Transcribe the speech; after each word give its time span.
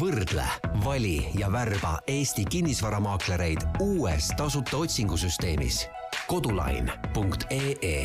võrdle, 0.00 0.44
vali 0.84 1.26
ja 1.38 1.52
värba 1.52 1.98
Eesti 2.06 2.44
kinnisvaramaaklereid 2.50 3.58
uues 3.80 4.28
tasuta 4.36 4.76
otsingusüsteemis 4.76 5.86
kodulain.ee 6.26 7.98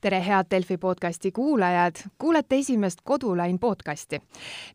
tere, 0.00 0.26
head 0.26 0.46
Delfi 0.50 0.78
podcasti 0.78 1.32
kuulajad, 1.32 1.96
kuulete 2.18 2.56
esimest 2.56 2.98
Kodulain 3.04 3.58
podcasti, 3.58 4.20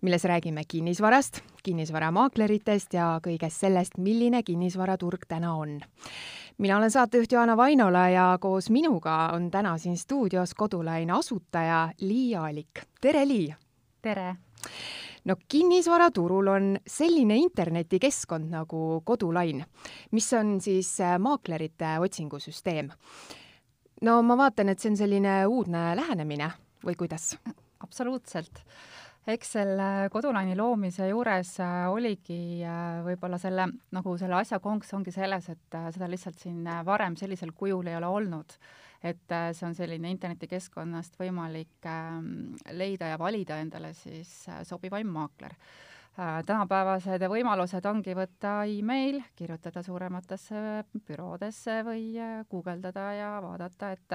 milles 0.02 0.24
räägime 0.24 0.62
kinnisvarast, 0.68 1.42
kinnisvaramaakleritest 1.64 2.94
ja 2.94 3.20
kõigest 3.24 3.66
sellest, 3.66 3.98
milline 3.98 4.44
kinnisvaraturg 4.44 5.28
täna 5.28 5.54
on. 5.56 5.80
mina 6.58 6.78
olen 6.78 6.92
saatejuht 6.92 7.32
Joana 7.32 7.58
Vainola 7.58 8.10
ja 8.10 8.38
koos 8.42 8.70
minuga 8.70 9.30
on 9.34 9.52
täna 9.52 9.78
siin 9.78 9.98
stuudios 9.98 10.54
Kodulain 10.54 11.12
asutaja 11.12 11.90
Lii 12.02 12.36
Aalik. 12.36 12.82
tere, 13.02 13.28
Lii! 13.28 13.56
tere! 14.02 14.36
No 15.26 15.36
kinnisvaraturul 15.48 16.48
on 16.52 16.74
selline 16.88 17.38
internetikeskkond 17.40 18.52
nagu 18.52 19.02
Kodulain, 19.06 19.64
mis 20.12 20.34
on 20.34 20.58
siis 20.62 20.96
äh, 21.02 21.16
maaklerite 21.20 21.98
otsingusüsteem 22.04 22.92
no 24.04 24.20
ma 24.26 24.38
vaatan, 24.40 24.74
et 24.74 24.82
see 24.82 24.92
on 24.94 25.00
selline 25.00 25.38
uudne 25.50 25.92
lähenemine 26.00 26.52
või 26.86 26.98
kuidas? 27.00 27.34
absoluutselt. 27.84 28.64
eks 29.28 29.54
selle 29.56 29.90
kodulaini 30.12 30.56
loomise 30.60 31.08
juures 31.08 31.54
äh, 31.64 31.88
oligi 31.92 32.64
äh, 32.68 33.00
võib-olla 33.06 33.40
selle, 33.40 33.70
nagu 33.96 34.18
selle 34.20 34.40
asja 34.40 34.60
konks 34.64 34.94
ongi 34.94 35.12
selles, 35.16 35.50
et 35.50 35.78
seda 35.96 36.10
lihtsalt 36.12 36.40
siin 36.40 36.68
varem 36.86 37.16
sellisel 37.20 37.54
kujul 37.56 37.88
ei 37.88 37.96
ole 38.00 38.08
olnud. 38.08 38.58
Et 39.04 39.34
see 39.54 39.66
on 39.68 39.76
selline 39.76 40.12
internetikeskkonnast 40.16 41.18
võimalik 41.20 41.88
ähm, 41.90 42.54
leida 42.72 43.14
ja 43.14 43.20
valida 43.20 43.58
endale 43.60 43.94
siis 43.98 44.46
sobivaim 44.70 45.12
maakler 45.12 45.58
Äh, 46.14 46.44
tänapäevased 46.46 47.24
võimalused 47.26 47.86
ongi 47.90 48.14
võtta 48.14 48.68
email, 48.70 49.16
kirjutada 49.34 49.82
suurematesse 49.82 50.84
büroodesse 51.08 51.80
või 51.88 52.04
äh, 52.22 52.44
guugeldada 52.52 53.08
ja 53.18 53.30
vaadata, 53.42 53.90
et 53.96 54.14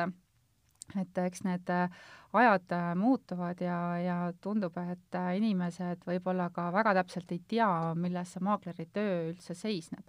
et 0.94 1.18
eks 1.18 1.42
need 1.42 1.72
äh, 1.74 1.90
ajad 2.38 2.70
muutuvad 2.96 3.58
ja, 3.60 3.80
ja 3.98 4.18
tundub, 4.40 4.78
et 4.78 5.18
inimesed 5.40 6.06
võib-olla 6.06 6.46
ka 6.54 6.68
väga 6.72 6.94
täpselt 7.00 7.34
ei 7.34 7.42
tea, 7.50 7.68
milles 7.98 8.30
see 8.36 8.46
maakleri 8.46 8.86
töö 8.94 9.18
üldse 9.32 9.58
seisneb. 9.58 10.06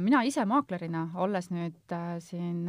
mina 0.00 0.24
ise 0.24 0.44
maaklerina, 0.44 1.10
olles 1.14 1.50
nüüd 1.50 1.94
siin 2.18 2.66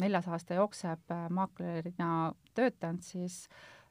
neljas 0.00 0.28
aasta 0.28 0.58
jookseb 0.58 1.14
maaklerina 1.34 2.10
töötanud, 2.56 3.04
siis 3.04 3.46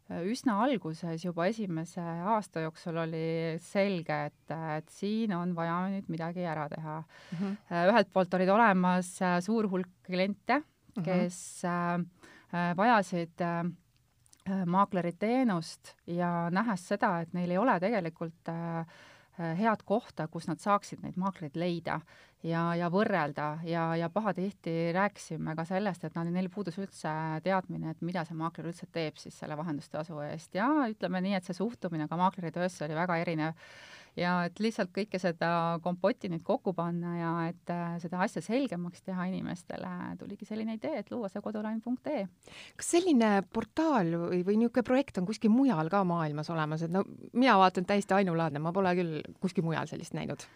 äh, 0.09 0.21
üsna 0.29 0.57
alguses, 0.63 1.25
juba 1.25 1.47
esimese 1.51 2.01
aasta 2.01 2.65
jooksul 2.65 3.01
oli 3.05 3.25
selge, 3.63 4.19
et, 4.29 4.55
et 4.77 4.93
siin 4.93 5.33
on 5.37 5.55
vaja 5.57 5.79
nüüd 5.93 6.11
midagi 6.13 6.45
ära 6.45 6.67
teha 6.69 6.99
mm. 7.01 7.39
-hmm. 7.39 7.89
ühelt 7.93 8.13
poolt 8.13 8.33
olid 8.33 8.49
olemas 8.49 9.15
äh, 9.21 9.39
suur 9.41 9.69
hulk 9.69 9.91
kliente, 10.05 10.61
mhm. 10.95 11.03
kes 11.05 11.63
mm 11.63 12.05
-hmm. 12.05 12.77
vajasid 12.77 13.41
maakleri 14.65 15.11
teenust 15.19 15.95
ja 16.07 16.49
nähes 16.53 16.87
seda, 16.87 17.19
et 17.21 17.33
neil 17.33 17.51
ei 17.51 17.57
ole 17.57 17.79
tegelikult 17.79 18.49
äh, 18.49 18.85
head 19.37 19.83
kohta, 19.85 20.27
kus 20.31 20.47
nad 20.47 20.61
saaksid 20.63 21.01
neid 21.03 21.17
maakleid 21.19 21.57
leida 21.59 21.99
ja, 22.45 22.61
ja 22.77 22.89
võrrelda. 22.93 23.47
Ja, 23.67 23.87
ja 23.99 24.09
pahatihti 24.13 24.93
rääkisime 24.95 25.55
ka 25.57 25.65
sellest, 25.67 26.05
et 26.05 26.17
neil 26.29 26.49
puudus 26.53 26.77
üldse 26.81 27.11
teadmine, 27.43 27.95
et 27.95 28.05
mida 28.05 28.25
see 28.25 28.37
maakler 28.37 28.69
üldse 28.71 28.87
teeb 28.91 29.19
siis 29.21 29.37
selle 29.39 29.57
vahendustasu 29.57 30.19
eest. 30.27 30.55
Ja 30.55 30.69
ütleme 30.91 31.21
nii, 31.25 31.35
et 31.39 31.47
see 31.47 31.57
suhtumine 31.57 32.07
ka 32.11 32.19
maakleri 32.19 32.53
töösse 32.55 32.85
oli 32.87 32.97
väga 32.97 33.19
erinev 33.23 33.67
ja 34.19 34.35
et 34.47 34.59
lihtsalt 34.63 34.91
kõike 34.95 35.19
seda 35.21 35.49
kompotti 35.83 36.29
nüüd 36.31 36.43
kokku 36.45 36.73
panna 36.75 37.15
ja 37.17 37.31
et 37.49 37.73
äh, 37.73 37.95
seda 38.03 38.21
asja 38.25 38.43
selgemaks 38.45 39.03
teha 39.05 39.27
inimestele, 39.31 39.91
tuligi 40.19 40.47
selline 40.47 40.77
idee, 40.77 41.01
et 41.01 41.11
luua 41.11 41.29
see 41.31 41.43
kodulain.ee. 41.43 42.25
kas 42.79 42.91
selline 42.95 43.31
portaal 43.53 44.13
või, 44.25 44.41
või 44.47 44.59
niisugune 44.61 44.87
projekt 44.87 45.19
on 45.21 45.27
kuskil 45.27 45.53
mujal 45.53 45.91
ka 45.91 46.03
maailmas 46.07 46.49
olemas, 46.53 46.85
et 46.85 46.93
no 46.93 47.03
mina 47.33 47.57
vaatan 47.59 47.87
täiesti 47.87 48.17
ainulaadne, 48.17 48.63
ma 48.63 48.73
pole 48.75 48.95
küll 48.97 49.21
kuskil 49.43 49.67
mujal 49.67 49.89
sellist 49.91 50.15
näinud 50.17 50.47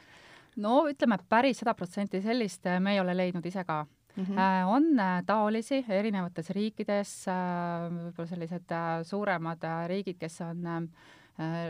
no 0.60 0.82
ütleme, 0.90 1.20
päris 1.30 1.62
sada 1.62 1.76
protsenti 1.78 2.24
sellist 2.24 2.68
äh, 2.68 2.80
me 2.84 2.96
ei 2.96 3.04
ole 3.04 3.18
leidnud 3.18 3.46
ise 3.46 3.66
ka 3.68 3.86
Mm 4.20 4.26
-hmm. 4.26 4.66
on 4.68 4.84
taolisi 5.26 5.86
erinevates 5.90 6.50
riikides, 6.50 7.12
võib-olla 7.28 8.28
sellised 8.28 8.74
suuremad 9.06 9.64
riigid, 9.88 10.18
kes 10.20 10.42
on 10.42 10.90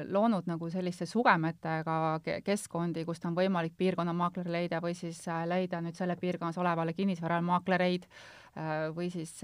loonud 0.09 0.47
nagu 0.49 0.69
selliste 0.73 1.05
sugemetega 1.05 2.19
keskkondi, 2.45 3.03
kust 3.05 3.25
on 3.29 3.35
võimalik 3.37 3.75
piirkonnamaakler 3.77 4.49
leida 4.49 4.81
või 4.81 4.95
siis 4.97 5.21
äh, 5.29 5.43
leida 5.49 5.81
nüüd 5.85 5.97
selle 5.97 6.15
piirkonnas 6.17 6.57
olevale 6.57 6.95
kinnisvarale 6.97 7.45
maaklereid 7.45 8.07
äh, 8.09 8.89
või 8.95 9.11
siis 9.13 9.35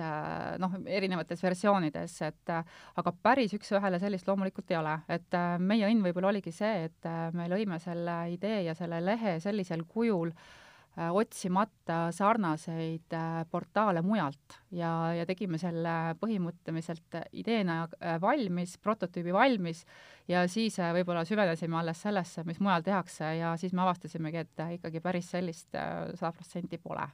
noh, 0.59 0.79
erinevates 0.85 1.43
versioonides, 1.45 2.17
et 2.25 2.53
aga 2.55 3.15
päris 3.21 3.53
üks-ühele 3.57 3.99
sellist 4.01 4.27
loomulikult 4.27 4.73
ei 4.73 4.81
ole, 4.81 4.97
et 5.09 5.39
meie 5.59 5.87
õnn 5.91 6.03
võib-olla 6.05 6.33
oligi 6.33 6.53
see, 6.55 6.89
et 6.89 7.09
me 7.37 7.49
lõime 7.51 7.79
selle 7.83 8.19
idee 8.33 8.63
ja 8.65 8.75
selle 8.77 9.01
lehe 9.05 9.37
sellisel 9.43 9.85
kujul 9.87 10.33
äh, 10.33 10.45
Äh, 10.45 10.64
otsimata 11.11 12.11
sarnaseid 12.15 13.13
äh, 13.13 13.41
portaale 13.51 14.01
mujalt. 14.05 14.59
Ja, 14.75 15.11
ja 15.15 15.25
tegime 15.27 15.59
selle 15.61 16.15
põhimõtteliselt 16.21 17.19
ideena 17.35 17.81
äh, 17.99 18.15
valmis, 18.21 18.77
prototüübi 18.83 19.33
valmis 19.35 19.83
ja 20.31 20.45
siis 20.51 20.79
võib-olla 20.79 21.25
süvenesime 21.27 21.81
alles 21.81 22.01
sellesse, 22.05 22.45
mis 22.47 22.61
mujal 22.63 22.85
tehakse 22.85 23.35
ja 23.41 23.53
siis 23.59 23.75
me 23.75 23.83
avastasimegi, 23.85 24.45
et 24.45 24.65
ikkagi 24.79 25.03
päris 25.03 25.29
sellist 25.35 25.71
sada 25.75 26.31
protsenti 26.31 26.79
pole 26.81 27.05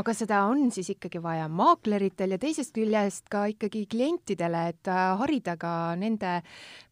aga 0.00 0.14
seda 0.16 0.42
on 0.50 0.70
siis 0.74 0.92
ikkagi 0.94 1.20
vaja 1.22 1.48
maakleritel 1.52 2.34
ja 2.34 2.38
teisest 2.40 2.74
küljest 2.76 3.28
ka 3.32 3.44
ikkagi 3.52 3.84
klientidele, 3.90 4.66
et 4.72 4.90
äh, 4.90 5.02
harida 5.20 5.56
ka 5.60 5.72
nende, 5.98 6.34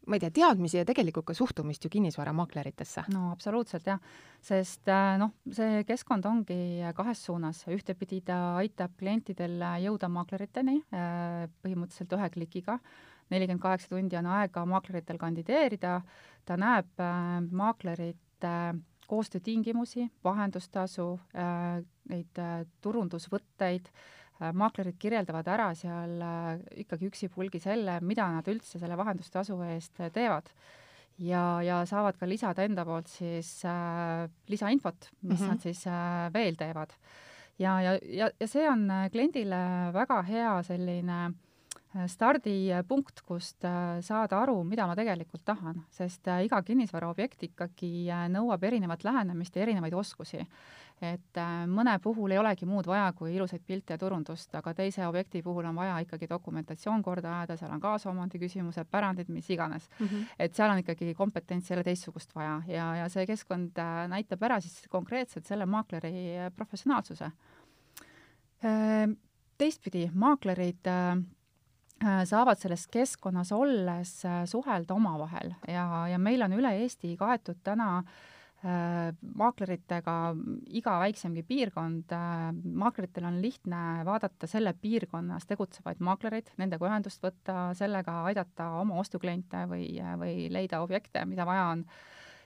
ma 0.07 0.17
ei 0.17 0.25
tea, 0.25 0.33
teadmisi 0.41 0.81
ja 0.81 0.87
tegelikult 0.89 1.29
ka 1.31 1.37
suhtumist 1.37 1.85
ju 1.85 1.93
kinnisvaramaakleritesse. 1.93 3.07
no 3.15 3.31
absoluutselt 3.33 3.87
jah, 3.89 4.01
sest 4.45 4.89
äh, 4.89 5.15
noh, 5.21 5.35
see 5.53 5.85
keskkond 5.89 6.27
ongi 6.29 6.61
kahes 6.97 7.25
suunas, 7.29 7.63
ühtepidi 7.71 8.23
ta 8.27 8.41
aitab 8.61 8.97
klientidel 9.01 9.61
jõuda 9.87 10.11
maakleriteni 10.13 10.81
äh, 10.91 11.47
põhimõtteliselt 11.65 12.19
ühe 12.19 12.33
klikiga, 12.37 12.81
nelikümmend 13.31 13.63
kaheksa 13.63 13.93
tundi 13.93 14.19
on 14.19 14.27
aega 14.41 14.65
maakleritel 14.67 15.21
kandideerida, 15.21 16.01
ta 16.45 16.57
näeb 16.59 17.03
maaklerit 17.55 18.19
koostöötingimusi, 19.11 20.07
vahendustasu, 20.25 21.19
neid 22.11 22.41
äh, 22.43 22.65
turundusvõtteid, 22.85 23.89
äh, 24.41 24.53
maaklerid 24.57 24.99
kirjeldavad 25.01 25.49
ära 25.53 25.71
seal 25.79 26.21
ikkagi 26.83 27.11
üksipulgi 27.11 27.63
selle, 27.63 27.99
mida 28.05 28.29
nad 28.35 28.47
üldse 28.51 28.83
selle 28.83 28.99
vahendustasu 29.01 29.59
eest 29.71 30.03
teevad. 30.15 30.53
ja, 31.21 31.61
ja 31.63 31.83
saavad 31.85 32.17
ka 32.17 32.27
lisada 32.27 32.65
enda 32.65 32.85
poolt 32.89 33.09
siis 33.13 33.65
äh, 33.69 34.29
lisainfot, 34.49 35.11
mis 35.23 35.41
mm 35.41 35.45
-hmm. 35.45 35.49
nad 35.49 35.61
siis 35.61 35.87
äh, 35.87 36.33
veel 36.33 36.57
teevad. 36.57 36.91
ja, 37.59 37.81
ja, 37.81 37.99
ja, 38.03 38.31
ja 38.41 38.47
see 38.47 38.69
on 38.71 38.89
kliendile 39.13 39.93
väga 39.93 40.23
hea 40.23 40.63
selline 40.63 41.27
äh, 41.27 41.33
Äh, 41.91 42.07
stardipunkt, 42.07 43.25
kust 43.27 43.65
äh, 43.67 43.99
saada 44.07 44.39
aru, 44.45 44.61
mida 44.63 44.85
ma 44.87 44.95
tegelikult 44.95 45.43
tahan, 45.43 45.81
sest 45.91 46.29
äh, 46.31 46.45
iga 46.47 46.61
kinnisvaraobjekt 46.63 47.43
ikkagi 47.49 48.07
nõuab 48.31 48.63
erinevat 48.69 49.03
lähenemist 49.03 49.59
ja 49.59 49.65
erinevaid 49.65 49.97
oskusi. 49.99 50.45
Et 51.03 51.41
mõne 51.71 51.95
puhul 52.03 52.35
ei 52.35 52.39
olegi 52.39 52.67
muud 52.69 52.87
vaja 52.87 53.13
kui 53.17 53.35
ilusaid 53.35 53.63
pilte 53.67 53.95
ja 53.95 53.99
turundust, 53.99 54.55
aga 54.55 54.75
teise 54.77 55.07
objekti 55.07 55.43
puhul 55.43 55.65
on 55.71 55.79
vaja 55.79 55.99
ikkagi 56.05 56.29
dokumentatsioon 56.29 57.03
korda 57.03 57.33
ajada, 57.39 57.57
seal 57.57 57.73
on 57.73 57.81
kaasomandi 57.81 58.41
küsimused, 58.43 58.91
pärandid, 58.91 59.29
mis 59.29 59.51
iganes 59.51 59.89
mm. 59.99 60.07
-hmm. 60.07 60.27
et 60.39 60.55
seal 60.55 60.71
on 60.71 60.79
ikkagi 60.79 61.15
kompetentsi 61.15 61.73
jälle 61.73 61.85
teistsugust 61.85 62.35
vaja 62.35 62.63
ja, 62.67 62.95
ja 62.97 63.09
see 63.09 63.27
keskkond 63.27 63.81
näitab 64.09 64.43
ära 64.43 64.61
siis 64.61 64.89
konkreetselt 64.89 65.47
selle 65.47 65.67
maakleri 65.67 66.51
professionaalsuse. 66.57 67.31
Teistpidi, 69.59 70.11
maaklerid 70.15 70.87
Äh, 72.01 72.23
saavad 72.25 72.57
selles 72.57 72.87
keskkonnas 72.89 73.51
olles 73.53 74.25
äh, 74.25 74.47
suhelda 74.49 74.95
omavahel 74.97 75.51
ja, 75.69 76.07
ja 76.09 76.17
meil 76.19 76.41
on 76.47 76.55
üle 76.57 76.71
Eesti 76.81 77.11
kaetud 77.21 77.59
täna 77.61 77.99
äh, 77.99 78.15
maakleritega 78.63 80.15
iga 80.77 80.99
väiksemgi 81.01 81.43
piirkond 81.49 82.13
äh,, 82.13 82.51
maakleritel 82.83 83.25
on 83.31 83.39
lihtne 83.41 84.05
vaadata 84.05 84.49
selle 84.51 84.75
piirkonnas 84.77 85.49
tegutsevaid 85.49 86.03
maaklereid, 86.05 86.53
nendega 86.61 86.89
ühendust 86.91 87.25
võtta, 87.25 87.71
sellega 87.79 88.19
aidata 88.29 88.69
oma 88.83 89.01
ostukliente 89.01 89.65
või, 89.71 89.87
või 90.21 90.51
leida 90.53 90.83
objekte, 90.85 91.25
mida 91.25 91.49
vaja 91.49 91.71
on. 91.73 91.87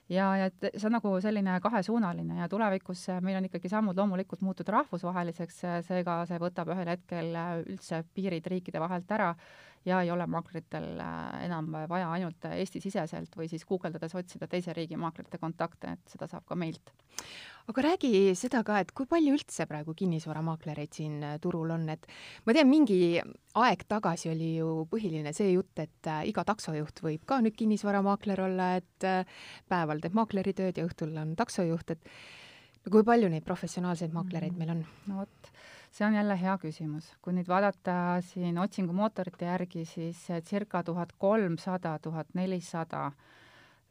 Ja, 0.07 0.29
ja 0.37 0.47
et 0.51 0.67
see 0.69 0.85
on 0.85 0.93
nagu 0.93 1.11
selline 1.19 1.57
kahesuunaline 1.65 2.37
ja 2.37 2.47
tulevikus 2.49 3.07
meil 3.25 3.39
on 3.39 3.47
ikkagi 3.47 3.71
sammud 3.73 3.97
loomulikult 3.97 4.43
muutuda 4.45 4.77
rahvusvaheliseks, 4.77 5.63
seega 5.87 6.19
see 6.29 6.37
võtab 6.39 6.69
ühel 6.75 6.91
hetkel 6.93 7.33
üldse 7.65 8.03
piirid 8.13 8.45
riikide 8.53 8.83
vahelt 8.83 9.11
ära 9.17 9.31
ja 9.85 10.01
ei 10.01 10.11
ole 10.11 10.27
maakleritel 10.27 11.01
enam 11.45 11.71
vaja 11.89 12.11
ainult 12.11 12.47
Eesti-siseselt 12.51 13.35
või 13.37 13.49
siis 13.51 13.65
guugeldades 13.65 14.15
otsida 14.15 14.47
teise 14.47 14.73
riigi 14.73 14.97
maaklerite 14.97 15.37
kontakte, 15.41 15.97
et 15.97 16.15
seda 16.15 16.29
saab 16.31 16.45
ka 16.49 16.57
meilt 16.59 16.93
aga 17.71 17.81
räägi 17.81 18.11
seda 18.37 18.61
ka, 18.65 18.77
et 18.81 18.91
kui 18.95 19.07
palju 19.09 19.33
üldse 19.35 19.65
praegu 19.69 19.95
kinnisvaramaaklereid 19.97 20.93
siin 20.93 21.17
äh, 21.25 21.37
turul 21.41 21.73
on, 21.73 21.87
et 21.89 22.05
ma 22.45 22.53
tean, 22.53 22.69
mingi 22.69 23.17
aeg 23.57 23.85
tagasi 23.89 24.29
oli 24.33 24.51
ju 24.59 24.85
põhiline 24.91 25.33
see 25.35 25.51
jutt, 25.55 25.73
et 25.81 26.11
äh, 26.11 26.23
iga 26.29 26.45
taksojuht 26.47 27.01
võib 27.05 27.25
ka 27.27 27.39
nüüd 27.41 27.57
kinnisvaramaakler 27.57 28.43
olla, 28.45 28.71
et 28.81 29.07
äh, 29.07 29.23
päeval 29.71 30.03
teeb 30.03 30.17
maakleritööd 30.17 30.81
ja 30.81 30.85
õhtul 30.85 31.15
on 31.21 31.33
taksojuht, 31.39 31.95
et 31.95 32.85
no 32.85 32.93
kui 32.93 33.07
palju 33.07 33.31
neid 33.33 33.47
professionaalseid 33.47 34.13
maaklereid 34.13 34.53
mm. 34.53 34.61
meil 34.61 34.75
on? 34.75 34.85
no 35.09 35.23
vot, 35.23 35.53
see 35.95 36.07
on 36.07 36.13
jälle 36.13 36.35
hea 36.41 36.57
küsimus. 36.59 37.07
kui 37.21 37.33
nüüd 37.33 37.47
vaadata 37.47 38.19
siin 38.27 38.57
otsingumootorite 38.59 39.47
järgi, 39.47 39.85
siis 39.87 40.27
circa 40.43 40.83
tuhat 40.83 41.13
kolmsada, 41.17 41.99
tuhat 41.99 42.33
nelisada 42.33 43.11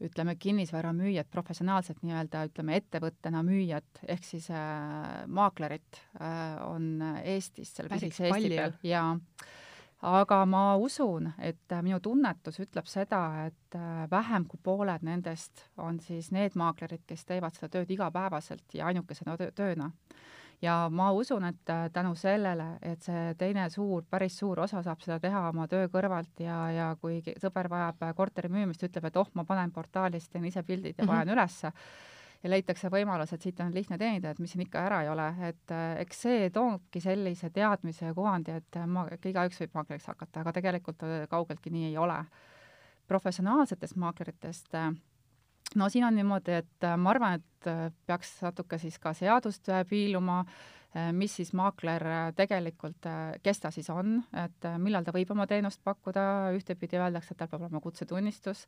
ütleme, 0.04 0.34
kinnisvaramüüjat, 0.36 1.30
professionaalset 1.30 2.02
nii-öelda, 2.02 2.44
ütleme, 2.50 2.76
ettevõttena 2.80 3.44
müüjat 3.46 4.02
ehk 4.10 4.24
siis 4.26 4.50
äh, 4.50 5.22
maaklerit 5.26 6.00
äh, 6.18 6.58
on 6.66 6.98
Eestis, 7.22 7.72
selle 7.76 7.92
pisikese 7.94 8.28
Eesti 8.28 8.50
peal. 8.56 8.74
Ja 8.84 9.04
aga 10.04 10.42
ma 10.50 10.64
usun, 10.76 11.30
et 11.38 11.72
minu 11.86 12.02
tunnetus 12.04 12.58
ütleb 12.60 12.90
seda, 12.90 13.22
et 13.46 13.78
äh, 13.78 14.04
vähem 14.10 14.48
kui 14.50 14.60
pooled 14.62 15.06
nendest 15.06 15.68
on 15.80 16.02
siis 16.04 16.32
need 16.34 16.58
maaklerid, 16.58 17.06
kes 17.06 17.24
teevad 17.30 17.56
seda 17.56 17.70
tööd 17.78 17.96
igapäevaselt 17.96 18.76
ja 18.76 18.90
ainukese 18.90 19.24
tööna 19.54 19.92
ja 20.62 20.88
ma 20.90 21.10
usun, 21.12 21.44
et 21.44 21.70
äh, 21.70 21.90
tänu 21.92 22.14
sellele, 22.18 22.66
et 22.82 23.02
see 23.02 23.34
teine 23.38 23.68
suur, 23.70 24.04
päris 24.10 24.38
suur 24.38 24.60
osa 24.60 24.82
saab 24.82 25.02
seda 25.04 25.18
teha 25.20 25.48
oma 25.48 25.66
töö 25.70 25.88
kõrvalt 25.92 26.42
ja, 26.44 26.58
ja 26.72 26.88
kui 27.00 27.20
sõber 27.40 27.68
vajab 27.70 28.02
äh, 28.02 28.14
korteri 28.16 28.50
müümist, 28.52 28.82
ütleb, 28.86 29.08
et 29.08 29.16
oh, 29.20 29.30
ma 29.34 29.44
panen 29.48 29.72
portaalist, 29.72 30.32
teen 30.32 30.44
ise 30.48 30.62
pildid 30.62 30.94
ja 30.98 31.04
mm 31.04 31.08
-hmm. 31.08 31.14
panen 31.14 31.34
ülesse, 31.34 31.72
ja 32.42 32.50
leitakse 32.50 32.90
võimalus, 32.90 33.32
et 33.32 33.42
siit 33.42 33.60
on 33.60 33.74
lihtne 33.74 33.98
teenida, 33.98 34.30
et 34.30 34.38
mis 34.38 34.52
siin 34.52 34.62
ikka 34.66 34.86
ära 34.86 35.02
ei 35.02 35.08
ole, 35.08 35.28
et 35.48 35.70
äh, 35.70 36.00
eks 36.00 36.22
see 36.26 36.50
toobki 36.50 37.00
sellise 37.00 37.50
teadmise 37.50 38.06
ja 38.06 38.14
kuvandi, 38.14 38.50
et 38.50 38.80
ma, 38.86 39.06
igaüks 39.24 39.60
võib 39.60 39.74
maakleriks 39.74 40.06
hakata, 40.06 40.40
aga 40.40 40.52
tegelikult 40.52 41.02
kaugeltki 41.28 41.70
nii 41.70 41.86
ei 41.92 41.96
ole. 41.98 42.24
professionaalsetest 43.08 43.96
maakleritest 43.96 44.74
äh, 44.74 44.94
no 45.75 45.88
siin 45.88 46.05
on 46.05 46.14
niimoodi, 46.16 46.61
et 46.62 46.87
äh, 46.87 46.96
ma 47.00 47.12
arvan, 47.14 47.40
et 47.40 47.69
äh, 47.70 47.88
peaks 48.06 48.37
natuke 48.44 48.78
siis 48.78 48.99
ka 49.02 49.14
seadust 49.16 49.69
äh, 49.72 49.84
piiluma, 49.88 50.44
mis 51.11 51.32
siis 51.34 51.49
maakler 51.58 52.05
tegelikult, 52.38 53.06
kes 53.43 53.58
ta 53.58 53.72
siis 53.75 53.88
on, 53.90 54.20
et 54.38 54.66
millal 54.78 55.02
ta 55.02 55.11
võib 55.11 55.32
oma 55.34 55.43
teenust 55.50 55.81
pakkuda, 55.82 56.52
ühtepidi 56.55 57.00
öeldakse, 57.00 57.34
et 57.34 57.40
tal 57.40 57.49
peab 57.50 57.64
olema 57.64 57.81
kutsetunnistus, 57.82 58.61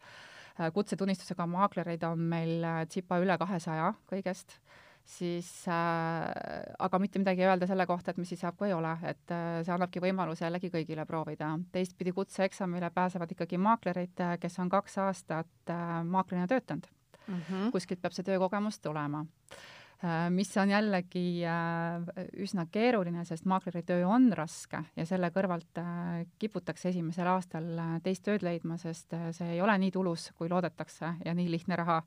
kutsetunnistusega 0.74 1.46
maaklereid 1.46 2.02
on 2.08 2.24
meil 2.32 2.66
tsipa 2.90 3.20
üle 3.22 3.36
kahesaja 3.38 3.92
kõigest, 4.10 4.56
siis 5.06 5.48
äh, 5.70 6.26
aga 6.78 6.98
mitte 6.98 7.22
midagi 7.22 7.46
öelda 7.46 7.68
selle 7.70 7.86
kohta, 7.86 8.10
et 8.10 8.18
mis 8.18 8.32
siis 8.34 8.42
saab, 8.42 8.56
kui 8.58 8.68
ei 8.68 8.74
ole, 8.74 8.92
et 9.06 9.34
äh, 9.34 9.62
see 9.62 9.74
annabki 9.74 10.02
võimaluse 10.02 10.44
jällegi 10.44 10.72
kõigile 10.74 11.06
proovida. 11.06 11.52
teistpidi 11.72 12.12
kutseeksamile 12.12 12.90
pääsevad 12.90 13.32
ikkagi 13.32 13.58
maaklerid, 13.58 14.26
kes 14.42 14.58
on 14.58 14.72
kaks 14.72 14.98
aastat 15.06 15.70
äh, 15.70 16.02
maaklerina 16.04 16.50
töötanud 16.50 16.90
mm. 17.26 17.34
-hmm. 17.34 17.70
kuskilt 17.70 18.02
peab 18.02 18.12
see 18.12 18.24
töökogemus 18.24 18.78
tulema 18.80 19.24
äh, 20.04 20.30
mis 20.30 20.56
on 20.56 20.70
jällegi 20.70 21.42
äh, 21.46 22.26
üsna 22.36 22.66
keeruline, 22.72 23.24
sest 23.24 23.44
maakleri 23.44 23.82
töö 23.82 24.06
on 24.08 24.32
raske 24.32 24.82
ja 24.96 25.06
selle 25.06 25.30
kõrvalt 25.34 25.80
äh, 25.82 26.26
kiputakse 26.38 26.88
esimesel 26.88 27.26
aastal 27.26 28.00
teist 28.02 28.24
tööd 28.24 28.42
leidma, 28.42 28.78
sest 28.78 29.14
see 29.32 29.52
ei 29.54 29.60
ole 29.60 29.78
nii 29.78 29.90
tulus, 29.90 30.32
kui 30.38 30.48
loodetakse 30.48 31.14
ja 31.24 31.34
nii 31.34 31.50
lihtne 31.50 31.76
raha. 31.76 32.02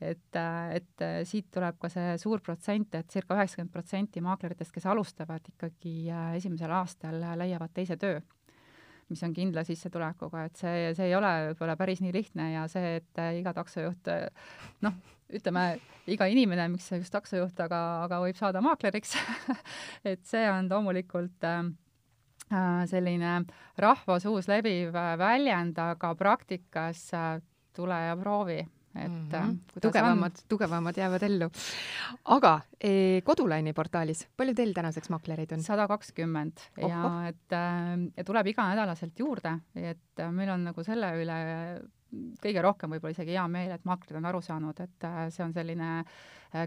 Et, 0.00 0.36
et 0.36 1.06
siit 1.28 1.50
tuleb 1.52 1.78
ka 1.80 1.90
see 1.92 2.16
suur 2.20 2.40
protsent, 2.44 2.94
et 2.96 3.12
circa 3.12 3.36
üheksakümmend 3.36 3.72
protsenti 3.72 4.22
maakleritest, 4.24 4.72
kes 4.74 4.88
alustavad 4.88 5.48
ikkagi 5.52 6.10
esimesel 6.38 6.72
aastal, 6.80 7.20
leiavad 7.40 7.74
teise 7.76 7.98
töö 8.00 8.20
mis 9.10 9.22
on 9.26 9.32
kindla 9.34 9.64
sissetulekuga, 9.66 10.44
et 10.46 10.60
see, 10.60 10.90
see 10.94 11.08
ei 11.08 11.14
ole 11.18 11.30
võib-olla 11.48 11.74
päris 11.78 11.98
nii 11.98 12.12
lihtne 12.14 12.52
ja 12.52 12.66
see, 12.70 13.00
et 13.00 13.18
äh, 13.18 13.32
iga 13.40 13.50
taksojuht 13.56 14.06
noh, 14.86 15.00
ütleme, 15.34 15.64
iga 16.10 16.26
inimene, 16.30 16.68
miks 16.72 16.90
just 16.94 17.12
taksojuht, 17.14 17.58
aga, 17.62 17.80
aga 18.06 18.20
võib 18.24 18.38
saada 18.38 18.62
maakleriks 18.64 19.14
et 20.12 20.22
see 20.28 20.44
on 20.50 20.70
loomulikult 20.70 21.46
äh, 21.46 21.62
äh, 22.50 22.82
selline 22.90 23.40
rahva 23.80 24.18
suus 24.22 24.50
leviv 24.50 24.94
väljend, 24.94 25.78
aga 25.78 26.14
praktikas 26.18 27.08
äh, 27.16 27.32
tule 27.76 27.98
ja 28.08 28.18
proovi 28.18 28.62
et 28.94 29.08
mm 29.08 29.28
-hmm. 29.30 29.80
tugevamad, 29.80 30.42
tugevamad 30.48 30.96
jäävad 30.96 31.22
ellu. 31.22 31.50
aga 32.24 32.60
e, 32.80 33.20
Kodulaini 33.24 33.72
portaalis, 33.72 34.26
palju 34.36 34.54
teil 34.54 34.72
tänaseks 34.74 35.10
maaklereid 35.10 35.52
on? 35.52 35.62
sada 35.62 35.86
kakskümmend 35.88 36.58
ja 36.76 37.28
et 37.28 37.52
äh, 37.52 38.10
ja 38.16 38.24
tuleb 38.24 38.46
iganädalaselt 38.46 39.18
juurde, 39.18 39.58
et 39.74 40.18
äh, 40.18 40.32
meil 40.32 40.50
on 40.50 40.64
nagu 40.64 40.84
selle 40.84 41.12
üle 41.22 41.38
kõige 42.42 42.62
rohkem 42.62 42.90
võib-olla 42.90 43.14
isegi 43.14 43.30
hea 43.30 43.48
meel, 43.48 43.70
et 43.70 43.84
maaklerid 43.84 44.18
on 44.18 44.24
aru 44.24 44.40
saanud, 44.42 44.80
et 44.80 45.04
äh, 45.04 45.30
see 45.30 45.44
on 45.44 45.52
selline 45.52 46.04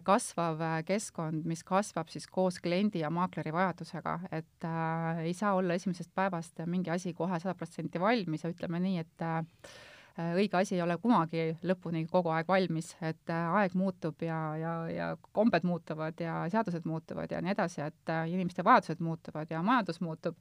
kasvav 0.04 0.62
keskkond, 0.88 1.44
mis 1.44 1.64
kasvab 1.64 2.08
siis 2.08 2.28
koos 2.28 2.62
kliendi 2.64 3.00
ja 3.00 3.10
maakleri 3.10 3.52
vajadusega, 3.52 4.20
et 4.32 4.64
äh, 4.64 5.18
ei 5.20 5.34
saa 5.34 5.56
olla 5.56 5.74
esimesest 5.74 6.16
päevast 6.16 6.64
mingi 6.66 6.90
asi 6.90 7.14
kohe 7.14 7.40
sada 7.40 7.54
protsenti 7.54 8.00
valmis 8.00 8.44
ja 8.44 8.50
ütleme 8.50 8.80
nii, 8.80 9.00
et 9.00 9.22
äh, 9.22 9.44
Äh, 9.44 9.93
õige 10.18 10.58
asi 10.60 10.76
ei 10.76 10.82
ole 10.84 10.98
kunagi 11.02 11.46
lõpuni 11.66 12.04
kogu 12.10 12.30
aeg 12.34 12.48
valmis, 12.48 12.92
et 13.02 13.32
äh, 13.34 13.56
aeg 13.58 13.74
muutub 13.78 14.22
ja, 14.22 14.38
ja, 14.60 14.74
ja 14.92 15.08
kombed 15.34 15.66
muutuvad 15.66 16.22
ja 16.22 16.44
seadused 16.54 16.86
muutuvad 16.86 17.32
ja 17.34 17.42
nii 17.42 17.54
edasi, 17.56 17.82
et 17.82 18.14
äh, 18.14 18.28
inimeste 18.30 18.64
vajadused 18.64 19.02
muutuvad 19.02 19.50
ja 19.50 19.64
majandus 19.66 20.02
muutub, 20.06 20.38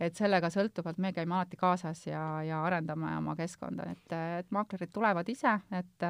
et 0.00 0.16
sellega 0.16 0.48
sõltuvalt 0.50 0.98
me 0.98 1.12
käime 1.12 1.36
alati 1.36 1.60
kaasas 1.60 2.06
ja, 2.06 2.24
ja 2.46 2.62
arendame 2.64 3.12
oma 3.18 3.36
keskkonda, 3.36 3.90
et, 3.92 4.16
et 4.40 4.50
maaklerid 4.56 4.92
tulevad 4.92 5.28
ise, 5.28 5.58
et 5.76 6.08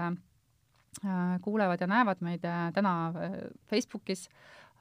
kuulevad 1.43 1.81
ja 1.81 1.87
näevad 1.87 2.23
meid 2.27 2.43
täna 2.75 2.95
Facebookis, 3.71 4.29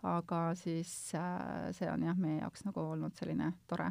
aga 0.08 0.54
siis 0.58 0.92
äh, 1.18 1.70
see 1.76 1.90
on 1.92 2.06
jah, 2.08 2.18
meie 2.20 2.40
jaoks 2.40 2.64
nagu 2.68 2.84
olnud 2.94 3.16
selline 3.20 3.52
tore. 3.68 3.90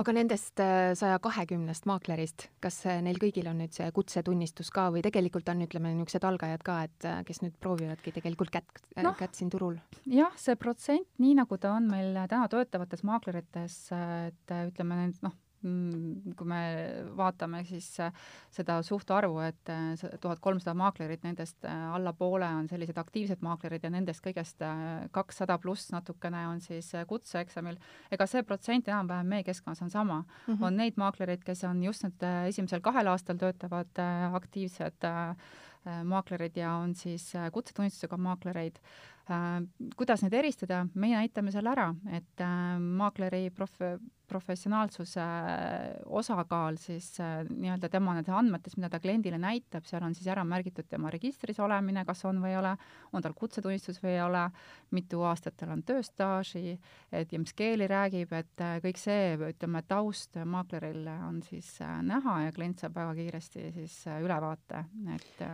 aga 0.00 0.14
nendest 0.16 0.60
äh, 0.60 0.92
saja 0.98 1.20
kahekümnest 1.22 1.86
maaklerist, 1.88 2.48
kas 2.64 2.80
äh, 2.90 3.00
neil 3.04 3.20
kõigil 3.22 3.48
on 3.50 3.62
nüüd 3.62 3.72
see 3.76 3.86
kutsetunnistus 3.94 4.72
ka 4.74 4.88
või 4.94 5.04
tegelikult 5.06 5.48
on, 5.52 5.64
ütleme, 5.64 5.94
niisugused 5.94 6.26
algajad 6.28 6.66
ka, 6.66 6.80
et 6.88 7.08
kes 7.28 7.40
nüüd 7.44 7.56
proovivadki 7.62 8.12
tegelikult 8.18 8.52
kätt 8.54 8.82
no,, 9.00 9.14
kätt 9.18 9.38
siin 9.38 9.52
turul? 9.52 9.78
jah, 10.10 10.34
see 10.40 10.58
protsent, 10.60 11.08
nii 11.22 11.38
nagu 11.40 11.60
ta 11.60 11.76
on 11.78 11.88
meil 11.92 12.18
täna 12.28 12.50
töötavates 12.52 13.04
maaklerites, 13.06 13.78
et 13.94 14.56
ütleme, 14.68 15.08
noh, 15.24 15.40
kui 15.64 16.48
me 16.48 16.60
vaatame 17.16 17.62
siis 17.64 17.86
äh, 18.04 18.12
seda 18.52 18.80
suhtarvu, 18.84 19.38
et 19.46 19.70
äh, 19.72 20.16
tuhat 20.20 20.42
kolmsada 20.44 20.74
maaklerit, 20.76 21.22
nendest 21.24 21.64
äh, 21.64 21.84
alla 21.96 22.12
poole 22.16 22.48
on 22.58 22.68
sellised 22.68 22.98
aktiivsed 23.00 23.44
maaklerid 23.44 23.86
ja 23.86 23.92
nendest 23.94 24.24
kõigest 24.24 24.60
kakssada 25.14 25.56
pluss 25.62 25.92
natukene 25.94 26.44
on 26.50 26.60
siis 26.64 26.90
kutseeksamil, 27.08 27.78
ega 28.12 28.26
see 28.28 28.44
protsent 28.46 28.88
enam-vähem 28.90 29.30
meie 29.34 29.46
keskkonnas 29.46 29.82
on 29.86 29.92
sama 29.92 30.20
mm. 30.22 30.54
-hmm. 30.54 30.64
on 30.66 30.76
neid 30.76 31.00
maaklereid, 31.00 31.44
kes 31.44 31.64
on 31.64 31.82
just 31.82 32.04
need 32.04 32.28
esimesel 32.48 32.84
kahel 32.84 33.08
aastal 33.08 33.40
töötavad 33.40 34.04
aktiivsed 34.32 35.08
maaklerid 36.04 36.56
ja 36.56 36.74
on 36.80 36.94
siis 36.94 37.32
kutsetunnistusega 37.52 38.16
maaklereid 38.16 38.78
kuidas 39.96 40.22
neid 40.24 40.34
eristada, 40.36 40.82
meie 41.00 41.16
näitame 41.16 41.52
selle 41.54 41.70
ära, 41.72 41.86
et 42.12 42.42
äh, 42.44 42.76
maakleri 42.76 43.48
prof-, 43.56 43.96
professionaalsuse 44.28 45.22
äh, 45.22 45.86
osakaal 46.04 46.76
siis 46.80 47.10
nii-öelda 47.48 47.88
tema 47.92 48.16
nendes 48.16 48.34
andmetes, 48.36 48.76
mida 48.76 48.90
ta 48.92 49.00
kliendile 49.00 49.38
näitab, 49.40 49.86
seal 49.88 50.04
on 50.04 50.16
siis 50.16 50.28
ära 50.28 50.44
märgitud 50.48 50.88
tema 50.90 51.12
registris 51.14 51.60
olemine, 51.64 52.04
kas 52.04 52.24
on 52.28 52.42
või 52.44 52.52
ei 52.52 52.60
ole, 52.60 52.74
on 53.12 53.24
tal 53.24 53.36
kutsetunnistus 53.38 54.02
või 54.04 54.14
ei 54.16 54.22
ole, 54.24 54.44
mitu 54.92 55.24
aastat 55.24 55.56
tal 55.60 55.72
on 55.76 55.84
tööstaaži, 55.88 56.76
et 57.12 57.32
ja 57.32 57.40
mis 57.40 57.56
keeli 57.56 57.88
räägib, 57.88 58.32
et 58.36 58.66
kõik 58.84 59.00
see, 59.00 59.36
ütleme, 59.40 59.84
taust 59.88 60.36
maakleril 60.36 61.08
on 61.14 61.40
siis 61.46 61.78
näha 61.80 62.42
ja 62.46 62.56
klient 62.56 62.84
saab 62.84 63.00
väga 63.00 63.16
kiiresti 63.22 63.70
siis 63.78 64.02
ülevaate, 64.20 64.84
et 65.16 65.46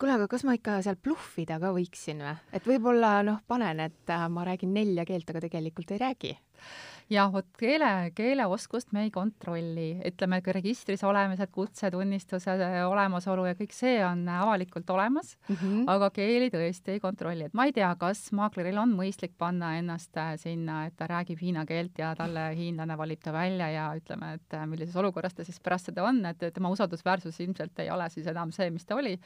kuule, 0.00 0.16
aga 0.16 0.28
kas 0.32 0.46
ma 0.48 0.54
ikka 0.56 0.78
seal 0.84 0.96
bluffida 0.96 1.58
ka 1.60 1.74
võiksin 1.76 2.22
või? 2.24 2.36
et 2.56 2.68
võib-olla 2.68 3.18
noh, 3.26 3.42
panen, 3.48 3.82
et 3.90 4.12
äh, 4.14 4.24
ma 4.32 4.46
räägin 4.48 4.72
nelja 4.74 5.04
keelt, 5.08 5.28
aga 5.30 5.44
tegelikult 5.44 5.92
ei 5.92 6.00
räägi? 6.00 6.32
Ja 7.10 7.26
vot 7.32 7.46
keele, 7.58 8.10
keeleoskust 8.14 8.92
me 8.94 9.04
ei 9.06 9.10
kontrolli, 9.14 9.88
ütleme, 10.06 10.38
et 10.38 10.50
registris 10.54 11.02
olemised, 11.06 11.50
kutsetunnistuse 11.54 12.54
olemasolu 12.86 13.48
ja 13.48 13.56
kõik 13.58 13.74
see 13.74 13.96
on 14.06 14.22
avalikult 14.30 14.90
olemas 14.94 15.34
mm, 15.48 15.56
-hmm. 15.56 15.84
aga 15.90 16.10
keeli 16.14 16.50
tõesti 16.54 16.94
ei 16.94 17.00
kontrolli, 17.02 17.48
et 17.48 17.54
ma 17.54 17.66
ei 17.66 17.74
tea, 17.74 17.90
kas 17.98 18.30
maakleril 18.36 18.78
on 18.78 18.94
mõistlik 18.94 19.34
panna 19.38 19.72
ennast 19.78 20.16
äh, 20.16 20.36
sinna, 20.38 20.84
et 20.86 20.96
ta 20.96 21.08
räägib 21.10 21.42
hiina 21.42 21.66
keelt 21.66 21.98
ja 21.98 22.14
talle 22.14 22.50
hiinlane 22.56 22.98
valib 22.98 23.22
ta 23.22 23.32
välja 23.32 23.70
ja 23.70 23.88
ütleme, 23.96 24.34
et 24.34 24.58
millises 24.66 24.96
olukorras 24.96 25.34
ta 25.34 25.44
siis 25.44 25.60
pärast 25.60 25.90
seda 25.90 26.04
on, 26.04 26.24
et 26.26 26.46
tema 26.54 26.70
usaldusväärsus 26.70 27.40
ilmselt 27.40 27.78
ei 27.78 27.90
ole 27.90 28.08
siis 28.10 28.26
enam 28.26 28.52
see, 28.52 28.70
mis 28.70 28.86
ta 28.86 28.94
oli. 28.94 29.18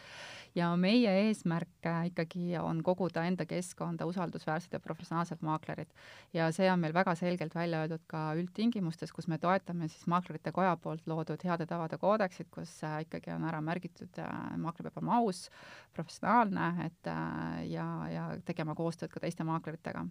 ja 0.55 0.77
meie 0.77 1.11
eesmärk 1.27 1.87
ikkagi 2.07 2.57
on 2.59 2.83
koguda 2.83 3.25
enda 3.27 3.45
keskkonda 3.47 4.07
usaldusväärsed 4.07 4.73
ja 4.73 4.81
professionaalsed 4.81 5.39
maaklerid 5.41 5.89
ja 6.33 6.53
see 6.53 6.71
on 6.71 6.81
meil 6.81 6.95
väga 6.95 7.15
selgelt 7.15 7.55
välja 7.55 7.74
välja 7.75 7.83
öeldud 7.83 8.05
ka 8.07 8.35
üldtingimustes, 8.39 9.13
kus 9.13 9.27
me 9.29 9.39
toetame 9.39 9.89
siis 9.89 10.07
maaklerite 10.11 10.53
koja 10.53 10.77
poolt 10.77 11.07
loodud 11.07 11.43
heade 11.45 11.67
tavade 11.67 11.99
koodeksit, 11.99 12.49
kus 12.51 12.71
äh, 12.85 13.03
ikkagi 13.05 13.33
on 13.35 13.45
ära 13.49 13.61
märgitud, 13.61 14.13
äh, 14.19 14.57
maakler 14.57 14.91
peab 14.91 15.03
olema 15.03 15.19
aus, 15.19 15.49
professionaalne, 15.95 16.87
et 16.87 17.11
äh, 17.11 17.67
ja, 17.73 17.87
ja 18.11 18.25
tegema 18.45 18.75
koostööd 18.75 19.13
ka 19.13 19.21
teiste 19.21 19.45
maakleritega. 19.45 20.07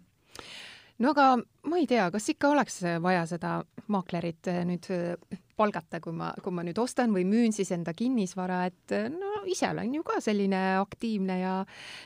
No 1.02 1.10
aga 1.10 1.40
ma 1.66 1.80
ei 1.80 1.88
tea, 1.90 2.10
kas 2.14 2.30
ikka 2.30 2.52
oleks 2.54 2.82
vaja 3.02 3.24
seda 3.26 3.54
maaklerit 3.90 4.52
nüüd 4.70 4.90
palgata, 5.58 6.00
kui 6.04 6.14
ma, 6.14 6.34
kui 6.44 6.54
ma 6.54 6.66
nüüd 6.66 6.78
ostan 6.78 7.16
või 7.16 7.26
müün 7.26 7.56
siis 7.56 7.72
enda 7.74 7.96
kinnisvara, 7.98 8.66
et 8.70 8.94
no 9.10 9.33
ise 9.50 9.70
olen 9.70 9.94
ju 9.98 10.04
ka 10.08 10.20
selline 10.24 10.62
aktiivne 10.80 11.40
ja 11.40 11.54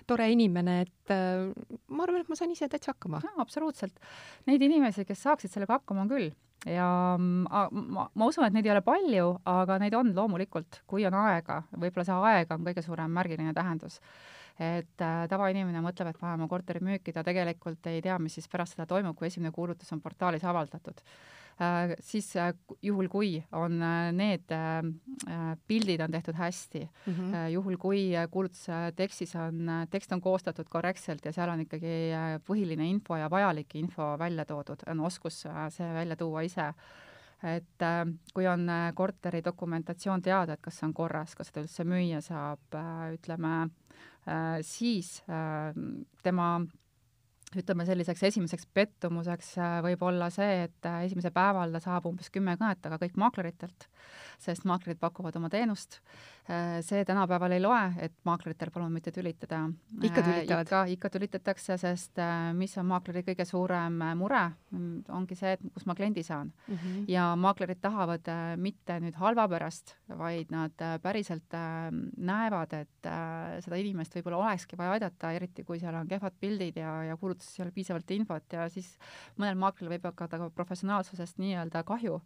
tore 0.10 0.30
inimene, 0.34 0.82
et 0.86 1.14
äh, 1.14 1.48
ma 1.90 2.08
arvan, 2.08 2.24
et 2.24 2.32
ma 2.32 2.40
saan 2.40 2.54
ise 2.54 2.70
täitsa 2.72 2.94
hakkama. 2.96 3.22
absoluutselt. 3.38 4.00
Neid 4.48 4.62
inimesi, 4.62 5.06
kes 5.06 5.24
saaksid 5.28 5.54
sellega 5.54 5.80
hakkama, 5.80 6.06
on 6.06 6.14
küll 6.14 6.32
ja 6.66 6.88
ma, 7.20 7.68
ma, 7.72 8.08
ma 8.14 8.30
usun, 8.30 8.48
et 8.48 8.56
neid 8.56 8.66
ei 8.66 8.74
ole 8.74 8.82
palju, 8.86 9.28
aga 9.48 9.78
neid 9.84 9.94
on 9.96 10.10
loomulikult, 10.16 10.82
kui 10.90 11.06
on 11.08 11.16
aega, 11.20 11.62
võib-olla 11.78 12.08
see 12.08 12.18
aeg 12.32 12.52
on 12.56 12.66
kõige 12.66 12.84
suurem 12.86 13.14
märgiline 13.14 13.54
tähendus 13.56 14.02
et 14.58 15.04
äh, 15.06 15.26
tavainimene 15.30 15.82
mõtleb, 15.86 16.12
et 16.12 16.22
vajame 16.22 16.48
korteri 16.50 16.82
müüki, 16.84 17.14
ta 17.14 17.24
tegelikult 17.26 17.86
ei 17.92 18.02
tea, 18.02 18.18
mis 18.22 18.38
siis 18.40 18.50
pärast 18.50 18.74
seda 18.74 18.88
toimub, 18.90 19.16
kui 19.18 19.30
esimene 19.30 19.54
kuulutus 19.54 19.92
on 19.94 20.02
portaalis 20.02 20.46
avaldatud. 20.50 21.04
Siis 22.00 22.36
äh, 22.36 22.54
juhul, 22.86 23.08
kui 23.10 23.44
on 23.52 23.82
äh, 23.82 24.12
need 24.14 24.52
äh, 24.54 24.78
äh, 25.26 25.56
pildid 25.68 26.04
on 26.06 26.12
tehtud 26.12 26.36
hästi 26.38 26.84
mm, 26.86 27.14
-hmm. 27.14 27.36
äh, 27.36 27.52
juhul 27.52 27.78
kui 27.78 28.12
kuulutuse 28.32 28.94
tekstis 28.96 29.36
on, 29.36 29.72
tekst 29.90 30.12
on 30.12 30.22
koostatud 30.22 30.70
korrektselt 30.70 31.26
ja 31.26 31.32
seal 31.32 31.50
on 31.50 31.66
ikkagi 31.66 32.14
põhiline 32.48 32.86
info 32.90 33.18
ja 33.18 33.30
vajalik 33.30 33.76
info 33.76 34.16
välja 34.20 34.46
toodud, 34.46 34.84
on 34.88 35.00
oskus 35.00 35.46
see 35.70 35.94
välja 35.94 36.16
tuua 36.16 36.42
ise 36.42 36.74
et 37.44 37.82
äh, 37.82 38.06
kui 38.34 38.48
on 38.48 38.70
äh, 38.70 38.94
korteri 38.96 39.44
dokumentatsioon 39.46 40.22
teada, 40.22 40.54
et 40.54 40.62
kas 40.62 40.80
see 40.80 40.88
on 40.88 40.94
korras, 40.98 41.36
kas 41.38 41.52
seda 41.52 41.64
üldse 41.66 41.86
müüa 41.86 42.22
saab 42.26 42.78
äh,, 42.78 43.14
ütleme 43.18 43.54
äh,, 44.26 44.58
siis 44.66 45.22
äh, 45.30 45.74
tema 46.24 46.60
ütleme 47.56 47.86
selliseks 47.88 48.24
esimeseks 48.28 48.68
pettumuseks 48.76 49.54
äh, 49.62 49.78
võib 49.86 50.02
olla 50.04 50.28
see, 50.34 50.66
et 50.66 50.88
äh, 50.90 51.06
esimesel 51.08 51.32
päeval 51.36 51.72
ta 51.72 51.80
saab 51.84 52.10
umbes 52.10 52.32
kümme 52.34 52.58
kõnet, 52.60 52.84
aga 52.90 53.00
kõik 53.00 53.16
maakleritelt, 53.22 53.88
sest 54.44 54.68
maaklerid 54.68 55.00
pakuvad 55.00 55.38
oma 55.40 55.52
teenust 55.54 56.02
Äh, 56.48 56.80
see 56.80 57.04
tänapäeval 57.04 57.52
ei 57.52 57.60
loe, 57.60 57.80
et 58.00 58.14
maakleritel 58.24 58.70
palun 58.72 58.94
mitte 58.96 59.12
tülitada. 59.12 59.66
ikka 60.00 60.22
tülitavad? 60.24 60.62
ikka, 60.64 60.84
ikka 60.94 61.10
tülitatakse, 61.12 61.76
sest 61.78 62.22
mis 62.56 62.78
on 62.80 62.88
maakleri 62.88 63.26
kõige 63.28 63.44
suurem 63.46 63.98
mure, 64.16 64.46
mm, 64.72 65.10
ongi 65.12 65.36
see, 65.36 65.58
et 65.58 65.66
kus 65.76 65.84
ma 65.90 65.96
kliendi 65.96 66.24
saan 66.24 66.54
mm. 66.54 66.78
-hmm. 66.78 67.04
ja 67.12 67.26
maaklerid 67.36 67.82
tahavad 67.84 68.32
mitte 68.64 69.00
nüüd 69.04 69.20
halva 69.20 69.48
pärast, 69.52 69.98
vaid 70.08 70.52
nad 70.56 70.72
päriselt 71.04 71.52
näevad, 72.16 72.74
et 72.80 73.12
seda 73.60 73.76
inimest 73.76 74.16
võib-olla 74.16 74.38
olekski 74.38 74.78
vaja 74.78 74.96
aidata, 74.96 75.32
eriti 75.32 75.68
kui 75.68 75.80
seal 75.80 75.96
on 76.00 76.08
kehvad 76.08 76.40
pildid 76.40 76.80
ja, 76.80 77.04
ja 77.04 77.18
kuulutuses 77.38 77.60
ei 77.60 77.64
ole 77.64 77.72
piisavalt 77.72 78.12
infot 78.12 78.54
ja 78.54 78.68
siis 78.70 78.98
mõnel 79.38 79.58
maakleril 79.60 79.96
võib 79.96 80.06
hakata 80.10 80.40
ka 80.42 80.50
professionaalsusest 80.56 81.38
nii-öelda 81.42 81.84
kahju 81.88 82.20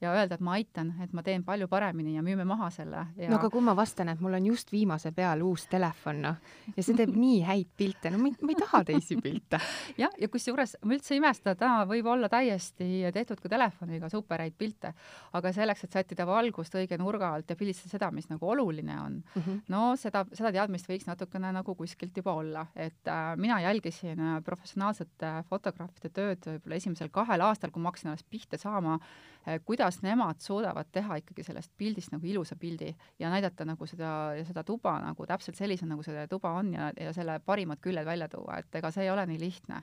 ja 0.00 0.12
öelda, 0.12 0.36
et 0.36 0.44
ma 0.44 0.54
aitan, 0.58 0.92
et 1.02 1.12
ma 1.12 1.22
teen 1.22 1.44
palju 1.44 1.68
paremini 1.68 2.14
ja 2.16 2.22
müüme 2.22 2.44
maha 2.46 2.70
selle 2.70 3.06
ja 3.16 3.30
no 3.30 3.38
aga 3.38 3.50
kui 3.50 3.62
ma 3.64 3.74
vastan, 3.76 4.08
et 4.12 4.20
mul 4.20 4.36
on 4.38 4.46
just 4.46 4.72
viimase 4.72 5.12
peal 5.12 5.42
uus 5.42 5.66
telefon, 5.70 6.22
noh, 6.22 6.36
ja 6.76 6.84
see 6.84 6.96
teeb 6.98 7.14
nii 7.24 7.40
häid 7.46 7.70
pilte, 7.76 8.12
no 8.12 8.20
ma 8.22 8.30
ei, 8.30 8.36
ma 8.42 8.54
ei 8.54 8.60
taha 8.60 8.82
teisi 8.88 9.18
pilte. 9.22 9.60
jah, 10.02 10.14
ja 10.18 10.28
kusjuures 10.30 10.76
ma 10.84 10.96
üldse 10.96 11.14
ei 11.14 11.22
imesta, 11.22 11.54
täna 11.58 11.82
võib 11.88 12.06
olla 12.12 12.30
täiesti 12.32 13.08
tehtud 13.14 13.42
ka 13.42 13.52
telefoniga 13.52 14.10
super 14.12 14.44
häid 14.44 14.56
pilte, 14.58 14.92
aga 15.38 15.52
selleks, 15.54 15.86
et 15.86 15.98
sättida 15.98 16.26
valgust 16.28 16.76
õige 16.78 16.98
nurga 17.00 17.32
alt 17.34 17.50
ja 17.50 17.58
pildistada 17.58 17.96
seda, 17.96 18.12
mis 18.14 18.28
nagu 18.30 18.48
oluline 18.48 19.00
on 19.00 19.18
mm, 19.18 19.42
-hmm. 19.42 19.60
no 19.74 19.96
seda, 19.96 20.24
seda 20.32 20.52
teadmist 20.54 20.88
võiks 20.88 21.08
natukene 21.08 21.52
nagu 21.52 21.74
kuskilt 21.74 22.16
juba 22.16 22.36
olla, 22.38 22.66
et 22.76 23.08
äh, 23.08 23.34
mina 23.36 23.60
jälgisin 23.64 24.20
äh, 24.20 24.38
professionaalsete 24.58 25.32
fotograafide 25.50 26.12
tööd 26.14 26.50
võib-olla 26.52 26.78
esimesel 26.78 27.10
kahel 27.14 27.46
aastal, 27.46 27.72
kui 27.74 27.82
ma 27.82 27.92
hakkasin 27.92 28.12
alles 28.12 28.26
pihta 28.28 28.60
saama 28.60 28.98
äh,, 28.98 29.58
kuidas 29.64 30.02
nemad 30.04 30.42
suudavad 30.44 30.90
teha 30.92 31.20
ikkagi 31.22 31.46
sellest 31.46 31.72
pildist 31.78 32.12
nagu 32.14 32.26
ilusa 32.26 32.58
pildi 32.58 32.92
ja 33.18 33.30
näidata 33.32 33.48
näidata 33.48 33.64
nagu 33.64 33.86
seda, 33.86 34.12
seda 34.46 34.64
tuba 34.64 34.98
nagu 35.02 35.26
täpselt 35.26 35.56
sellisena, 35.56 35.94
nagu 35.94 36.04
see 36.04 36.26
tuba 36.28 36.52
on 36.58 36.72
ja, 36.74 36.92
ja 36.98 37.12
selle 37.16 37.38
parimad 37.40 37.80
küljed 37.80 38.06
välja 38.06 38.28
tuua, 38.28 38.58
et 38.58 38.74
ega 38.74 38.90
see 38.90 39.06
ei 39.06 39.10
ole 39.10 39.26
nii 39.26 39.40
lihtne. 39.40 39.82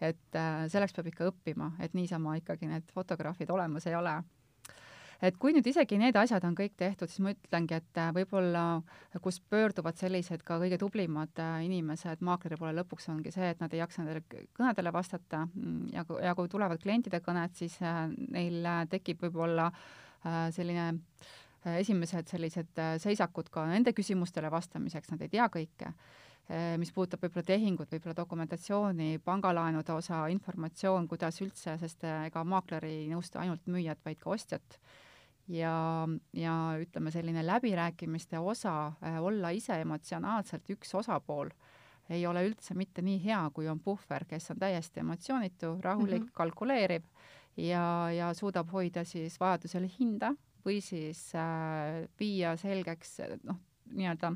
et 0.00 0.36
äh, 0.36 0.66
selleks 0.68 0.92
peab 0.92 1.06
ikka 1.06 1.28
õppima, 1.30 1.70
et 1.80 1.94
niisama 1.94 2.34
ikkagi 2.40 2.66
need 2.66 2.88
fotograafid 2.92 3.50
olemas 3.50 3.86
ei 3.86 3.94
ole 3.94 4.16
et 5.24 5.38
kui 5.40 5.54
nüüd 5.56 5.66
isegi 5.70 5.98
need 6.00 6.16
asjad 6.20 6.44
on 6.46 6.56
kõik 6.58 6.76
tehtud, 6.80 7.10
siis 7.10 7.22
ma 7.24 7.34
ütlengi, 7.34 7.78
et 7.80 8.00
äh, 8.00 8.10
võib-olla 8.16 8.64
kus 9.24 9.40
pöörduvad 9.52 9.98
sellised 10.00 10.44
ka 10.46 10.58
kõige 10.62 10.78
tublimad 10.80 11.42
äh, 11.42 11.60
inimesed 11.68 12.24
maakleri 12.24 12.58
poole 12.60 12.74
lõpuks 12.80 13.08
ongi 13.12 13.34
see, 13.34 13.52
et 13.54 13.62
nad 13.64 13.72
ei 13.74 13.82
jaksa 13.82 14.02
nendele 14.02 14.24
kõnedele 14.56 14.92
vastata 14.94 15.46
mm, 15.46 15.86
ja, 15.94 16.04
ja 16.28 16.34
kui 16.38 16.50
tulevad 16.52 16.82
klientide 16.82 17.22
kõned, 17.24 17.56
siis 17.58 17.78
äh, 17.82 18.04
neil 18.34 18.66
tekib 18.92 19.24
võib-olla 19.26 19.70
selline 20.24 20.86
äh, 20.88 21.32
Äh, 21.64 21.80
esimesed 21.80 22.28
sellised 22.28 22.76
äh, 22.78 22.98
seisakud 23.00 23.48
ka 23.52 23.64
nende 23.70 23.94
küsimustele 23.96 24.50
vastamiseks, 24.52 25.08
nad 25.14 25.22
ei 25.24 25.30
tea 25.32 25.46
kõike, 25.48 25.94
äh, 26.52 26.74
mis 26.80 26.92
puudutab 26.92 27.24
võib-olla 27.24 27.46
tehingut, 27.48 27.88
võib-olla 27.94 28.16
dokumentatsiooni, 28.18 29.22
pangalaenude 29.24 29.94
osa, 29.96 30.26
informatsioon, 30.34 31.08
kuidas 31.08 31.40
üldse, 31.40 31.78
sest 31.80 32.04
ega 32.04 32.44
maakler 32.44 32.84
ei 32.84 33.06
nõusta 33.08 33.40
ainult 33.40 33.64
müüjat, 33.64 34.02
vaid 34.04 34.20
ka 34.20 34.34
ostjat. 34.36 34.78
Ja, 35.48 36.08
ja 36.32 36.54
ütleme, 36.80 37.10
selline 37.10 37.46
läbirääkimiste 37.46 38.38
osa, 38.38 38.92
olla 39.20 39.50
ise 39.50 39.80
emotsionaalselt 39.80 40.70
üks 40.70 40.94
osapool, 40.94 41.50
ei 42.10 42.26
ole 42.26 42.44
üldse 42.48 42.74
mitte 42.76 43.02
nii 43.02 43.20
hea, 43.24 43.40
kui 43.54 43.68
on 43.68 43.80
puhver, 43.80 44.26
kes 44.28 44.50
on 44.52 44.60
täiesti 44.60 45.00
emotsioonitu, 45.00 45.78
rahulik 45.80 46.20
mm, 46.20 46.26
-hmm. 46.26 46.34
kalkuleerib 46.34 47.04
ja, 47.56 48.10
ja 48.12 48.34
suudab 48.34 48.72
hoida 48.72 49.04
siis 49.04 49.40
vajadusel 49.40 49.88
hinda 49.98 50.34
või 50.64 50.80
siis 50.80 51.32
äh, 51.34 52.08
viia 52.20 52.56
selgeks 52.56 53.20
noh, 53.42 53.56
nii-öelda 53.92 54.32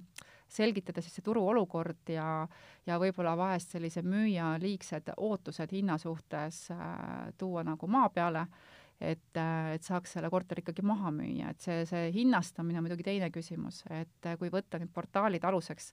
selgitada 0.48 1.02
siis 1.02 1.14
see 1.14 1.24
turuolukord 1.24 2.08
ja, 2.08 2.48
ja 2.86 2.98
võib-olla 2.98 3.36
vahest 3.36 3.70
sellise 3.70 4.02
müüja 4.02 4.56
liigsed 4.60 5.12
ootused 5.16 5.72
hinna 5.72 5.98
suhtes 5.98 6.70
äh, 6.70 7.32
tuua 7.38 7.64
nagu 7.64 7.86
maa 7.86 8.08
peale, 8.08 8.40
äh,, 8.40 8.77
et 9.00 9.84
saaks 9.86 10.16
selle 10.16 10.30
korteri 10.30 10.64
ikkagi 10.64 10.82
maha 10.82 11.12
müüa, 11.14 11.52
et 11.52 11.62
see, 11.62 11.84
see 11.86 12.08
hinnastamine 12.16 12.80
on 12.80 12.86
muidugi 12.86 13.06
teine 13.06 13.30
küsimus, 13.30 13.84
et 13.90 14.26
äh, 14.26 14.38
kui 14.40 14.50
võtta 14.50 14.80
nüüd 14.80 14.90
portaalid 14.94 15.44
aluseks, 15.44 15.92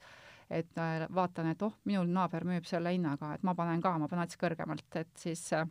et 0.49 0.77
äh, 0.81 1.05
vaatan, 1.13 1.51
et 1.53 1.65
oh, 1.65 1.75
minul 1.85 2.09
naaber 2.09 2.45
müüb 2.49 2.65
selle 2.69 2.93
hinnaga, 2.95 3.35
et 3.35 3.43
ma 3.45 3.53
panen 3.57 3.81
ka, 3.83 3.95
ma 4.01 4.09
panen 4.09 4.25
natuke 4.25 4.47
kõrgemalt, 4.47 4.87
et 5.01 5.13
siis 5.21 5.43
äh, 5.53 5.67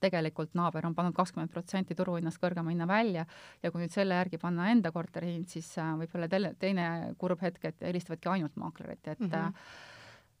tegelikult 0.00 0.54
naaber 0.56 0.86
on 0.86 0.94
pannud 0.96 1.16
kakskümmend 1.16 1.52
protsenti 1.52 1.96
turuhinnast 1.96 2.40
kõrgema 2.42 2.72
hinna 2.72 2.86
välja 2.88 3.24
ja 3.62 3.72
kui 3.72 3.82
nüüd 3.82 3.94
selle 3.94 4.18
järgi 4.18 4.40
panna 4.40 4.70
enda 4.72 4.92
korteri 4.94 5.34
hind, 5.34 5.50
siis 5.52 5.68
äh, 5.80 5.92
võib 6.00 6.16
olla 6.18 6.28
teine, 6.60 6.88
kurb 7.20 7.44
hetk, 7.44 7.68
et 7.70 7.84
helistavadki 7.88 8.32
ainult 8.32 8.56
maaklerit, 8.60 9.04
et 9.06 9.20
mm 9.20 9.30
-hmm. 9.30 9.60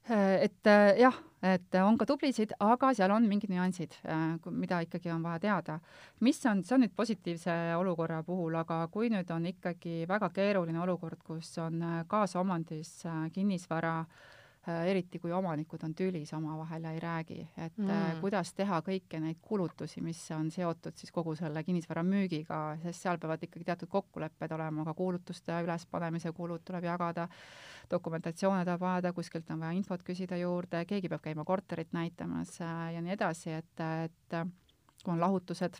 Et 0.08 0.68
jah, 1.00 1.16
et 1.42 1.74
on 1.82 1.96
ka 1.98 2.06
tublisid, 2.06 2.52
aga 2.62 2.92
seal 2.94 3.10
on 3.10 3.26
mingid 3.26 3.50
nüansid, 3.50 3.96
mida 4.54 4.78
ikkagi 4.84 5.10
on 5.10 5.24
vaja 5.24 5.40
teada. 5.42 5.78
mis 6.20 6.38
on, 6.46 6.62
see 6.62 6.74
on 6.76 6.84
nüüd 6.84 6.94
positiivse 6.96 7.56
olukorra 7.78 8.22
puhul, 8.22 8.54
aga 8.54 8.86
kui 8.92 9.10
nüüd 9.10 9.30
on 9.34 9.46
ikkagi 9.50 10.06
väga 10.08 10.30
keeruline 10.30 10.80
olukord, 10.80 11.18
kus 11.26 11.56
on 11.58 11.82
kaasomandis 12.06 13.02
kinnisvara 13.34 13.98
äh, 14.00 14.06
Äh, 14.06 14.35
eriti 14.66 15.20
kui 15.22 15.30
omanikud 15.32 15.82
on 15.86 15.94
tülis 15.94 16.32
omavahel 16.34 16.84
ja 16.88 16.92
ei 16.92 17.00
räägi, 17.00 17.38
et 17.54 17.78
äh, 17.78 17.86
mm. 17.86 18.20
kuidas 18.20 18.50
teha 18.54 18.80
kõiki 18.86 19.20
neid 19.22 19.38
kulutusi, 19.42 20.02
mis 20.02 20.18
on 20.34 20.50
seotud 20.50 20.96
siis 20.98 21.12
kogu 21.14 21.36
selle 21.38 21.62
kinnisvara 21.66 22.02
müügiga, 22.06 22.60
sest 22.82 23.06
seal 23.06 23.20
peavad 23.22 23.42
ikkagi 23.46 23.66
teatud 23.68 23.90
kokkulepped 23.92 24.52
olema, 24.56 24.84
ka 24.88 24.94
kuulutuste 24.98 25.60
ülespanemise 25.62 26.32
kulud 26.34 26.66
tuleb 26.66 26.88
jagada, 26.88 27.28
dokumentatsioone 27.90 28.64
tuleb 28.66 28.86
ajada, 28.90 29.12
kuskilt 29.14 29.50
on 29.54 29.62
vaja 29.62 29.78
infot 29.78 30.02
küsida 30.02 30.38
juurde, 30.40 30.82
keegi 30.90 31.12
peab 31.12 31.22
käima 31.22 31.46
korterit 31.46 31.94
näitamas 31.94 32.58
äh, 32.60 32.94
ja 32.96 33.04
nii 33.06 33.14
edasi, 33.14 33.54
et, 33.60 33.86
et 34.08 34.40
kui 35.04 35.14
on 35.14 35.22
lahutused, 35.22 35.78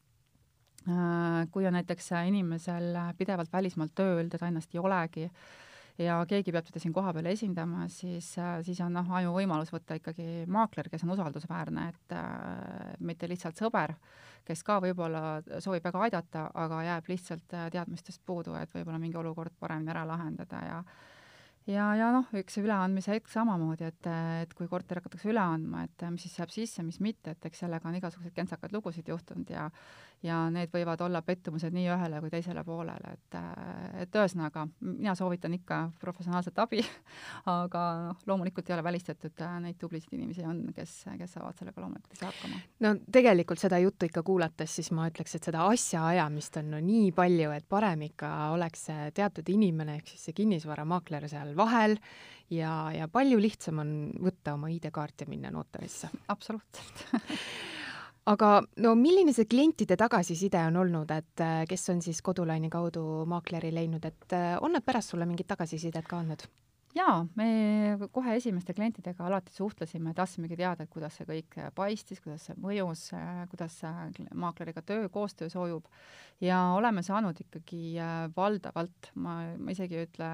kui 1.50 1.66
on 1.66 1.74
näiteks 1.74 2.12
inimesel 2.28 2.94
pidevalt 3.18 3.50
välismaalt 3.50 3.96
tööl, 3.98 4.28
teda 4.30 4.46
ennast 4.46 4.70
ei 4.70 4.78
olegi, 4.78 5.24
ja 5.98 6.18
keegi 6.28 6.52
peab 6.54 6.68
teda 6.68 6.82
siin 6.82 6.94
kohapeal 6.96 7.30
esindama, 7.30 7.86
siis, 7.92 8.28
siis 8.66 8.80
on 8.84 8.94
noh, 8.98 9.10
ainuvõimalus 9.18 9.72
võtta 9.74 9.98
ikkagi 9.98 10.44
maakler, 10.52 10.90
kes 10.92 11.06
on 11.06 11.14
usaldusväärne, 11.16 11.88
et 11.92 12.16
äh, 12.16 12.94
mitte 13.00 13.28
lihtsalt 13.30 13.58
sõber, 13.60 13.96
kes 14.46 14.62
ka 14.66 14.78
võib-olla 14.84 15.40
soovib 15.62 15.88
väga 15.88 16.06
aidata, 16.06 16.46
aga 16.54 16.82
jääb 16.86 17.10
lihtsalt 17.10 17.58
teadmistest 17.72 18.22
puudu, 18.26 18.54
et 18.60 18.72
võib-olla 18.74 19.00
mingi 19.02 19.18
olukord 19.18 19.56
paremini 19.60 19.94
ära 19.94 20.06
lahendada 20.06 20.64
ja 20.68 20.80
ja, 21.70 21.86
ja 21.98 22.10
noh, 22.14 22.28
üks 22.38 22.58
üleandmise 22.60 23.16
hetk 23.16 23.30
samamoodi, 23.30 23.88
et, 23.90 24.08
et 24.42 24.52
kui 24.56 24.68
korter 24.70 25.00
hakatakse 25.00 25.30
üle 25.32 25.42
andma, 25.42 25.84
et 25.86 26.06
mis 26.12 26.26
siis 26.26 26.38
jääb 26.38 26.52
sisse, 26.54 26.84
mis 26.86 27.00
mitte, 27.02 27.34
et 27.34 27.48
eks 27.48 27.64
sellega 27.64 27.88
on 27.90 27.98
igasuguseid 27.98 28.36
kentsakaid 28.36 28.74
lugusid 28.76 29.08
juhtunud 29.10 29.50
ja 29.50 29.66
ja 30.24 30.38
need 30.52 30.70
võivad 30.72 31.00
olla 31.04 31.20
pettumused 31.22 31.74
nii 31.74 31.86
ühele 31.92 32.20
kui 32.22 32.30
teisele 32.32 32.62
poolele, 32.64 33.12
et, 33.16 33.36
et 34.02 34.16
ühesõnaga, 34.16 34.66
mina 34.80 35.14
soovitan 35.18 35.54
ikka 35.56 35.80
professionaalset 36.00 36.58
abi, 36.62 36.82
aga 37.52 37.82
noh, 38.08 38.22
loomulikult 38.28 38.70
ei 38.70 38.76
ole 38.76 38.86
välistatud, 38.86 39.44
neid 39.62 39.78
tublisid 39.80 40.16
inimesi 40.16 40.46
on, 40.48 40.64
kes, 40.76 40.94
kes 41.18 41.36
saavad 41.36 41.58
sellega 41.60 41.84
loomulikult 41.84 42.16
ise 42.16 42.28
hakkama. 42.28 42.62
no 42.86 42.94
tegelikult 43.12 43.62
seda 43.62 43.80
juttu 43.82 44.08
ikka 44.08 44.24
kuulates, 44.26 44.78
siis 44.78 44.90
ma 44.96 45.08
ütleks, 45.10 45.36
et 45.36 45.50
seda 45.50 45.66
asjaajamist 45.70 46.60
on 46.62 46.72
no 46.76 46.80
nii 46.82 47.12
palju, 47.16 47.52
et 47.56 47.68
parem 47.68 48.06
ikka 48.08 48.32
oleks 48.56 48.88
teatud 49.16 49.52
inimene, 49.52 50.00
ehk 50.00 50.14
siis 50.14 50.30
see 50.30 50.40
kinnisvaramaakler 50.40 51.28
seal 51.30 51.54
vahel 51.58 51.98
ja, 52.50 52.72
ja 52.94 53.08
palju 53.12 53.38
lihtsam 53.42 53.82
on 53.84 53.96
võtta 54.22 54.56
oma 54.56 54.70
ID-kaart 54.72 55.24
ja 55.26 55.30
minna 55.30 55.52
notarisse. 55.54 56.10
absoluutselt 56.32 57.06
aga 58.26 58.50
no 58.82 58.94
milline 58.98 59.34
see 59.36 59.48
klientide 59.50 59.96
tagasiside 59.98 60.60
on 60.68 60.80
olnud, 60.82 61.10
et 61.14 61.42
äh, 61.44 61.64
kes 61.68 61.88
on 61.94 62.02
siis 62.04 62.22
Kodulaini 62.26 62.70
kaudu 62.72 63.24
maakleri 63.30 63.72
leidnud, 63.74 64.04
et 64.04 64.36
äh, 64.36 64.54
on 64.60 64.74
nad 64.76 64.84
pärast 64.86 65.14
sulle 65.14 65.28
mingit 65.28 65.48
tagasisidet 65.50 66.08
ka 66.08 66.22
andnud? 66.22 66.46
jaa, 66.96 67.16
me 67.36 67.46
kohe 68.12 68.36
esimeste 68.38 68.72
klientidega 68.72 69.26
alati 69.26 69.52
suhtlesime, 69.52 70.14
tahtsimegi 70.16 70.56
teada, 70.56 70.86
et 70.86 70.92
kuidas 70.92 71.18
see 71.18 71.26
kõik 71.28 71.58
paistis, 71.76 72.22
kuidas 72.24 72.46
see 72.48 72.56
mõjus, 72.62 73.10
kuidas 73.52 73.76
maakleriga 74.32 74.80
töö, 74.86 75.10
koostöö 75.12 75.50
sujub 75.52 75.84
ja 76.40 76.62
oleme 76.76 77.04
saanud 77.06 77.44
ikkagi 77.44 77.98
äh, 78.00 78.14
valdavalt, 78.36 79.12
ma, 79.14 79.42
ma 79.58 79.76
isegi 79.76 80.00
ei 80.00 80.08
ütle 80.08 80.30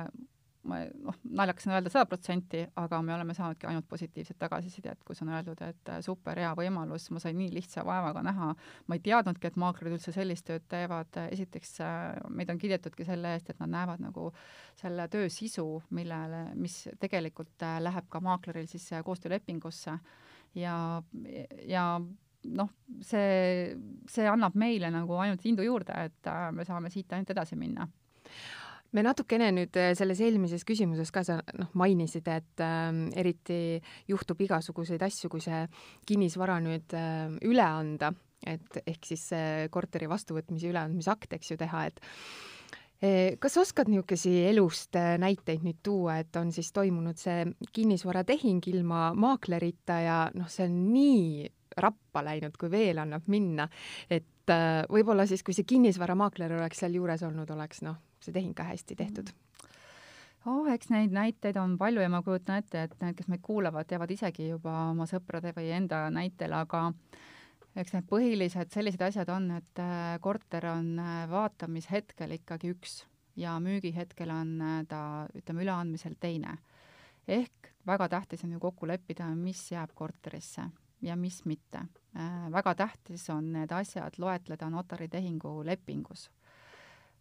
ma 0.69 0.78
noh, 1.02 1.16
naljakas 1.38 1.66
on 1.66 1.75
öelda 1.75 1.90
sada 1.90 2.07
protsenti, 2.07 2.62
aga 2.78 3.00
me 3.02 3.14
oleme 3.14 3.35
saanudki 3.35 3.66
ainult 3.66 3.88
positiivset 3.90 4.38
tagasisidet, 4.38 5.00
kus 5.07 5.23
on 5.25 5.33
öeldud, 5.35 5.59
et 5.66 5.90
äh, 5.90 6.00
super 6.04 6.38
hea 6.38 6.52
võimalus, 6.59 7.09
ma 7.14 7.23
sain 7.23 7.37
nii 7.38 7.50
lihtsa 7.57 7.85
vaevaga 7.87 8.23
näha, 8.26 8.52
ma 8.87 8.99
ei 8.99 9.02
teadnudki, 9.02 9.50
et 9.50 9.59
maaklerid 9.59 9.97
üldse 9.99 10.14
sellist 10.14 10.47
tööd 10.47 10.66
teevad, 10.71 11.19
esiteks 11.25 11.75
äh, 11.83 11.99
meid 12.31 12.52
on 12.54 12.62
kiidetudki 12.62 13.07
selle 13.09 13.35
eest, 13.37 13.50
et 13.50 13.62
nad 13.62 13.73
näevad 13.75 14.04
nagu 14.04 14.31
selle 14.78 15.09
töö 15.12 15.31
sisu, 15.33 15.66
millele, 15.99 16.45
mis 16.59 16.85
tegelikult 17.02 17.66
äh, 17.66 17.81
läheb 17.83 18.11
ka 18.12 18.23
maakleril 18.23 18.71
siis 18.71 18.88
koostöölepingusse. 19.04 19.99
Ja, 20.54 20.76
ja 21.66 21.85
noh, 22.52 22.73
see, 23.02 23.75
see 24.11 24.26
annab 24.28 24.54
meile 24.59 24.90
nagu 24.92 25.16
ainult 25.19 25.47
indu 25.49 25.64
juurde, 25.66 25.97
et 26.07 26.35
me 26.52 26.66
saame 26.69 26.90
siit 26.92 27.12
ainult 27.16 27.33
edasi 27.35 27.57
minna 27.59 27.88
me 28.93 29.05
natukene 29.07 29.51
nüüd 29.55 29.77
äh, 29.81 29.93
selles 29.99 30.21
eelmises 30.25 30.67
küsimuses 30.69 31.13
ka 31.15 31.25
sa 31.27 31.39
noh, 31.59 31.71
mainisid, 31.79 32.29
et 32.29 32.65
äh, 32.65 32.91
eriti 33.19 33.61
juhtub 34.11 34.41
igasuguseid 34.45 35.03
asju, 35.03 35.33
kui 35.33 35.45
see 35.45 35.65
kinnisvara 36.09 36.61
nüüd 36.65 36.97
äh, 36.99 37.33
üle 37.49 37.67
anda, 37.67 38.13
et 38.47 38.83
ehk 38.87 39.07
siis 39.07 39.29
see 39.33 39.69
korteri 39.73 40.09
vastuvõtmise 40.11 40.71
üleandmise 40.71 41.13
akt, 41.13 41.37
eks 41.37 41.53
ju, 41.53 41.59
teha, 41.61 41.85
et 41.91 42.01
e, 42.99 43.11
kas 43.43 43.57
oskad 43.63 43.91
niisuguseid 43.91 44.51
elust 44.51 44.99
äh, 44.99 45.15
näiteid 45.23 45.65
nüüd 45.67 45.81
tuua, 45.85 46.19
et 46.23 46.37
on 46.41 46.53
siis 46.55 46.73
toimunud 46.75 47.19
see 47.21 47.47
kinnisvaratehing 47.75 48.63
ilma 48.73 49.11
maaklerita 49.15 49.99
ja 50.03 50.21
noh, 50.35 50.51
see 50.53 50.67
on 50.69 50.79
nii 50.93 51.51
rappa 51.83 52.25
läinud, 52.27 52.57
kui 52.61 52.71
veel 52.73 53.01
annab 53.01 53.29
minna, 53.33 53.69
et 54.11 54.51
äh, 54.53 54.83
võib-olla 54.93 55.27
siis, 55.29 55.45
kui 55.47 55.57
see 55.57 55.69
kinnisvaramaakler 55.69 56.59
oleks 56.59 56.83
seal 56.83 56.99
juures 56.99 57.23
olnud, 57.29 57.51
oleks 57.55 57.85
noh, 57.87 58.01
see 58.23 58.35
tehing 58.35 58.55
ka 58.55 58.67
hästi 58.71 58.97
tehtud 58.99 59.33
oh, 60.47 60.67
eks 60.73 60.91
neid 60.93 61.12
näiteid 61.14 61.57
on 61.61 61.76
palju 61.79 62.02
ja 62.02 62.11
ma 62.12 62.23
kujutan 62.23 62.62
ette, 62.62 62.87
et 62.87 62.97
need, 63.02 63.17
kes 63.19 63.29
meid 63.31 63.43
kuulavad, 63.45 63.87
teavad 63.88 64.11
isegi 64.11 64.49
juba 64.50 64.89
oma 64.91 65.06
sõprade 65.11 65.54
või 65.56 65.71
enda 65.76 66.04
näitel, 66.15 66.54
aga 66.56 66.89
eks 67.78 67.95
need 67.97 68.08
põhilised 68.11 68.75
sellised 68.75 69.02
asjad 69.06 69.30
on, 69.32 69.50
et 69.58 69.82
äh, 69.82 70.17
korter 70.25 70.67
on 70.73 70.93
äh, 71.00 71.25
vaatamishetkel 71.30 72.37
ikkagi 72.39 72.75
üks 72.75 73.02
ja 73.39 73.56
müügihetkel 73.63 74.32
on 74.35 74.58
äh, 74.61 74.76
ta, 74.89 75.02
ütleme, 75.39 75.65
üleandmisel 75.65 76.19
teine. 76.21 76.58
ehk 77.28 77.73
väga 77.87 78.08
tähtis 78.08 78.45
on 78.45 78.52
ju 78.52 78.61
kokku 78.61 78.87
leppida, 78.87 79.28
mis 79.35 79.71
jääb 79.73 79.95
korterisse 79.95 80.69
ja 81.02 81.17
mis 81.17 81.45
mitte. 81.45 81.87
väga 82.52 82.75
tähtis 82.75 83.30
on 83.30 83.52
need 83.52 83.73
asjad 83.73 84.19
loetleda 84.19 84.69
notaritehingu 84.71 85.65
lepingus 85.65 86.28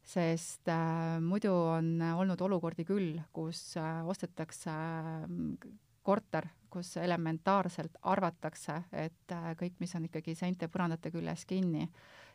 sest 0.03 0.67
äh, 0.71 1.19
muidu 1.21 1.53
on 1.53 1.93
olnud 2.01 2.41
olukordi 2.41 2.85
küll, 2.85 3.19
kus 3.33 3.77
äh, 3.77 4.01
ostetakse 4.07 4.73
äh, 4.73 5.71
korter, 6.03 6.47
kus 6.71 6.95
elementaarselt 6.97 7.99
arvatakse, 8.09 8.79
et 8.91 9.35
äh, 9.35 9.51
kõik, 9.59 9.77
mis 9.79 9.93
on 9.95 10.07
ikkagi 10.07 10.35
seinte 10.35 10.69
põrandate 10.71 11.11
küljes 11.13 11.45
kinni, 11.45 11.85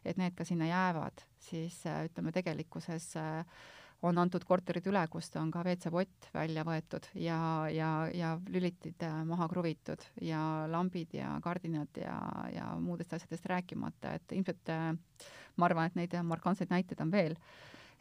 et 0.04 0.18
need 0.20 0.36
ka 0.38 0.46
sinna 0.46 0.68
jäävad, 0.68 1.24
siis 1.48 1.80
ütleme, 1.86 2.32
tegelikkuses 2.36 3.10
äh, 3.18 3.64
on 4.04 4.18
antud 4.20 4.44
korterid 4.44 4.86
üle, 4.90 5.00
kust 5.10 5.36
on 5.40 5.50
ka 5.52 5.62
WC-pott 5.64 6.28
välja 6.34 6.64
võetud 6.66 7.08
ja, 7.20 7.38
ja, 7.72 7.90
ja 8.12 8.34
lülitid 8.52 9.02
äh, 9.06 9.22
maha 9.28 9.48
kruvitud 9.48 10.04
ja 10.20 10.40
lambid 10.70 11.14
ja 11.16 11.36
kardinad 11.44 12.00
ja, 12.00 12.18
ja 12.52 12.68
muudest 12.80 13.16
asjadest 13.16 13.48
rääkimata, 13.50 14.16
et 14.18 14.36
ilmselt 14.36 14.72
äh, 14.72 14.92
ma 15.56 15.68
arvan, 15.70 15.88
et 15.88 15.98
neid 15.98 16.16
markantseid 16.28 16.72
näiteid 16.72 17.00
on 17.04 17.12
veel, 17.14 17.38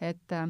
et 0.04 0.36
äh, 0.36 0.50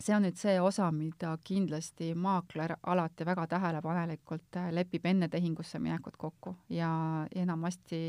see 0.00 0.14
on 0.16 0.24
nüüd 0.26 0.38
see 0.38 0.54
osa, 0.60 0.88
mida 0.94 1.32
kindlasti 1.44 2.10
maakler 2.18 2.74
alati 2.90 3.26
väga 3.26 3.46
tähelepanelikult 3.54 4.58
äh, 4.60 4.70
lepib 4.74 5.06
enne 5.06 5.28
tehingusse 5.32 5.78
minekut 5.82 6.16
kokku 6.20 6.54
ja 6.72 6.90
enamasti, 7.34 8.00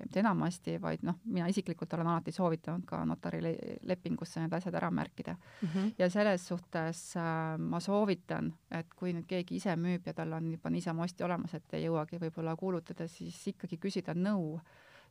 mitte 0.00 0.20
enamasti, 0.20 0.78
vaid 0.82 1.04
noh, 1.06 1.18
mina 1.24 1.48
isiklikult 1.52 1.92
olen 1.96 2.12
alati 2.12 2.32
soovitanud 2.32 2.86
ka 2.88 3.04
notari 3.08 3.42
lepingusse 3.86 4.40
need 4.42 4.56
asjad 4.56 4.74
ära 4.74 4.90
märkida 4.90 5.36
mm. 5.36 5.68
-hmm. 5.68 5.92
ja 5.98 6.10
selles 6.10 6.48
suhtes 6.48 7.16
äh, 7.16 7.58
ma 7.58 7.80
soovitan, 7.80 8.52
et 8.70 8.94
kui 8.94 9.12
nüüd 9.12 9.26
keegi 9.26 9.56
ise 9.56 9.76
müüb 9.76 10.06
ja 10.06 10.14
tal 10.14 10.32
on 10.32 10.50
juba 10.52 10.70
niisama 10.70 11.02
ostja 11.02 11.26
olemas, 11.26 11.54
et 11.54 11.74
ei 11.74 11.84
jõuagi 11.84 12.20
võib-olla 12.20 12.56
kuulutada, 12.56 13.08
siis 13.08 13.46
ikkagi 13.48 13.76
küsida 13.76 14.14
nõu 14.14 14.60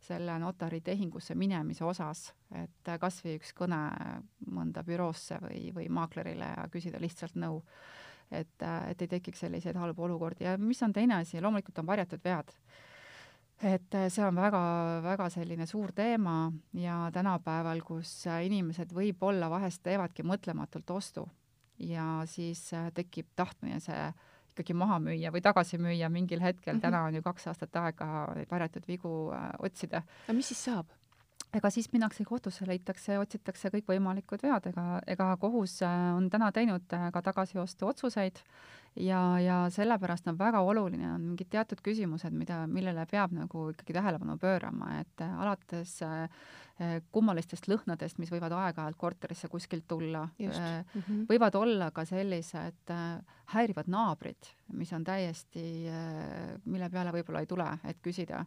selle 0.04 0.38
notari 0.40 0.82
tehingusse 0.82 1.36
minemise 1.36 1.86
osas, 1.86 2.28
et 2.56 2.92
kas 3.00 3.22
või 3.26 3.38
üks 3.40 3.54
kõne 3.58 3.80
mõnda 4.52 4.84
büroosse 4.86 5.40
või, 5.42 5.70
või 5.76 5.88
maaklerile 5.90 6.52
ja 6.52 6.66
küsida 6.72 7.02
lihtsalt 7.02 7.38
nõu. 7.40 7.64
et, 8.32 8.64
et 8.90 9.02
ei 9.02 9.08
tekiks 9.08 9.40
selliseid 9.40 9.78
halbu 9.78 10.04
olukordi 10.04 10.44
ja 10.44 10.58
mis 10.58 10.82
on 10.84 10.94
teine 10.94 11.16
asi, 11.16 11.42
loomulikult 11.42 11.80
on 11.80 11.86
varjatud 11.86 12.24
vead. 12.24 12.54
et 13.62 13.98
see 14.10 14.26
on 14.26 14.36
väga-väga 14.36 15.30
selline 15.30 15.66
suur 15.66 15.92
teema 15.92 16.52
ja 16.74 17.10
tänapäeval, 17.14 17.82
kus 17.82 18.26
inimesed 18.44 18.94
võib-olla 18.94 19.50
vahest 19.50 19.84
teevadki 19.84 20.24
mõtlematult 20.24 20.90
ostu 20.92 21.28
ja 21.80 22.24
siis 22.26 22.72
tekib 22.94 23.28
tahtmine 23.36 23.80
see 23.80 24.14
ikkagi 24.56 24.76
maha 24.78 25.00
müüa 25.04 25.32
või 25.36 25.44
tagasi 25.44 25.80
müüa 25.82 26.10
mingil 26.10 26.40
hetkel 26.40 26.74
mm, 26.74 26.78
-hmm. 26.78 26.86
täna 26.88 27.04
on 27.10 27.16
ju 27.20 27.24
kaks 27.26 27.48
aastat 27.52 27.76
aega 27.76 28.28
varjatud 28.52 28.88
vigu 28.88 29.32
äh, 29.36 29.50
otsida. 29.60 30.04
aga 30.28 30.38
mis 30.38 30.48
siis 30.48 30.64
saab? 30.70 30.88
ega 31.56 31.70
siis 31.70 31.92
minnakse 31.94 32.26
kohtusse, 32.28 32.68
leitakse, 32.68 33.20
otsitakse 33.20 33.70
kõikvõimalikud 33.72 34.42
vead, 34.44 34.72
ega, 34.72 34.86
ega 35.08 35.30
kohus 35.40 35.82
äh, 35.84 36.16
on 36.16 36.30
täna 36.30 36.52
teinud 36.52 36.94
äh, 36.94 37.12
ka 37.12 37.22
tagasiostu 37.22 37.88
otsuseid 37.88 38.42
ja, 38.96 39.40
ja 39.40 39.58
sellepärast 39.70 40.28
on 40.28 40.38
väga 40.40 40.62
oluline, 40.62 41.14
on 41.14 41.22
mingid 41.22 41.50
teatud 41.50 41.82
küsimused, 41.84 42.34
mida, 42.34 42.66
millele 42.68 43.06
peab 43.12 43.34
nagu 43.36 43.70
ikkagi 43.74 43.94
tähelepanu 43.94 44.38
pöörama, 44.42 45.00
et 45.02 45.26
alates 45.26 46.02
äh, 46.06 46.30
Eh, 46.76 46.98
kummalistest 47.16 47.70
lõhnadest, 47.72 48.18
mis 48.20 48.28
võivad 48.34 48.52
aeg-ajalt 48.52 48.98
korterisse 49.00 49.48
kuskilt 49.48 49.86
tulla. 49.88 50.26
Mm 50.36 50.50
-hmm. 50.52 51.22
võivad 51.30 51.56
olla 51.56 51.88
ka 51.92 52.04
sellised 52.06 52.92
häirivad 53.54 53.88
naabrid, 53.88 54.50
mis 54.74 54.92
on 54.98 55.04
täiesti, 55.06 55.64
mille 56.66 56.90
peale 56.90 57.12
võib-olla 57.14 57.44
ei 57.44 57.50
tule, 57.50 57.68
et 57.86 58.00
küsida 58.04 58.42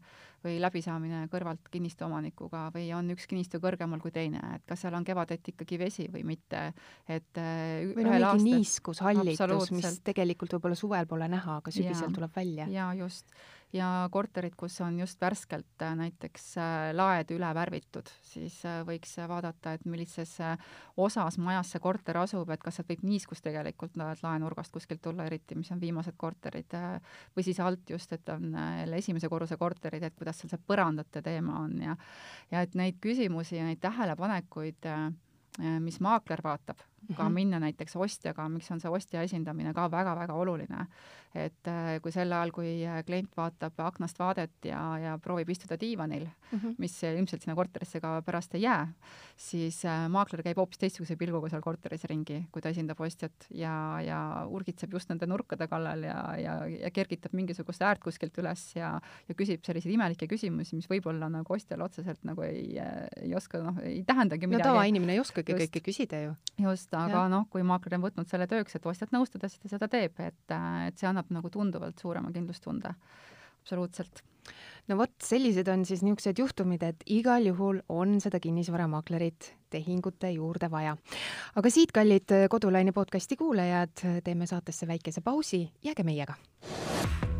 või 0.44 0.56
läbisaamine 0.62 1.24
kõrvalt 1.30 1.70
kinnistu 1.70 2.06
omanikuga 2.06 2.68
või 2.74 2.88
on 2.94 3.10
üks 3.14 3.26
kinnistu 3.30 3.60
kõrgemal 3.62 4.02
kui 4.02 4.10
teine, 4.14 4.40
et 4.56 4.64
kas 4.68 4.82
seal 4.82 4.96
on 4.98 5.06
kevadeti 5.06 5.54
ikkagi 5.54 5.78
vesi 5.78 6.08
või 6.12 6.24
mitte, 6.26 6.64
et 7.06 7.38
või 7.38 8.06
no 8.06 8.10
mingi 8.14 8.24
aastat... 8.24 8.46
niiskus, 8.46 9.02
hallitus, 9.06 9.70
mis 9.74 10.00
tegelikult 10.06 10.58
võib-olla 10.58 10.78
suvel 10.78 11.06
pole 11.10 11.30
näha, 11.30 11.60
aga 11.62 11.74
sügisel 11.74 12.08
ja, 12.08 12.14
tuleb 12.18 12.34
välja. 12.34 12.68
jaa, 12.72 12.90
just 12.98 13.34
ja 13.72 14.08
korterid, 14.10 14.54
kus 14.56 14.80
on 14.80 14.98
just 14.98 15.20
värskelt 15.20 15.82
äh, 15.82 15.94
näiteks 15.96 16.44
äh, 16.56 16.76
laed 16.96 17.30
üle 17.34 17.48
värvitud, 17.54 18.08
siis 18.24 18.56
äh, 18.66 18.80
võiks 18.88 19.12
vaadata, 19.28 19.74
et 19.76 19.84
millises 19.84 20.34
osas 20.96 21.38
majas 21.42 21.74
see 21.74 21.82
korter 21.84 22.16
asub, 22.22 22.48
et 22.50 22.62
kas 22.64 22.78
sealt 22.78 22.88
võib 22.88 23.04
niiskus 23.08 23.44
tegelikult 23.44 23.96
laenurgast 24.22 24.72
kuskilt 24.72 25.02
tulla, 25.04 25.26
eriti 25.28 25.58
mis 25.58 25.70
on 25.74 25.80
viimased 25.80 26.16
korterid, 26.16 26.76
või 27.36 27.44
siis 27.44 27.60
alt 27.60 27.90
just, 27.90 28.12
et 28.16 28.28
on 28.32 28.54
jälle 28.54 29.02
esimese 29.02 29.28
korruse 29.28 29.56
korterid, 29.60 30.02
et 30.02 30.16
kuidas 30.16 30.40
seal 30.40 30.52
see 30.54 30.66
põrandate 30.66 31.22
teema 31.22 31.60
on 31.60 31.80
ja 31.82 31.96
ja 32.50 32.62
et 32.64 32.74
neid 32.78 32.96
küsimusi 33.02 33.58
ja 33.58 33.66
neid 33.66 33.80
tähelepanekuid 33.84 34.86
mis 35.82 35.98
maakler 36.00 36.40
vaatab, 36.44 36.80
ka 37.16 37.22
-hmm. 37.22 37.32
minna 37.32 37.58
näiteks 37.60 37.96
ostjaga, 37.96 38.48
miks 38.48 38.70
on 38.70 38.80
see 38.80 38.90
ostja 38.90 39.22
esindamine 39.22 39.74
ka 39.74 39.90
väga-väga 39.90 40.34
oluline. 40.34 40.86
et 41.34 41.68
äh, 41.68 42.00
kui 42.00 42.10
sel 42.12 42.32
ajal, 42.32 42.50
kui 42.50 42.70
äh, 42.86 43.02
klient 43.04 43.36
vaatab 43.36 43.76
aknast 43.84 44.18
vaadet 44.18 44.64
ja, 44.64 44.98
ja 44.98 45.18
proovib 45.18 45.50
istuda 45.50 45.76
diivanil 45.80 46.24
mm, 46.24 46.58
-hmm. 46.58 46.74
mis 46.78 47.02
ilmselt 47.02 47.42
sinna 47.42 47.54
korterisse 47.54 48.00
ka 48.00 48.22
pärast 48.22 48.54
ei 48.54 48.62
jää, 48.62 48.88
siis 49.36 49.84
äh, 49.84 50.08
maakler 50.08 50.42
käib 50.42 50.56
hoopis 50.56 50.78
teistsuguse 50.78 51.16
pilguga 51.16 51.48
seal 51.48 51.60
korteris 51.60 52.04
ringi, 52.04 52.48
kui 52.52 52.62
ta 52.62 52.68
esindab 52.68 53.00
ostjat 53.00 53.46
ja, 53.50 54.00
ja 54.00 54.46
urgitseb 54.48 54.92
just 54.92 55.08
nende 55.08 55.26
nurkade 55.26 55.68
kallal 55.68 56.02
ja, 56.02 56.36
ja, 56.36 56.66
ja 56.66 56.90
kergitab 56.90 57.32
mingisugust 57.32 57.82
äärt 57.82 58.00
kuskilt 58.00 58.38
üles 58.38 58.76
ja, 58.76 59.00
ja 59.28 59.34
küsib 59.34 59.64
selliseid 59.64 59.94
imelikke 59.94 60.26
küsimusi, 60.26 60.76
mis 60.76 60.88
võib-olla 60.90 61.28
nagu 61.28 61.52
ostjale 61.52 61.84
otseselt 61.84 62.24
nagu 62.24 62.42
ei, 62.42 62.80
ei 63.22 63.34
oska, 63.34 63.60
noh, 63.62 63.78
ei 63.84 64.02
tähendagi 64.08 64.46
midagi. 64.46 64.64
no 64.64 64.72
tavainimene 64.72 65.12
ei 65.12 65.20
oskagi 65.20 65.52
kõike 65.58 65.82
küsida 65.84 66.22
ju. 66.22 66.34
just, 66.64 66.87
aga 66.96 67.26
noh, 67.32 67.48
kui 67.50 67.64
maakler 67.66 67.98
on 67.98 68.06
võtnud 68.06 68.30
selle 68.30 68.48
tööks, 68.50 68.76
et 68.76 68.86
ostjat 68.86 69.12
nõustada, 69.14 69.50
siis 69.50 69.64
ta 69.64 69.74
seda 69.74 69.90
teeb, 69.92 70.18
et, 70.24 70.56
et 70.86 70.98
see 70.98 71.10
annab 71.10 71.30
nagu 71.34 71.50
tunduvalt 71.52 72.00
suurema 72.00 72.32
kindlustunde. 72.34 72.94
absoluutselt. 73.62 74.22
no 74.88 74.96
vot, 74.96 75.12
sellised 75.22 75.68
on 75.68 75.84
siis 75.84 76.02
niisugused 76.02 76.38
juhtumid, 76.38 76.82
et 76.82 77.02
igal 77.06 77.46
juhul 77.46 77.80
on 77.88 78.20
seda 78.20 78.40
kinnisvaramaaklerit 78.40 79.54
tehingute 79.70 80.30
juurde 80.30 80.70
vaja. 80.70 80.96
aga 81.54 81.70
siit, 81.70 81.92
kallid 81.92 82.48
Kodulaine 82.48 82.92
podcasti 82.92 83.36
kuulajad, 83.36 84.22
teeme 84.24 84.46
saatesse 84.46 84.88
väikese 84.88 85.20
pausi, 85.20 85.68
jääge 85.84 86.04
meiega 86.04 86.38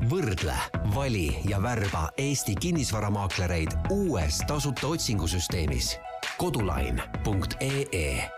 võrdle, 0.09 0.55
vali 0.95 1.29
ja 1.49 1.61
värba 1.63 2.09
Eesti 2.17 2.55
kinnisvaramaaklereid 2.61 3.93
uues 3.93 4.41
tasuta 4.49 4.95
otsingusüsteemis 4.95 5.97
kodulain.ee 6.39 8.38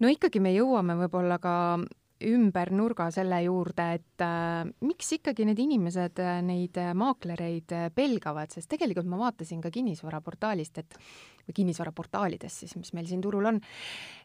no 0.00 0.12
ikkagi 0.12 0.42
me 0.42 0.54
jõuame 0.54 0.96
võib-olla 1.04 1.40
ka 1.42 1.54
ümber 2.20 2.68
nurga 2.76 3.06
selle 3.14 3.38
juurde, 3.46 3.86
et 3.96 4.24
äh, 4.24 4.68
miks 4.84 5.14
ikkagi 5.16 5.46
need 5.48 5.60
inimesed 5.62 6.20
äh, 6.20 6.40
neid 6.44 6.76
äh, 6.80 6.92
maaklereid 6.96 7.72
äh, 7.72 7.86
pelgavad, 7.96 8.52
sest 8.52 8.68
tegelikult 8.74 9.08
ma 9.08 9.20
vaatasin 9.22 9.62
ka 9.64 9.72
kinnisvaraportaalist, 9.72 10.82
et 10.82 10.98
või 11.50 11.56
kinnisvaraportaalides 11.60 12.60
siis, 12.62 12.76
mis 12.78 12.92
meil 12.96 13.08
siin 13.10 13.22
turul 13.24 13.48
on, 13.50 13.60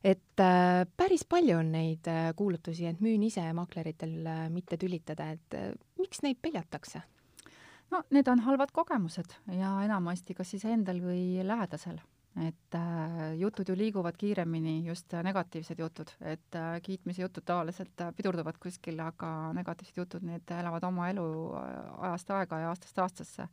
et 0.04 0.44
äh, 0.44 0.84
päris 0.98 1.26
palju 1.28 1.60
on 1.60 1.72
neid 1.76 2.08
äh, 2.12 2.32
kuulutusi, 2.38 2.88
et 2.90 3.02
müün 3.04 3.24
ise 3.28 3.46
maakleritel 3.58 4.16
äh, 4.28 4.48
mitte 4.54 4.78
tülitada, 4.82 5.32
et 5.36 5.58
äh, 5.58 5.72
miks 6.00 6.24
neid 6.26 6.42
peljatakse? 6.42 7.02
no 7.94 8.02
need 8.10 8.28
on 8.28 8.42
halvad 8.42 8.72
kogemused 8.74 9.36
ja 9.54 9.76
enamasti 9.86 10.34
kas 10.34 10.56
siis 10.56 10.66
endal 10.66 10.98
või 11.04 11.44
lähedasel 11.46 12.00
et 12.44 12.76
äh, 12.76 13.36
jutud 13.40 13.70
ju 13.70 13.76
liiguvad 13.78 14.18
kiiremini, 14.20 14.82
just 14.86 15.14
äh, 15.14 15.24
negatiivsed 15.24 15.80
jutud, 15.80 16.12
et 16.22 16.56
äh, 16.56 16.82
kiitmise 16.84 17.24
jutud 17.24 17.46
tavaliselt 17.48 18.04
pidurduvad 18.18 18.60
kuskil, 18.60 19.00
aga 19.00 19.54
negatiivsed 19.56 20.02
jutud, 20.02 20.26
need 20.28 20.52
elavad 20.58 20.84
oma 20.84 21.10
elu 21.14 21.26
ajast 22.10 22.36
aega 22.36 22.60
ja 22.60 22.74
aastast 22.74 23.00
aastasse. 23.00 23.48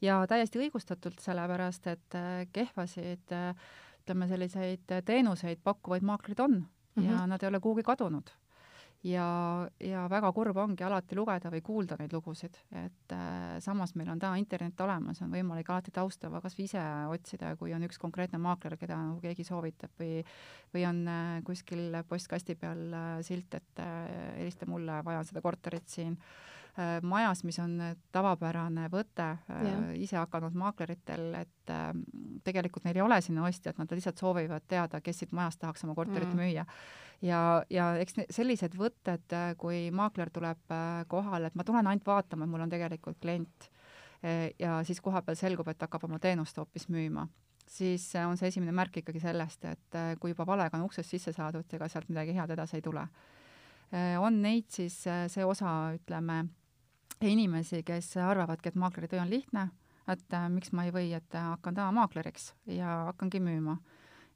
ja 0.00 0.22
täiesti 0.30 0.62
õigustatult, 0.62 1.20
sellepärast 1.20 1.86
et 1.92 2.18
kehvasid 2.52 3.34
ütleme, 3.34 4.28
selliseid 4.28 4.98
teenuseid 5.04 5.60
pakkuvaid 5.64 6.02
maaklerid 6.02 6.40
on 6.40 6.54
mm 6.54 7.02
-hmm. 7.02 7.10
ja 7.10 7.26
nad 7.26 7.42
ei 7.42 7.48
ole 7.48 7.60
kuhugi 7.60 7.82
kadunud 7.82 8.30
ja, 9.06 9.68
ja 9.80 10.04
väga 10.10 10.30
kurb 10.34 10.58
ongi 10.58 10.84
alati 10.84 11.16
lugeda 11.18 11.52
või 11.52 11.62
kuulda 11.64 11.98
neid 12.00 12.12
lugusid, 12.14 12.56
et 12.74 13.14
äh, 13.14 13.58
samas 13.64 13.94
meil 13.98 14.10
on 14.12 14.18
täna 14.22 14.40
internet 14.40 14.80
olemas, 14.84 15.22
on 15.22 15.32
võimalik 15.34 15.70
alati 15.70 15.94
tausta 15.94 16.30
kas 16.42 16.58
või 16.58 16.66
ise 16.66 16.82
otsida, 17.12 17.54
kui 17.60 17.74
on 17.76 17.86
üks 17.86 18.00
konkreetne 18.02 18.40
maakler, 18.42 18.76
keda 18.80 18.98
nagu 18.98 19.22
keegi 19.22 19.46
soovitab 19.46 19.94
või 20.00 20.22
või 20.74 20.84
on 20.88 21.02
äh, 21.08 21.40
kuskil 21.46 22.02
postkasti 22.08 22.58
peal 22.58 22.86
äh, 22.92 23.08
silt, 23.26 23.54
et 23.54 23.82
äh, 23.82 23.98
helista 24.40 24.66
mulle, 24.68 25.02
vajan 25.04 25.28
seda 25.28 25.44
korterit 25.44 25.88
siin. 25.88 26.18
äh, 26.18 26.58
majas, 27.02 27.42
mis 27.44 27.58
on 27.58 27.74
tavapärane 28.14 28.86
võte 28.92 29.24
äh, 29.34 29.68
ise 29.98 30.18
hakanud 30.20 30.54
maakleritel, 30.58 31.32
et 31.40 31.72
äh, 31.74 31.90
tegelikult 32.46 32.86
neil 32.86 33.00
ei 33.00 33.02
ole 33.02 33.18
sinna 33.24 33.46
ostjat, 33.48 33.78
nad 33.80 33.90
lihtsalt 33.90 34.20
soovivad 34.20 34.66
teada, 34.70 35.00
kes 35.02 35.24
siit 35.24 35.34
majast 35.34 35.60
tahaks 35.62 35.84
oma 35.86 35.96
korterit 35.98 36.30
mm. 36.30 36.38
müüa 36.38 36.66
ja, 37.22 37.40
ja 37.70 37.88
eks 38.02 38.20
sellised 38.34 38.76
võtted, 38.78 39.26
äh, 39.34 39.50
kui 39.58 39.88
maakler 39.94 40.30
tuleb 40.34 40.74
äh, 40.74 41.02
kohale, 41.10 41.50
et 41.50 41.58
ma 41.58 41.66
tulen 41.66 41.86
ainult 41.86 42.06
vaatama, 42.06 42.46
et 42.46 42.52
mul 42.52 42.66
on 42.66 42.72
tegelikult 42.72 43.20
klient 43.22 43.72
ja 44.58 44.80
siis 44.82 44.98
kohapeal 44.98 45.36
selgub, 45.38 45.68
et 45.70 45.82
hakkab 45.84 46.08
oma 46.08 46.16
teenust 46.18 46.56
hoopis 46.58 46.88
müüma, 46.90 47.28
siis 47.70 48.08
on 48.18 48.34
see 48.34 48.48
esimene 48.50 48.72
märk 48.74 48.96
ikkagi 48.98 49.20
sellest, 49.22 49.62
et 49.70 49.98
kui 50.18 50.32
juba 50.32 50.42
valega 50.48 50.74
on 50.74 50.88
uksest 50.88 51.14
sisse 51.14 51.30
saadud, 51.36 51.62
ega 51.78 51.86
sealt 51.86 52.10
midagi 52.10 52.34
head 52.34 52.50
edasi 52.50 52.80
ei 52.80 52.82
tule. 52.82 53.04
on 54.18 54.40
neid 54.42 54.66
siis 54.74 54.96
see 55.06 55.46
osa, 55.46 55.92
ütleme, 55.94 56.40
inimesi, 57.22 57.82
kes 57.82 58.16
arvavadki, 58.22 58.68
et 58.68 58.78
maakleri 58.78 59.08
töö 59.08 59.20
on 59.22 59.30
lihtne, 59.30 59.68
et 60.08 60.36
miks 60.54 60.72
ma 60.72 60.84
ei 60.86 60.92
või, 60.94 61.12
et 61.16 61.34
hakkan 61.34 61.74
täna 61.74 61.92
maakleriks 61.92 62.52
ja 62.66 63.04
hakkangi 63.10 63.40
müüma 63.44 63.78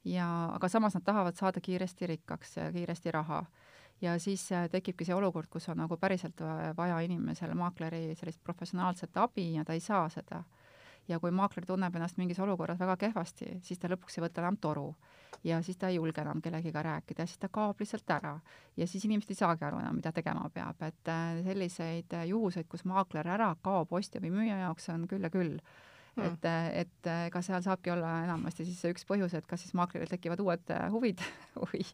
ja 0.04 0.26
aga 0.54 0.68
samas 0.68 0.94
nad 0.94 1.04
tahavad 1.04 1.36
saada 1.36 1.60
kiiresti 1.60 2.06
rikkaks 2.06 2.56
ja 2.56 2.72
kiiresti 2.72 3.10
raha. 3.10 3.44
ja 4.00 4.18
siis 4.18 4.52
äh, 4.52 4.68
tekibki 4.70 5.04
see 5.04 5.14
olukord, 5.14 5.46
kus 5.50 5.68
on 5.68 5.78
nagu 5.78 5.96
päriselt 5.96 6.40
vaja 6.76 7.00
inimesele 7.00 7.54
maakleri 7.54 8.14
sellist 8.18 8.42
professionaalset 8.44 9.16
abi 9.16 9.54
ja 9.54 9.64
ta 9.64 9.72
ei 9.72 9.80
saa 9.80 10.08
seda. 10.08 10.42
Ja 11.08 11.18
kui 11.20 11.30
maakler 11.34 11.66
tunneb 11.66 11.96
ennast 11.96 12.18
mingis 12.20 12.40
olukorras 12.42 12.78
väga 12.80 12.96
kehvasti, 12.96 13.58
siis 13.66 13.80
ta 13.80 13.90
lõpuks 13.90 14.18
ei 14.18 14.24
võta 14.24 14.42
enam 14.42 14.58
toru. 14.62 14.88
Ja 15.44 15.58
siis 15.64 15.78
ta 15.80 15.88
ei 15.90 15.96
julge 15.96 16.20
enam 16.22 16.42
kellegiga 16.42 16.82
rääkida, 16.86 17.26
siis 17.26 17.40
ta 17.42 17.48
kaob 17.50 17.80
lihtsalt 17.80 18.10
ära. 18.14 18.34
Ja 18.76 18.86
siis 18.86 19.04
inimesed 19.08 19.32
ei 19.32 19.38
saagi 19.38 19.64
aru 19.66 19.80
enam, 19.82 19.96
mida 19.98 20.12
tegema 20.14 20.44
peab, 20.54 20.82
et 20.86 21.10
äh, 21.10 21.40
selliseid 21.46 22.14
äh, 22.18 22.26
juhuseid, 22.30 22.68
kus 22.70 22.84
maakler 22.88 23.28
ära 23.34 23.54
kaob 23.62 23.92
ostja 23.98 24.22
või 24.22 24.34
müüja 24.36 24.60
jaoks, 24.66 24.90
on 24.94 25.08
küll 25.10 25.26
ja 25.26 25.32
küll. 25.32 25.58
Mm.. 26.12 26.26
et, 26.28 26.46
et 26.76 27.06
ega 27.08 27.40
seal 27.40 27.62
saabki 27.64 27.88
olla 27.88 28.18
enamasti 28.26 28.66
siis 28.68 28.82
üks 28.84 29.06
põhjus, 29.08 29.32
et 29.32 29.46
kas 29.48 29.62
siis 29.64 29.72
maakleril 29.72 30.10
tekivad 30.12 30.42
uued 30.44 30.72
äh, 30.74 30.90
huvid 30.92 31.24
või, 31.62 31.86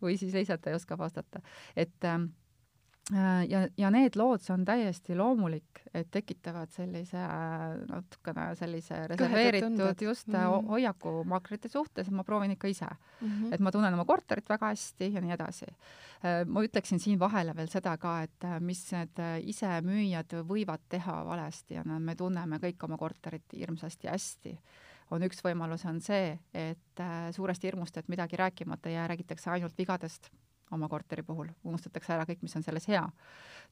või 0.00 0.16
siis 0.16 0.32
lihtsalt 0.32 0.70
ei 0.70 0.78
oska 0.78 0.96
vastata. 0.96 1.44
et 1.76 2.08
ähm, 2.08 2.30
Äh, 2.30 2.47
ja, 3.48 3.60
ja 3.76 3.90
need 3.92 4.16
lood, 4.20 4.42
see 4.44 4.52
on 4.52 4.64
täiesti 4.68 5.16
loomulik, 5.16 5.80
et 5.96 6.10
tekitavad 6.12 6.72
sellise 6.74 7.20
natukene 7.88 8.48
sellise 8.58 9.00
reserveeritud 9.12 10.02
just 10.04 10.28
mm 10.28 10.34
-hmm. 10.34 10.66
hoiaku 10.68 11.24
maakrite 11.24 11.68
suhtes, 11.68 12.10
ma 12.10 12.24
proovin 12.24 12.50
ikka 12.50 12.68
ise 12.68 12.86
mm. 12.86 13.28
-hmm. 13.28 13.54
et 13.54 13.60
ma 13.60 13.72
tunnen 13.72 13.94
oma 13.94 14.04
korterit 14.04 14.48
väga 14.48 14.66
hästi 14.66 15.12
ja 15.12 15.20
nii 15.20 15.32
edasi. 15.32 15.66
Äh, 15.68 16.46
ma 16.46 16.62
ütleksin 16.62 16.98
siin 16.98 17.18
vahele 17.18 17.56
veel 17.56 17.68
seda 17.68 17.96
ka, 17.96 18.22
et 18.22 18.44
äh, 18.44 18.60
mis 18.60 18.92
need 18.92 19.22
isemüüjad 19.40 20.42
võivad 20.44 20.84
teha 20.88 21.24
valesti 21.24 21.74
ja 21.74 21.84
me 21.84 22.14
tunneme 22.14 22.56
kõik 22.56 22.84
oma 22.84 22.96
korterit 22.96 23.52
hirmsasti 23.52 24.08
hästi 24.08 24.58
on 25.10 25.22
üks 25.22 25.40
võimalus, 25.44 25.86
on 25.88 26.00
see, 26.00 26.38
et 26.54 27.02
suurest 27.32 27.62
hirmust, 27.64 27.96
et 27.96 28.08
midagi 28.08 28.36
rääkimata 28.36 28.88
ei 28.88 28.94
jää, 28.94 29.08
räägitakse 29.08 29.50
ainult 29.50 29.78
vigadest 29.78 30.28
oma 30.70 30.88
korteri 30.88 31.22
puhul, 31.26 31.48
unustatakse 31.64 32.14
ära 32.14 32.26
kõik, 32.28 32.42
mis 32.44 32.56
on 32.58 32.64
selles 32.66 32.88
hea. 32.88 33.04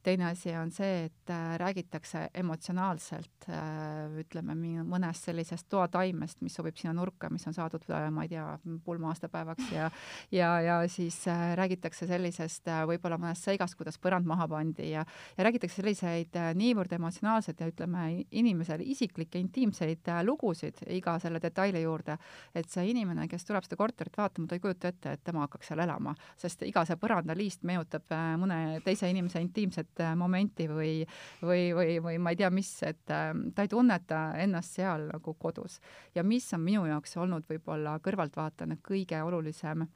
teine 0.06 0.26
asi 0.28 0.52
on 0.54 0.70
see, 0.70 1.06
et 1.08 1.30
äh, 1.32 1.56
räägitakse 1.58 2.28
emotsionaalselt 2.34 3.48
äh, 3.48 4.18
ütleme, 4.20 4.54
mõnest 4.86 5.24
sellisest 5.26 5.66
toataimest, 5.72 6.42
mis 6.46 6.54
sobib 6.54 6.76
sinna 6.78 6.92
nurka, 6.94 7.30
mis 7.32 7.46
on 7.48 7.56
saadud, 7.56 7.82
äh, 7.90 8.06
ma 8.14 8.26
ei 8.26 8.30
tea, 8.30 8.44
pulma 8.84 9.10
aastapäevaks 9.10 9.72
ja 9.72 9.90
ja, 10.30 10.50
ja 10.60 10.76
siis 10.88 11.18
räägitakse 11.58 12.06
sellisest 12.06 12.68
võib-olla 12.86 13.18
mõnest 13.18 13.48
seigast, 13.48 13.74
kuidas 13.78 13.98
põrand 13.98 14.26
maha 14.26 14.46
pandi 14.48 14.90
ja 14.90 15.04
ja 15.36 15.44
räägitakse 15.44 15.80
selliseid 15.80 16.36
niivõrd 16.54 16.92
emotsionaalseid 16.92 17.60
ja 17.60 17.70
ütleme, 17.70 18.04
inimesele 18.30 18.84
isiklikke 18.86 19.40
intiimseid 19.40 20.06
lugusid 20.24 20.84
iga 20.92 21.16
selle 21.22 21.40
detaili 21.42 21.82
juurde, 21.82 22.16
et 22.54 22.70
see 22.70 22.86
inimene, 22.90 23.26
kes 23.28 23.44
tuleb 23.48 23.66
seda 23.66 23.78
korterit 23.80 24.16
vaatama, 24.18 24.48
ta 24.48 24.56
ei 24.56 24.62
kujuta 24.62 24.92
ette, 24.92 25.16
et 25.16 25.24
tema 25.26 25.44
hakkaks 25.46 25.72
seal 25.72 25.82
elama, 25.84 26.14
sest 26.40 26.62
iga 26.66 26.84
see 26.86 26.98
põrandaliist 27.00 27.64
meenutab 27.66 28.14
äh, 28.14 28.32
mõne 28.40 28.58
teise 28.84 29.10
inimese 29.10 29.40
intiimset 29.44 30.02
äh, 30.04 30.14
momenti 30.18 30.68
või, 30.70 31.04
või, 31.42 31.68
või, 31.76 31.98
või 32.04 32.18
ma 32.22 32.32
ei 32.32 32.40
tea, 32.40 32.50
mis, 32.54 32.70
et 32.86 33.12
äh, 33.14 33.30
ta 33.54 33.66
ei 33.66 33.72
tunneta 33.72 34.22
ennast 34.42 34.78
seal 34.78 35.08
nagu 35.10 35.36
kodus. 35.38 35.80
ja 36.14 36.24
mis 36.24 36.48
on 36.54 36.64
minu 36.64 36.86
jaoks 36.86 37.16
olnud 37.20 37.46
võib-olla 37.48 37.98
kõrvaltvaatajana 38.04 38.80
kõige 38.82 39.22
olulisem 39.22 39.86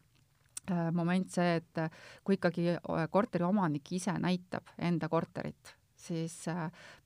moment 0.92 1.26
see, 1.32 1.56
et 1.56 1.78
kui 2.22 2.36
ikkagi 2.36 2.76
korteriomanik 3.10 3.88
ise 3.96 4.12
näitab 4.22 4.68
enda 4.78 5.08
korterit, 5.10 5.72
siis 5.98 6.34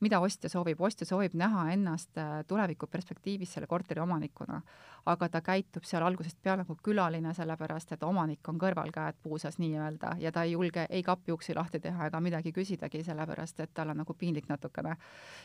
mida 0.04 0.20
ostja 0.20 0.50
soovib, 0.52 0.80
ostja 0.84 1.06
soovib 1.08 1.36
näha 1.38 1.68
ennast 1.72 2.18
äh, 2.18 2.42
tulevikuperspektiivis 2.50 3.54
selle 3.56 3.70
korteri 3.70 4.02
omanikuna, 4.04 4.60
aga 5.06 5.28
ta 5.28 5.40
käitub 5.44 5.84
seal 5.88 6.04
algusest 6.06 6.38
peale 6.42 6.62
nagu 6.62 6.76
külaline, 6.82 7.34
sellepärast 7.36 7.92
et 7.96 8.02
omanik 8.06 8.48
on 8.48 8.58
kõrval 8.60 8.92
käed 8.94 9.18
puusas 9.22 9.58
nii-öelda 9.60 10.14
ja 10.20 10.32
ta 10.32 10.44
ei 10.44 10.54
julge 10.54 10.86
ei 10.90 11.02
kapiuksi 11.02 11.54
lahti 11.54 11.80
teha 11.80 12.08
ega 12.08 12.20
midagi 12.24 12.52
küsidagi, 12.52 13.02
sellepärast 13.04 13.60
et 13.60 13.74
tal 13.74 13.92
on 13.92 14.00
nagu 14.02 14.14
piinlik 14.14 14.48
natukene. 14.48 14.96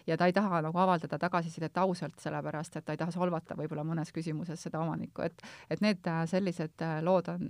ja 0.07 0.17
ta 0.17 0.25
ei 0.25 0.33
taha 0.33 0.61
nagu 0.61 0.79
avaldada 0.79 1.19
tagasisidet 1.19 1.77
ausalt, 1.77 2.19
sellepärast 2.19 2.75
et 2.75 2.85
ta 2.85 2.95
ei 2.95 2.97
taha 2.97 3.11
solvata 3.11 3.55
võib-olla 3.55 3.83
mõnes 3.83 4.13
küsimuses 4.15 4.63
seda 4.63 4.79
omanikku, 4.79 5.21
et 5.21 5.43
et 5.69 5.81
need 5.81 6.07
äh, 6.07 6.23
sellised 6.25 6.87
lood 7.01 7.27
on 7.27 7.49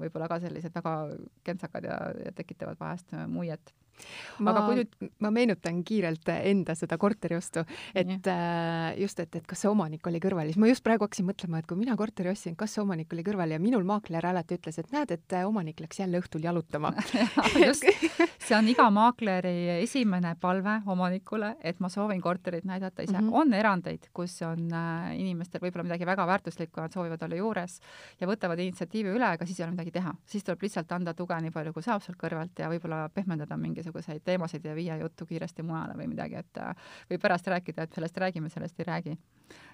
võib-olla 0.00 0.28
ka 0.28 0.40
sellised 0.40 0.74
väga 0.74 0.94
kentsakad 1.44 1.84
ja, 1.84 1.98
ja 2.24 2.32
tekitavad 2.32 2.80
vahest 2.80 3.12
muiet 3.28 3.74
ma, 4.40 4.52
aga 4.52 4.62
kui 4.66 4.78
nüüd, 4.80 4.94
ma 5.24 5.30
meenutan 5.34 5.80
kiirelt 5.86 6.28
enda 6.34 6.76
seda 6.78 6.98
korteriostu, 7.00 7.64
et 7.96 8.10
ja. 8.10 8.18
Äh, 8.36 9.00
just, 9.00 9.20
et, 9.22 9.34
et 9.38 9.46
kas 9.48 9.62
see 9.62 9.70
omanik 9.70 10.06
oli 10.08 10.20
kõrval, 10.22 10.50
siis 10.50 10.60
ma 10.60 10.70
just 10.70 10.84
praegu 10.86 11.06
hakkasin 11.06 11.28
mõtlema, 11.28 11.45
et 11.54 11.66
kui 11.70 11.78
mina 11.78 11.94
korteri 11.96 12.32
ostsin, 12.32 12.56
kas 12.58 12.74
see 12.74 12.82
omanik 12.82 13.12
oli 13.14 13.22
kõrval 13.22 13.54
ja 13.54 13.60
minul 13.62 13.86
maakler 13.86 14.26
alati 14.26 14.58
ütles, 14.58 14.80
et 14.82 14.90
näed, 14.92 15.12
et 15.14 15.36
äh, 15.38 15.46
omanik 15.46 15.80
läks 15.80 16.00
jälle 16.00 16.18
õhtul 16.18 16.42
jalutama 16.42 16.90
just, 17.66 17.86
see 18.42 18.56
on 18.58 18.66
iga 18.68 18.88
maakleri 18.90 19.54
esimene 19.82 20.34
palve 20.40 20.80
omanikule, 20.86 21.54
et 21.62 21.78
ma 21.80 21.88
soovin 21.92 22.20
korterit 22.20 22.66
näidata 22.66 23.06
ise 23.06 23.14
mm. 23.20 23.28
-hmm. 23.28 23.40
on 23.40 23.54
erandeid, 23.54 24.10
kus 24.12 24.40
on 24.42 24.66
äh, 24.72 25.14
inimestel 25.20 25.62
võib-olla 25.62 25.86
midagi 25.86 26.06
väga 26.06 26.26
väärtuslikku, 26.26 26.80
nad 26.80 26.92
soovivad 26.92 27.22
olla 27.22 27.38
juures 27.38 27.78
ja 28.20 28.26
võtavad 28.26 28.58
initsiatiivi 28.58 29.14
üle, 29.14 29.30
aga 29.30 29.46
siis 29.46 29.60
ei 29.60 29.68
ole 29.68 29.78
midagi 29.78 29.94
teha, 29.94 30.14
siis 30.26 30.44
tuleb 30.44 30.66
lihtsalt 30.66 30.92
anda 30.92 31.14
tuge 31.14 31.38
nii 31.40 31.54
palju, 31.54 31.72
kui 31.72 31.86
saab 31.86 32.02
sealt 32.02 32.18
kõrvalt 32.18 32.58
ja 32.58 32.68
võib-olla 32.72 33.06
pehmendada 33.14 33.56
mingi 33.56 33.76
mingisuguseid 33.76 34.24
teemasid 34.24 34.64
ja 34.64 34.74
viia 34.74 34.96
juttu 34.96 35.26
kiiresti 35.26 35.62
mujale 35.62 35.96
või 35.98 36.08
midagi, 36.08 36.40
et 36.40 36.60
või 37.10 37.18
pärast 37.20 37.46
rääkida, 37.46 37.82
et 37.82 37.92
sellest 37.92 38.16
räägime, 38.16 38.48
sellest 38.48 38.80
ei 38.80 38.84
räägi. 38.84 39.18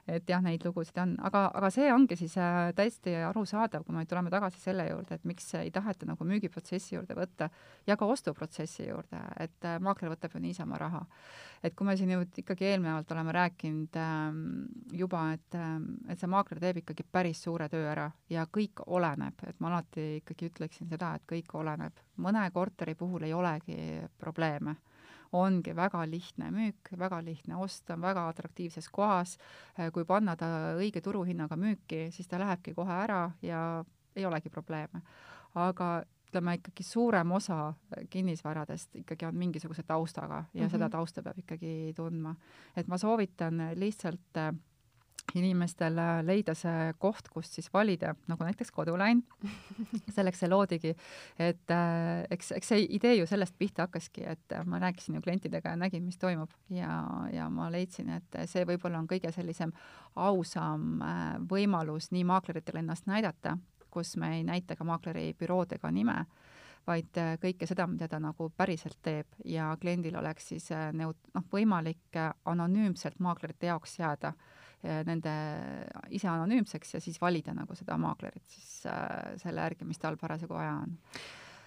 et 0.09 0.29
jah, 0.29 0.43
neid 0.43 0.65
lugusid 0.65 0.99
on, 0.99 1.15
aga, 1.23 1.51
aga 1.63 1.71
see 1.71 1.93
ongi 1.95 2.17
siis 2.19 2.33
äh, 2.43 2.73
täiesti 2.75 3.15
arusaadav, 3.29 3.85
kui 3.87 3.95
me 3.95 4.03
tuleme 4.11 4.31
tagasi 4.33 4.59
selle 4.59 4.89
juurde, 4.89 5.15
et 5.15 5.27
miks 5.29 5.47
ei 5.61 5.71
taheta 5.71 6.09
nagu 6.09 6.27
müügiprotsessi 6.27 6.97
juurde 6.97 7.15
võtta 7.15 7.49
ja 7.87 7.97
ka 7.99 8.09
ostuprotsessi 8.11 8.89
juurde, 8.89 9.21
et 9.43 9.69
äh, 9.69 9.79
maakler 9.83 10.11
võtab 10.11 10.35
ju 10.35 10.43
niisama 10.43 10.81
raha. 10.83 11.05
et 11.63 11.77
kui 11.79 11.87
me 11.87 11.95
siin 11.97 12.11
ju 12.11 12.25
ikkagi 12.43 12.67
eelnevalt 12.73 13.13
oleme 13.15 13.33
rääkinud 13.37 13.97
ähm, 14.03 14.41
juba, 14.99 15.29
et, 15.37 15.55
ähm, 15.55 15.85
et 16.11 16.19
see 16.19 16.27
maakler 16.27 16.59
teeb 16.59 16.81
ikkagi 16.83 17.07
päris 17.07 17.45
suure 17.45 17.69
töö 17.71 17.87
ära 17.87 18.09
ja 18.31 18.47
kõik 18.51 18.83
oleneb, 18.87 19.47
et 19.47 19.61
ma 19.61 19.71
alati 19.71 20.17
ikkagi 20.19 20.51
ütleksin 20.51 20.91
seda, 20.91 21.15
et 21.15 21.29
kõik 21.31 21.55
oleneb. 21.55 22.03
mõne 22.17 22.43
korteri 22.51 22.95
puhul 22.99 23.23
ei 23.23 23.33
olegi 23.33 24.03
probleeme 24.19 24.75
ongi 25.33 25.75
väga 25.77 26.05
lihtne 26.11 26.51
müük, 26.53 26.93
väga 26.99 27.23
lihtne 27.25 27.57
ost, 27.57 27.91
on 27.91 28.01
väga 28.01 28.27
atraktiivses 28.29 28.89
kohas, 28.93 29.39
kui 29.93 30.05
panna 30.05 30.37
ta 30.37 30.49
õige 30.77 31.01
turuhinnaga 31.01 31.57
müüki, 31.57 32.11
siis 32.13 32.29
ta 32.29 32.41
lähebki 32.43 32.75
kohe 32.77 32.93
ära 33.05 33.31
ja 33.43 33.85
ei 34.17 34.27
olegi 34.27 34.51
probleeme. 34.51 35.03
aga 35.55 36.03
ütleme 36.33 36.55
ikkagi 36.57 36.83
suurem 36.83 37.33
osa 37.37 37.75
kinnisvaradest 38.11 38.97
ikkagi 38.97 39.27
on 39.29 39.37
mingisuguse 39.37 39.83
taustaga 39.83 40.45
ja 40.55 40.63
mm 40.63 40.67
-hmm. 40.67 40.71
seda 40.71 40.89
tausta 40.89 41.23
peab 41.23 41.39
ikkagi 41.39 41.93
tundma. 41.97 42.35
et 42.77 42.89
ma 42.89 42.99
soovitan 42.99 43.61
lihtsalt 43.75 44.37
äh, 44.37 44.55
inimestel 45.39 45.97
leida 46.27 46.55
see 46.59 46.93
koht, 47.01 47.29
kust 47.33 47.57
siis 47.57 47.71
valida, 47.73 48.13
nagu 48.29 48.45
näiteks 48.45 48.73
kodulain. 48.75 49.23
selleks 50.17 50.43
see 50.43 50.51
loodigi, 50.51 50.95
et 51.41 51.73
äh, 51.73 52.25
eks, 52.35 52.53
eks 52.59 52.73
see 52.75 52.87
idee 52.99 53.15
ju 53.17 53.27
sellest 53.31 53.57
pihta 53.59 53.87
hakkaski, 53.87 54.27
et 54.35 54.57
ma 54.69 54.81
rääkisin 54.83 55.17
ju 55.17 55.25
klientidega 55.25 55.73
ja 55.73 55.81
nägin, 55.81 56.05
mis 56.05 56.21
toimub. 56.21 56.53
Ja, 56.73 57.01
ja 57.33 57.49
ma 57.53 57.71
leidsin, 57.73 58.13
et 58.19 58.41
see 58.51 58.67
võib-olla 58.69 59.01
on 59.01 59.09
kõige 59.11 59.33
sellisem 59.33 59.73
ausam 60.21 61.03
äh, 61.03 61.37
võimalus 61.51 62.11
nii 62.13 62.27
maakleritele 62.29 62.83
ennast 62.85 63.09
näidata, 63.09 63.57
kus 63.93 64.17
me 64.17 64.37
ei 64.39 64.45
näita 64.45 64.77
ka 64.77 64.85
maakleri 64.89 65.33
bürood 65.39 65.73
ega 65.77 65.91
nime, 65.93 66.17
vaid 66.89 67.19
äh, 67.21 67.35
kõike 67.43 67.69
seda, 67.69 67.87
mida 67.87 68.09
ta 68.11 68.19
nagu 68.23 68.49
päriselt 68.57 68.99
teeb. 69.05 69.29
Ja 69.45 69.73
kliendil 69.81 70.17
oleks 70.19 70.51
siis 70.53 70.71
äh, 70.75 70.91
neut-, 70.97 71.31
noh, 71.35 71.47
võimalik 71.53 72.19
äh, 72.19 72.33
anonüümselt 72.49 73.21
maaklerite 73.23 73.71
jaoks 73.71 73.99
jääda 74.01 74.33
nende 74.83 75.35
ise 76.11 76.29
anonüümseks 76.33 76.97
ja 76.97 77.01
siis 77.03 77.21
valida 77.23 77.55
nagu 77.55 77.77
seda 77.79 77.99
maaklerit 78.01 78.45
siis 78.51 78.83
äh, 78.91 79.37
selle 79.43 79.65
järgi, 79.69 79.87
mis 79.89 80.03
tal 80.03 80.19
parasjagu 80.21 80.59
vaja 80.59 80.75
on 80.83 80.99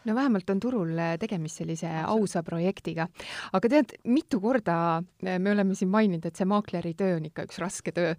no 0.06 0.15
vähemalt 0.15 0.49
on 0.54 0.60
turul 0.62 0.99
tegemist 1.19 1.62
sellise 1.62 1.89
ausa 2.06 2.43
projektiga. 2.45 3.08
aga 3.54 3.69
tead, 3.69 3.95
mitu 4.06 4.39
korda 4.41 5.01
me 5.23 5.51
oleme 5.51 5.75
siin 5.75 5.89
maininud, 5.89 6.25
et 6.25 6.38
see 6.38 6.47
maakleri 6.49 6.93
töö 6.97 7.17
on 7.17 7.25
ikka 7.30 7.47
üks 7.47 7.60
raske 7.62 7.93
töö. 7.95 8.13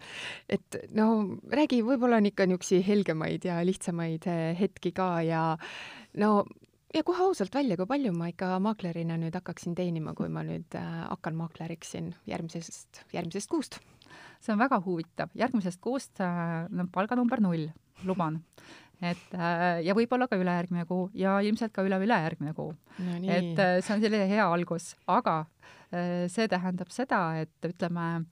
et 0.48 0.80
no 0.98 1.38
räägi, 1.52 1.82
võib-olla 1.86 2.20
on 2.20 2.30
ikka 2.32 2.46
niisuguseid 2.46 2.86
helgemaid 2.86 3.46
ja 3.46 3.60
lihtsamaid 3.64 4.26
hetki 4.58 4.92
ka 4.96 5.10
ja 5.26 5.44
no 6.18 6.32
ja 6.94 7.02
kohe 7.06 7.24
ausalt 7.26 7.54
välja, 7.54 7.76
kui 7.78 7.88
palju 7.88 8.12
ma 8.16 8.30
ikka 8.30 8.56
maaklerina 8.62 9.16
nüüd 9.20 9.34
hakkaksin 9.36 9.74
teenima, 9.78 10.14
kui 10.16 10.30
ma 10.32 10.44
nüüd 10.46 10.76
äh, 10.78 11.02
hakkan 11.10 11.36
maakleriks 11.38 11.94
siin 11.96 12.12
järgmisest, 12.28 13.04
järgmisest 13.14 13.50
kuust? 13.50 13.80
see 14.40 14.52
on 14.54 14.60
väga 14.60 14.78
huvitav, 14.84 15.32
järgmisest 15.36 15.80
kuust 15.82 16.20
äh, 16.24 16.66
no 16.70 16.86
palga 16.92 17.18
number 17.18 17.42
null, 17.42 17.66
luban. 18.06 18.38
et 19.02 19.34
äh, 19.34 19.82
ja 19.84 19.96
võib-olla 19.98 20.28
ka 20.30 20.38
ülejärgmine 20.40 20.86
kuu 20.88 21.10
ja 21.14 21.36
ilmselt 21.44 21.74
ka 21.74 21.84
üle-ülejärgmine 21.84 22.54
kuu 22.56 22.70
no,. 22.72 23.18
et 23.24 23.60
see 23.82 23.96
on 23.96 24.04
selline 24.04 24.28
hea 24.30 24.46
algus, 24.46 24.94
aga 25.06 25.44
see 26.26 26.48
tähendab 26.50 26.90
seda, 26.90 27.20
et 27.38 27.68
ütleme, 27.68 28.24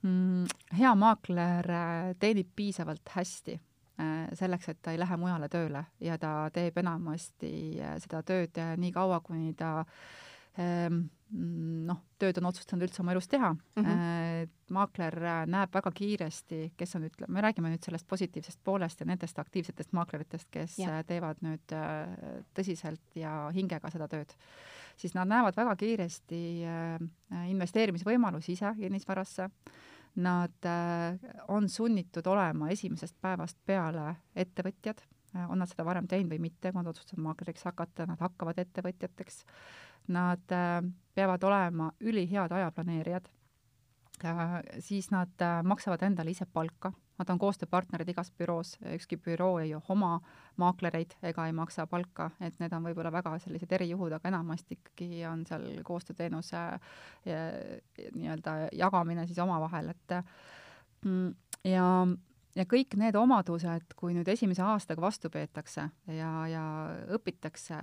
mm, 0.00 0.46
hea 0.78 0.92
maakler 0.96 1.68
teenib 2.22 2.48
piisavalt 2.56 3.12
hästi 3.12 3.58
Äh, 3.58 3.75
selleks, 4.36 4.68
et 4.68 4.80
ta 4.82 4.92
ei 4.92 5.00
lähe 5.00 5.16
mujale 5.20 5.48
tööle 5.52 5.86
ja 6.04 6.18
ta 6.20 6.50
teeb 6.54 6.78
enamasti 6.82 7.50
äh, 7.80 7.96
seda 8.02 8.22
tööd 8.26 8.58
äh, 8.60 8.74
nii 8.80 8.92
kaua, 8.92 9.22
kuni 9.24 9.54
ta 9.56 9.70
ähm, 10.60 11.06
noh, 11.88 12.02
tööd 12.20 12.38
on 12.40 12.50
otsustanud 12.50 12.86
üldse 12.86 13.02
oma 13.02 13.14
elus 13.14 13.28
teha 13.28 13.54
mm. 13.54 13.82
-hmm. 13.82 14.52
maakler 14.76 15.16
näeb 15.50 15.72
väga 15.74 15.90
kiiresti, 15.96 16.60
kes 16.76 16.94
on, 16.98 17.08
ütleme, 17.08 17.32
me 17.32 17.42
räägime 17.42 17.72
nüüd 17.72 17.84
sellest 17.84 18.06
positiivsest 18.06 18.60
poolest 18.64 19.00
ja 19.00 19.06
nendest 19.06 19.38
aktiivsetest 19.38 19.92
maakleritest, 19.92 20.48
kes 20.50 20.78
ja. 20.78 21.02
teevad 21.02 21.42
nüüd 21.42 21.74
tõsiselt 22.54 23.18
ja 23.18 23.50
hingega 23.54 23.90
seda 23.90 24.08
tööd, 24.08 24.36
siis 24.96 25.16
nad 25.18 25.28
näevad 25.28 25.56
väga 25.56 25.76
kiiresti 25.76 26.40
investeerimisvõimalusi 27.48 28.52
ise 28.52 28.74
kinnisvarasse 28.78 29.50
Nad 30.16 30.64
äh, 30.64 31.18
on 31.48 31.68
sunnitud 31.68 32.26
olema 32.26 32.70
esimesest 32.72 33.18
päevast 33.20 33.58
peale 33.68 34.14
ettevõtjad, 34.36 35.02
äh, 35.34 35.50
on 35.50 35.60
nad 35.60 35.68
seda 35.68 35.84
varem 35.84 36.08
teinud 36.08 36.32
või 36.32 36.46
mitte, 36.48 36.72
kui 36.72 36.80
nad 36.80 36.88
otsustavad 36.88 37.24
maakleriks 37.26 37.66
hakata, 37.68 38.06
nad 38.08 38.22
hakkavad 38.24 38.58
ettevõtjateks. 38.64 39.42
Nad 40.16 40.54
äh, 40.56 40.78
peavad 41.14 41.44
olema 41.44 41.90
ülihead 42.00 42.52
ajaplaneerijad, 42.52 43.28
siis 44.80 45.10
nad 45.12 45.42
maksavad 45.68 46.00
endale 46.06 46.32
ise 46.32 46.46
palka 46.48 46.88
Nad 47.16 47.30
on 47.32 47.38
koostööpartnerid 47.40 48.10
igas 48.12 48.30
büroos, 48.38 48.74
ükski 48.92 49.16
büroo 49.16 49.56
ei 49.62 49.72
oma 49.76 50.18
maaklereid 50.60 51.16
ega 51.30 51.46
ei 51.48 51.54
maksa 51.56 51.86
palka, 51.88 52.30
et 52.40 52.58
need 52.60 52.72
on 52.76 52.84
võib-olla 52.84 53.12
väga 53.14 53.38
sellised 53.44 53.72
erijuhud, 53.72 54.12
aga 54.12 54.28
enamasti 54.28 54.76
ikkagi 54.76 55.24
on 55.30 55.46
seal 55.48 55.66
koostööteenuse 55.86 56.62
nii-öelda 57.24 58.56
jagamine 58.76 59.26
siis 59.26 59.40
omavahel, 59.42 59.94
et 59.94 60.16
mm, 61.04 61.34
ja 61.72 61.88
ja 62.56 62.64
kõik 62.68 62.96
need 62.98 63.16
omadused, 63.18 63.92
kui 63.98 64.14
nüüd 64.16 64.28
esimese 64.32 64.64
aastaga 64.64 65.04
vastu 65.04 65.30
peetakse 65.32 65.86
ja, 66.12 66.30
ja 66.50 66.64
õpitakse 67.16 67.76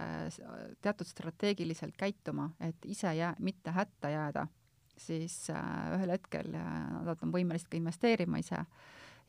teatud 0.81 1.09
strateegiliselt 1.09 1.97
käituma, 1.99 2.49
et 2.63 2.89
ise 2.89 3.13
jää, 3.17 3.33
mitte 3.43 3.73
hätta 3.75 4.09
jääda, 4.13 4.47
siis 4.97 5.37
äh, 5.53 5.63
ühel 5.97 6.15
hetkel 6.15 6.53
äh, 6.57 6.75
nad 7.05 7.21
on 7.25 7.33
võimelised 7.33 7.69
ka 7.69 7.77
investeerima 7.77 8.41
ise 8.41 8.61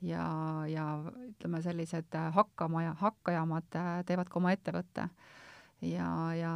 ja, 0.01 0.27
ja 0.69 0.87
ütleme, 1.29 1.63
sellised 1.63 2.17
hakkamaja, 2.35 2.95
hakkajamad 3.01 3.79
äh, 3.81 3.97
teevad 4.07 4.31
ka 4.31 4.41
oma 4.41 4.53
ettevõtte. 4.55 5.09
Ja, 5.85 6.09
ja 6.33 6.51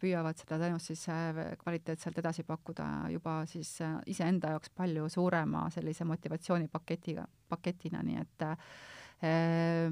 püüavad 0.00 0.36
seda 0.36 0.58
teenust 0.60 0.90
siis 0.90 1.06
äh, 1.08 1.38
kvaliteetselt 1.62 2.18
edasi 2.20 2.44
pakkuda 2.44 2.86
juba 3.14 3.38
siis 3.48 3.70
äh, 3.80 3.94
iseenda 4.10 4.52
jaoks 4.52 4.72
palju 4.76 5.08
suurema 5.08 5.64
sellise 5.72 6.04
motivatsioonipaketiga, 6.04 7.24
paketina, 7.48 8.02
nii 8.04 8.20
et 8.20 8.46
äh, 8.50 9.88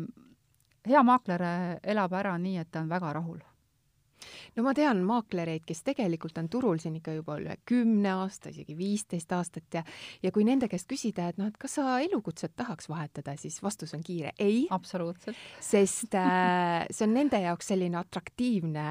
hea 0.84 1.02
maakler 1.06 1.46
elab 1.80 2.12
ära 2.20 2.36
nii, 2.38 2.58
et 2.60 2.70
ta 2.70 2.84
on 2.84 2.92
väga 2.92 3.14
rahul 3.16 3.40
no 4.56 4.64
ma 4.66 4.74
tean 4.76 5.02
maaklereid, 5.06 5.64
kes 5.66 5.82
tegelikult 5.86 6.38
on 6.40 6.48
turul 6.52 6.80
siin 6.82 6.98
ikka 7.00 7.16
juba 7.18 7.38
üle 7.40 7.56
kümne 7.68 8.14
aasta, 8.14 8.52
isegi 8.54 8.76
viisteist 8.78 9.32
aastat 9.32 9.80
ja 9.80 9.84
ja 10.22 10.32
kui 10.34 10.44
nende 10.46 10.68
käest 10.70 10.88
küsida, 10.90 11.28
et 11.30 11.40
noh, 11.40 11.48
et 11.50 11.58
kas 11.60 11.76
sa 11.78 11.98
elukutset 12.04 12.54
tahaks 12.56 12.88
vahetada, 12.90 13.36
siis 13.40 13.60
vastus 13.62 13.94
on 13.96 14.02
kiire 14.04 14.34
ei. 14.38 14.66
absoluutselt. 14.70 15.36
sest 15.60 16.14
äh, 16.18 16.86
see 16.94 17.06
on 17.08 17.14
nende 17.16 17.40
jaoks 17.44 17.72
selline 17.72 17.98
atraktiivne 18.00 18.86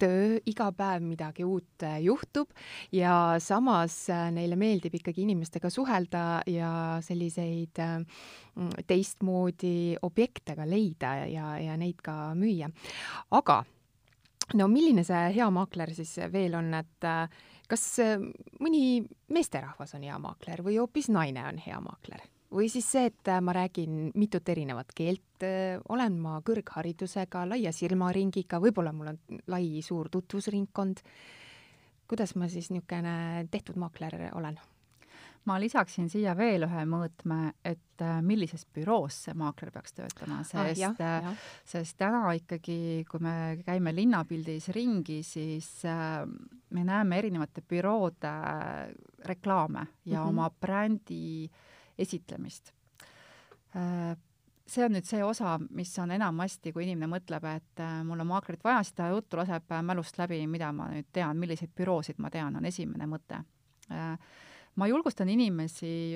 töö, 0.00 0.38
iga 0.48 0.70
päev 0.76 1.04
midagi 1.06 1.46
uut 1.48 1.86
äh, 1.86 2.00
juhtub 2.04 2.50
ja 2.92 3.38
samas 3.42 4.04
äh, 4.12 4.28
neile 4.34 4.56
meeldib 4.60 4.96
ikkagi 5.00 5.26
inimestega 5.26 5.70
suhelda 5.72 6.24
ja 6.50 6.72
selliseid 7.04 7.82
äh, 7.82 8.00
teistmoodi 8.86 9.98
objekte 10.02 10.56
ka 10.58 10.66
leida 10.68 11.14
ja, 11.30 11.54
ja 11.60 11.76
neid 11.80 12.02
ka 12.04 12.32
müüa. 12.38 12.70
aga 13.30 13.62
no 14.58 14.68
milline 14.70 15.04
see 15.06 15.22
hea 15.36 15.48
maakler 15.54 15.92
siis 15.96 16.14
veel 16.32 16.56
on, 16.58 16.72
et 16.78 17.08
äh, 17.08 17.42
kas 17.70 17.84
äh, 18.02 18.14
mõni 18.62 19.02
meesterahvas 19.32 19.96
on 19.98 20.06
hea 20.06 20.18
maakler 20.22 20.64
või 20.64 20.78
hoopis 20.80 21.10
naine 21.12 21.46
on 21.48 21.60
hea 21.62 21.80
maakler? 21.82 22.24
või 22.52 22.66
siis 22.68 22.84
see, 22.92 23.06
et 23.08 23.28
äh, 23.32 23.40
ma 23.40 23.54
räägin 23.56 24.10
mitut 24.18 24.48
erinevat 24.52 24.90
keelt, 24.94 25.44
olen 25.88 26.18
ma 26.20 26.36
kõrgharidusega, 26.44 27.46
laia 27.48 27.72
silmaringiga, 27.74 28.60
võib-olla 28.62 28.92
mul 28.94 29.14
on 29.14 29.40
lai 29.50 29.80
suur 29.82 30.10
tutvusringkond. 30.12 31.00
kuidas 32.08 32.36
ma 32.36 32.48
siis 32.52 32.68
niisugune 32.70 33.48
tehtud 33.50 33.80
maakler 33.80 34.28
olen? 34.36 34.60
Ma 35.44 35.58
lisaksin 35.60 36.08
siia 36.10 36.34
veel 36.38 36.66
ühe 36.66 36.84
mõõtme, 36.86 37.38
et 37.66 38.02
äh, 38.02 38.20
millises 38.24 38.64
büroos 38.74 39.16
see 39.26 39.34
maakler 39.38 39.72
peaks 39.74 39.96
töötama, 39.96 40.40
ah, 40.42 40.46
sest 40.46 41.02
ah,, 41.02 41.30
sest 41.68 41.96
täna 41.98 42.22
ikkagi, 42.38 43.02
kui 43.08 43.22
me 43.22 43.34
käime 43.66 43.94
linnapildis 43.94 44.70
ringi, 44.76 45.22
siis 45.26 45.70
äh, 45.88 46.22
me 46.70 46.84
näeme 46.86 47.18
erinevate 47.18 47.64
büroode 47.68 48.34
reklaame 49.26 49.86
ja 50.04 50.20
mm 50.20 50.24
-hmm. 50.24 50.28
oma 50.28 50.50
brändi 50.50 51.50
esitlemist. 51.98 52.72
See 54.66 54.84
on 54.84 54.92
nüüd 54.92 55.04
see 55.04 55.24
osa, 55.24 55.58
mis 55.70 55.98
on 55.98 56.10
enamasti, 56.10 56.72
kui 56.72 56.84
inimene 56.84 57.08
mõtleb, 57.16 57.44
et 57.56 57.80
mul 58.04 58.20
on 58.20 58.26
maaklerit 58.26 58.64
vaja, 58.64 58.82
siis 58.82 58.94
ta 58.94 59.08
juttu 59.08 59.36
laseb 59.36 59.64
mälust 59.82 60.18
läbi, 60.18 60.46
mida 60.46 60.72
ma 60.72 60.88
nüüd 60.88 61.06
tean, 61.12 61.36
milliseid 61.36 61.70
büroosid 61.76 62.18
ma 62.18 62.30
tean, 62.30 62.56
on 62.56 62.64
esimene 62.64 63.06
mõte 63.06 63.42
ma 64.76 64.86
julgustan 64.86 65.28
inimesi 65.28 66.14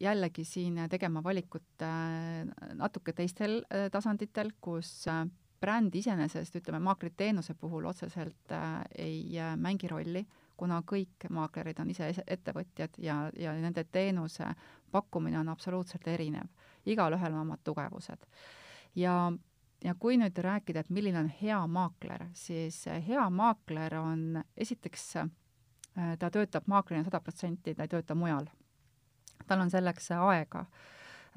jällegi 0.00 0.44
siin 0.44 0.80
tegema 0.90 1.22
valikut 1.24 1.82
äh, 1.82 2.46
natuke 2.74 3.12
teistel 3.12 3.60
äh, 3.60 3.90
tasanditel, 3.92 4.50
kus 4.60 5.08
äh, 5.08 5.26
bränd 5.60 5.94
iseenesest, 5.94 6.54
ütleme, 6.60 6.78
maakleriteenuse 6.86 7.54
puhul 7.58 7.88
otseselt 7.90 8.52
ei 8.98 9.40
mängi 9.58 9.88
rolli, 9.90 10.22
kuna 10.56 10.78
kõik 10.86 11.26
maaklerid 11.34 11.80
on 11.82 11.90
ise 11.90 12.12
ettevõtjad 12.26 12.94
ja, 13.02 13.16
ja 13.34 13.56
nende 13.58 13.82
teenuse 13.90 14.46
pakkumine 14.94 15.40
on 15.40 15.50
absoluutselt 15.50 16.06
erinev. 16.06 16.46
igalühel 16.86 17.32
on 17.32 17.40
omad 17.40 17.60
tugevused. 17.64 18.22
ja 18.94 19.32
ja 19.84 19.94
kui 19.94 20.16
nüüd 20.16 20.38
rääkida, 20.38 20.80
et 20.80 20.90
milline 20.90 21.18
on 21.18 21.28
hea 21.42 21.58
maakler, 21.66 22.28
siis 22.34 22.84
hea 22.86 23.30
maakler 23.30 23.94
on 23.98 24.42
esiteks 24.56 25.16
ta 26.18 26.30
töötab 26.30 26.66
maaklerina 26.70 27.06
sada 27.06 27.20
protsenti, 27.20 27.74
ta 27.74 27.86
ei 27.86 27.92
tööta 27.92 28.14
mujal. 28.14 28.46
tal 29.48 29.60
on 29.60 29.70
selleks 29.70 30.10
aega. 30.12 30.66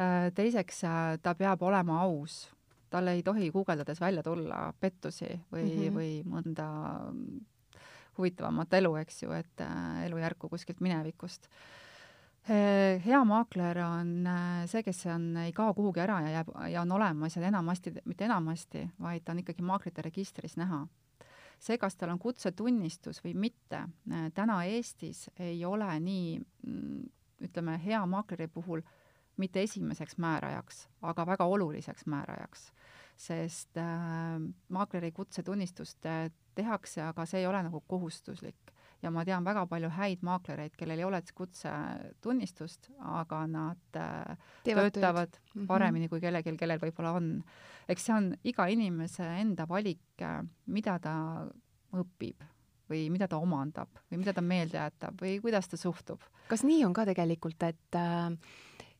Äh, 0.01 0.31
teiseks, 0.35 0.83
äh, 0.83 1.17
ta 1.23 1.35
peab 1.35 1.61
olema 1.63 2.01
aus, 2.01 2.49
tal 2.89 3.07
ei 3.07 3.23
tohi 3.23 3.51
guugeldades 3.51 4.01
välja 4.01 4.23
tulla 4.23 4.73
pettusi 4.79 5.29
või 5.51 5.63
mm, 5.63 5.77
-hmm. 5.77 5.95
või 5.95 6.23
mõnda 6.27 6.67
huvitavamat 8.17 8.73
elu, 8.73 8.95
eks 8.95 9.23
ju, 9.23 9.31
et 9.31 9.63
elujärku 10.05 10.49
kuskilt 10.49 10.81
minevikust 10.81 11.47
hea 13.05 13.23
maakler 13.23 13.77
on 13.85 14.27
see, 14.65 14.81
kes 14.83 15.05
on, 15.05 15.37
ei 15.37 15.51
kao 15.53 15.73
kuhugi 15.73 16.01
ära 16.01 16.21
ja 16.21 16.29
jääb 16.29 16.47
ja 16.71 16.81
on 16.81 16.91
olemas 16.91 17.35
ja 17.35 17.47
enamasti, 17.47 17.93
mitte 18.05 18.25
enamasti, 18.25 18.89
vaid 18.99 19.23
ta 19.23 19.31
on 19.31 19.39
ikkagi 19.39 19.61
maaklite 19.61 20.01
registris 20.01 20.57
näha 20.57 20.87
see, 21.61 21.77
kas 21.77 21.95
tal 21.95 22.13
on 22.13 22.19
kutsetunnistus 22.19 23.21
või 23.23 23.35
mitte, 23.47 23.85
äh, 24.11 24.27
täna 24.33 24.61
Eestis 24.69 25.27
ei 25.39 25.63
ole 25.65 25.89
nii 25.99 26.39
mm, 26.39 27.03
ütleme, 27.47 27.77
hea 27.85 28.01
maakleri 28.05 28.47
puhul 28.47 28.81
mitte 29.41 29.61
esimeseks 29.63 30.17
määrajaks, 30.21 30.87
aga 31.01 31.25
väga 31.25 31.45
oluliseks 31.45 32.05
määrajaks. 32.05 32.71
sest 33.21 33.77
äh, 33.77 34.41
maakleri 34.69 35.11
kutsetunnistust 35.11 36.05
tehakse, 36.55 37.01
aga 37.01 37.25
see 37.25 37.39
ei 37.39 37.47
ole 37.47 37.63
nagu 37.63 37.83
kohustuslik 37.87 38.71
ja 39.01 39.11
ma 39.13 39.23
tean 39.25 39.45
väga 39.45 39.65
palju 39.69 39.89
häid 39.95 40.23
maaklereid, 40.25 40.75
kellel 40.77 41.01
ei 41.01 41.07
ole 41.07 41.21
kutsetunnistust, 41.35 42.91
aga 43.17 43.41
nad 43.49 43.99
äh, 43.99 44.37
Teevad 44.65 44.91
töötavad 44.91 45.33
tööd. 45.33 45.41
Mhm. 45.55 45.67
paremini 45.69 46.09
kui 46.09 46.21
kellelgi, 46.23 46.55
kellel 46.57 46.81
võib-olla 46.81 47.15
on. 47.17 47.33
eks 47.89 48.07
see 48.07 48.15
on 48.15 48.31
iga 48.43 48.67
inimese 48.71 49.27
enda 49.41 49.67
valik, 49.69 50.03
äh, 50.21 50.41
mida 50.67 50.97
ta 50.99 51.15
õpib 51.91 52.49
või 52.91 53.07
mida 53.11 53.27
ta 53.31 53.39
omandab 53.39 54.01
või 54.09 54.19
mida 54.19 54.33
ta 54.35 54.43
meelde 54.43 54.77
jätab 54.77 55.21
või 55.21 55.39
kuidas 55.43 55.69
ta 55.71 55.77
suhtub. 55.77 56.21
kas 56.47 56.65
nii 56.67 56.83
on 56.85 56.93
ka 56.93 57.05
tegelikult, 57.07 57.63
et 57.63 57.95
äh, 57.95 58.29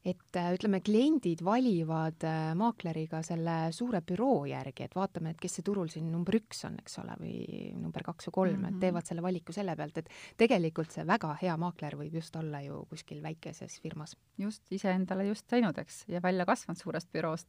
et 0.02 0.38
äh, 0.38 0.50
ütleme, 0.56 0.80
kliendid 0.82 1.44
valivad 1.46 2.24
äh, 2.26 2.52
maakleriga 2.58 3.20
selle 3.26 3.56
suure 3.76 4.02
büroo 4.06 4.48
järgi, 4.50 4.88
et 4.88 4.96
vaatame, 4.98 5.34
et 5.34 5.42
kes 5.42 5.60
see 5.60 5.66
turul 5.66 5.92
siin 5.94 6.08
number 6.10 6.40
üks 6.40 6.64
on, 6.66 6.80
eks 6.82 6.98
ole, 7.04 7.14
või 7.20 7.36
number 7.78 8.06
kaks 8.08 8.30
või 8.30 8.36
kolm 8.38 8.56
mm, 8.56 8.64
-hmm. 8.64 8.68
et 8.68 8.74
mhm. 8.74 8.82
teevad 8.82 9.10
selle 9.12 9.26
valiku 9.26 9.54
selle 9.54 9.76
pealt, 9.78 10.02
et 10.02 10.10
tegelikult 10.42 10.96
see 10.96 11.06
väga 11.08 11.36
hea 11.44 11.58
maakler 11.62 11.98
võib 12.00 12.18
just 12.18 12.36
olla 12.36 12.64
ju 12.66 12.82
kuskil 12.90 13.22
väikeses 13.22 13.78
firmas. 13.84 14.16
just, 14.42 14.64
iseendale 14.72 15.28
just 15.28 15.46
teinud, 15.48 15.78
eks, 15.78 16.06
ja 16.10 16.22
välja 16.22 16.46
kasvanud 16.50 16.82
suurest 16.82 17.12
büroost. 17.14 17.48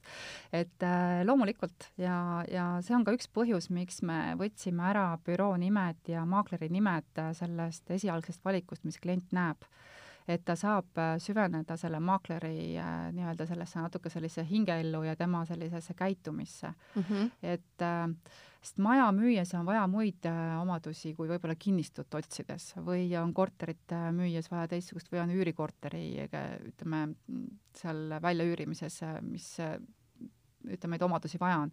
et 0.52 0.82
äh, 0.82 1.24
loomulikult 1.24 1.88
ja, 1.96 2.44
ja 2.52 2.66
see 2.82 2.96
on 2.96 3.04
ka 3.04 3.16
üks 3.16 3.32
põhjus, 3.32 3.70
miks 3.70 4.02
me 4.02 4.36
võtsime 4.36 4.84
ära 4.90 5.16
büroo 5.24 5.56
nimed 5.56 6.04
ja 6.08 6.26
maakleri 6.28 6.68
nimed 6.68 7.16
äh, 7.16 7.32
sellest 7.32 7.90
esialgsest 7.90 8.44
valikust, 8.44 8.84
mis 8.84 9.00
klient 9.00 9.32
näeb 9.32 9.64
et 10.28 10.44
ta 10.46 10.56
saab 10.58 10.98
äh, 11.00 11.16
süveneda 11.22 11.76
selle 11.80 12.00
maakleri 12.02 12.76
äh, 12.78 12.94
nii-öelda 13.16 13.46
sellesse 13.48 13.82
natuke 13.82 14.10
sellise 14.12 14.44
hingeellu 14.48 15.02
ja 15.06 15.16
tema 15.16 15.44
sellisesse 15.48 15.94
käitumisse 15.94 16.72
mm. 16.94 17.02
-hmm. 17.02 17.30
et 17.42 17.82
äh, 17.82 18.08
sest 18.62 18.78
maja 18.78 19.08
müües 19.12 19.54
on 19.58 19.66
vaja 19.66 19.86
muid 19.86 20.26
omadusi 20.60 21.14
kui 21.14 21.28
võib-olla 21.28 21.56
kinnistut 21.58 22.14
otsides 22.14 22.74
või 22.76 23.08
on 23.18 23.34
korterit 23.34 23.94
müües 24.12 24.50
vaja 24.50 24.68
teistsugust 24.68 25.10
või 25.12 25.22
on 25.22 25.30
üürikorteri, 25.34 26.28
ütleme, 26.68 27.08
seal 27.74 28.14
väljaüürimises, 28.22 29.00
mis 29.26 29.56
ütleme, 29.58 30.94
neid 30.94 31.02
omadusi 31.02 31.40
vaja 31.40 31.58
on. 31.58 31.72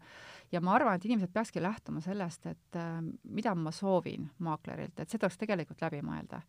ja 0.52 0.62
ma 0.62 0.74
arvan, 0.74 0.96
et 0.96 1.06
inimesed 1.06 1.30
peakski 1.34 1.62
lähtuma 1.62 2.02
sellest, 2.02 2.46
et 2.46 2.82
mida 3.24 3.54
ma 3.56 3.72
soovin 3.72 4.26
maaklerilt, 4.40 5.00
et 5.00 5.10
seda 5.10 5.28
tuleks 5.28 5.38
tegelikult 5.38 5.82
läbi 5.86 6.02
mõelda 6.02 6.42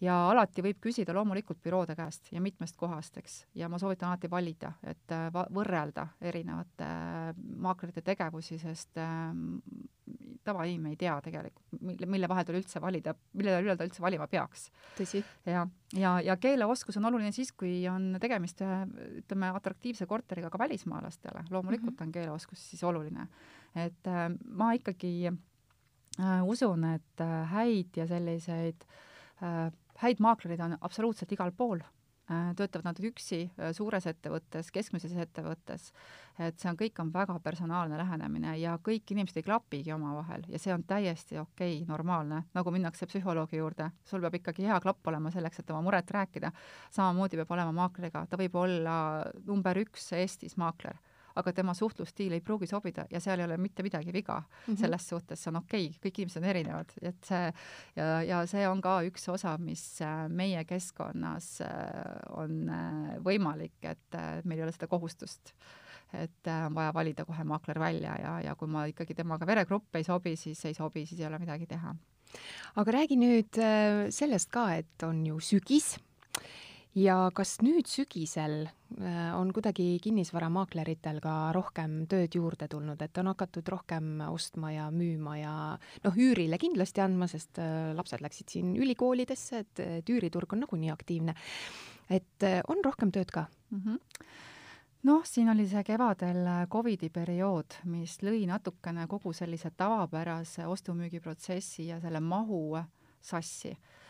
ja 0.00 0.16
alati 0.30 0.62
võib 0.64 0.80
küsida 0.82 1.14
loomulikult 1.14 1.60
büroode 1.62 1.94
käest 1.96 2.30
ja 2.32 2.40
mitmest 2.42 2.76
kohast, 2.76 3.16
eks, 3.20 3.44
ja 3.54 3.68
ma 3.70 3.78
soovitan 3.78 4.10
alati 4.10 4.30
valida, 4.30 4.72
et 4.82 5.14
äh, 5.14 5.28
võrrelda 5.32 6.08
erinevate 6.20 6.88
äh, 6.88 7.30
maaklerite 7.36 8.02
tegevusi, 8.04 8.58
sest 8.58 8.98
äh, 8.98 9.30
tavainimene 10.44 10.92
ei 10.94 10.98
tea 11.00 11.14
tegelikult, 11.24 11.80
mille, 11.80 12.08
mille 12.10 12.28
vahel 12.28 12.46
tal 12.48 12.58
üldse 12.58 12.82
valida, 12.82 13.14
mille 13.38 13.56
üle 13.62 13.76
ta 13.78 13.86
üldse 13.86 14.02
valima 14.04 14.26
peaks. 14.30 14.66
ja, 15.46 15.64
ja, 15.96 16.14
ja 16.20 16.36
keeleoskus 16.40 16.98
on 17.00 17.08
oluline 17.10 17.32
siis, 17.32 17.52
kui 17.52 17.86
on 17.88 18.18
tegemist 18.20 18.60
ütleme, 18.64 19.52
atraktiivse 19.54 20.06
korteriga 20.10 20.50
ka 20.52 20.58
välismaalastele, 20.58 21.46
loomulikult 21.50 21.94
mm 21.94 21.96
-hmm. 21.96 22.06
on 22.08 22.12
keeleoskus 22.12 22.70
siis 22.70 22.84
oluline. 22.84 23.28
et 23.74 24.06
äh, 24.06 24.30
ma 24.44 24.72
ikkagi 24.72 25.32
äh, 26.20 26.44
usun, 26.44 26.84
et 26.84 27.20
äh, 27.20 27.50
häid 27.50 27.96
ja 27.96 28.06
selliseid 28.06 28.84
äh, 29.42 29.72
häid 30.04 30.22
maaklereid 30.22 30.62
on 30.64 30.78
absoluutselt 30.80 31.32
igal 31.32 31.52
pool, 31.56 31.80
äh, 32.30 32.50
töötavad 32.58 32.90
nad 32.90 33.00
üksi 33.04 33.40
äh, 33.46 33.72
suures 33.76 34.06
ettevõttes, 34.10 34.70
keskmises 34.74 35.14
ettevõttes, 35.24 35.90
et 36.38 36.58
see 36.60 36.70
on, 36.70 36.78
kõik 36.80 37.00
on 37.02 37.12
väga 37.14 37.38
personaalne 37.44 37.98
lähenemine 38.00 38.56
ja 38.60 38.76
kõik 38.84 39.14
inimesed 39.14 39.40
ei 39.40 39.46
klapigi 39.46 39.94
omavahel 39.94 40.44
ja 40.50 40.60
see 40.60 40.74
on 40.74 40.84
täiesti 40.88 41.40
okei 41.40 41.78
okay,, 41.80 41.88
normaalne, 41.88 42.44
nagu 42.56 42.74
minnakse 42.74 43.08
psühholoogi 43.10 43.60
juurde, 43.60 43.90
sul 44.08 44.24
peab 44.24 44.38
ikkagi 44.40 44.68
hea 44.68 44.78
klapp 44.84 45.12
olema 45.12 45.32
selleks, 45.34 45.62
et 45.62 45.74
oma 45.74 45.84
muret 45.86 46.14
rääkida, 46.18 46.52
samamoodi 46.94 47.40
peab 47.42 47.56
olema 47.56 47.74
maakleriga, 47.82 48.26
ta 48.28 48.40
võib 48.40 48.60
olla 48.60 48.96
number 49.46 49.84
üks 49.86 50.12
Eestis 50.20 50.58
maakler 50.60 51.00
aga 51.40 51.52
tema 51.52 51.74
suhtlusstiil 51.74 52.32
ei 52.36 52.42
pruugi 52.44 52.66
sobida 52.70 53.06
ja 53.10 53.20
seal 53.22 53.40
ei 53.40 53.48
ole 53.48 53.56
mitte 53.58 53.82
midagi 53.82 54.12
viga 54.12 54.38
mm. 54.40 54.74
-hmm. 54.74 54.80
selles 54.80 55.08
suhtes 55.08 55.42
see 55.42 55.50
on 55.50 55.56
okei 55.56 55.86
okay., 55.86 55.98
kõik 56.04 56.20
inimesed 56.20 56.42
on 56.42 56.48
erinevad, 56.50 56.92
et 57.02 57.24
see 57.24 57.52
ja, 57.96 58.22
ja 58.22 58.42
see 58.46 58.68
on 58.68 58.80
ka 58.80 59.00
üks 59.08 59.28
osa, 59.32 59.56
mis 59.58 59.84
äh, 60.02 60.28
meie 60.28 60.64
keskkonnas 60.64 61.60
äh, 61.60 61.70
on 62.36 62.68
äh, 62.68 63.16
võimalik, 63.24 63.78
et 63.82 64.20
meil 64.44 64.58
ei 64.58 64.66
ole 64.66 64.72
seda 64.72 64.86
kohustust 64.86 65.54
et 66.14 66.46
on 66.66 66.74
vaja 66.74 66.94
valida 66.94 67.24
kohe 67.24 67.44
maakler 67.44 67.78
välja 67.80 68.14
ja, 68.20 68.40
ja 68.40 68.54
kui 68.54 68.68
ma 68.70 68.84
ikkagi 68.86 69.14
temaga 69.14 69.46
veregrupp 69.46 69.96
ei 69.96 70.04
sobi, 70.04 70.36
siis 70.36 70.64
ei 70.64 70.74
sobi, 70.74 71.06
siis 71.06 71.20
ei 71.20 71.26
ole 71.26 71.38
midagi 71.38 71.66
teha. 71.66 71.94
aga 72.76 72.92
räägi 72.92 73.16
nüüd 73.18 73.58
sellest 74.10 74.50
ka, 74.50 74.74
et 74.74 75.02
on 75.02 75.26
ju 75.26 75.40
sügis 75.40 75.96
ja 76.94 77.16
kas 77.34 77.56
nüüd 77.64 77.88
sügisel 77.90 78.64
äh, 78.66 79.34
on 79.36 79.50
kuidagi 79.54 79.98
kinnisvaramaakleritel 80.02 81.20
ka 81.24 81.34
rohkem 81.56 82.04
tööd 82.10 82.36
juurde 82.38 82.68
tulnud, 82.70 83.00
et 83.02 83.18
on 83.20 83.30
hakatud 83.32 83.68
rohkem 83.74 84.22
ostma 84.28 84.70
ja 84.74 84.88
müüma 84.94 85.36
ja 85.40 85.54
noh, 86.04 86.16
üürile 86.16 86.58
kindlasti 86.62 87.02
andma, 87.04 87.28
sest 87.30 87.58
äh, 87.62 87.92
lapsed 87.98 88.22
läksid 88.24 88.54
siin 88.54 88.74
ülikoolidesse, 88.78 89.64
et, 89.64 89.84
et 90.00 90.14
üüriturg 90.14 90.54
on 90.54 90.64
nagunii 90.66 90.92
aktiivne. 90.94 91.34
et 92.10 92.46
äh, 92.46 92.60
on 92.68 92.84
rohkem 92.84 93.10
tööd 93.10 93.30
ka 93.30 93.48
mm? 93.70 93.80
-hmm 93.84 94.00
noh, 95.04 95.20
siin 95.28 95.50
oli 95.52 95.66
see 95.68 95.82
kevadel 95.84 96.46
Covidi 96.72 97.10
periood, 97.12 97.74
mis 97.84 98.22
lõi 98.22 98.46
natukene 98.48 99.04
kogu 99.06 99.34
sellise 99.36 99.70
tavapärase 99.76 100.64
ostu-müügiprotsessi 100.66 101.90
ja 101.90 102.00
selle 102.00 102.20
mahu 102.20 102.78
sassi 103.20 103.74
Äh, 103.74 104.03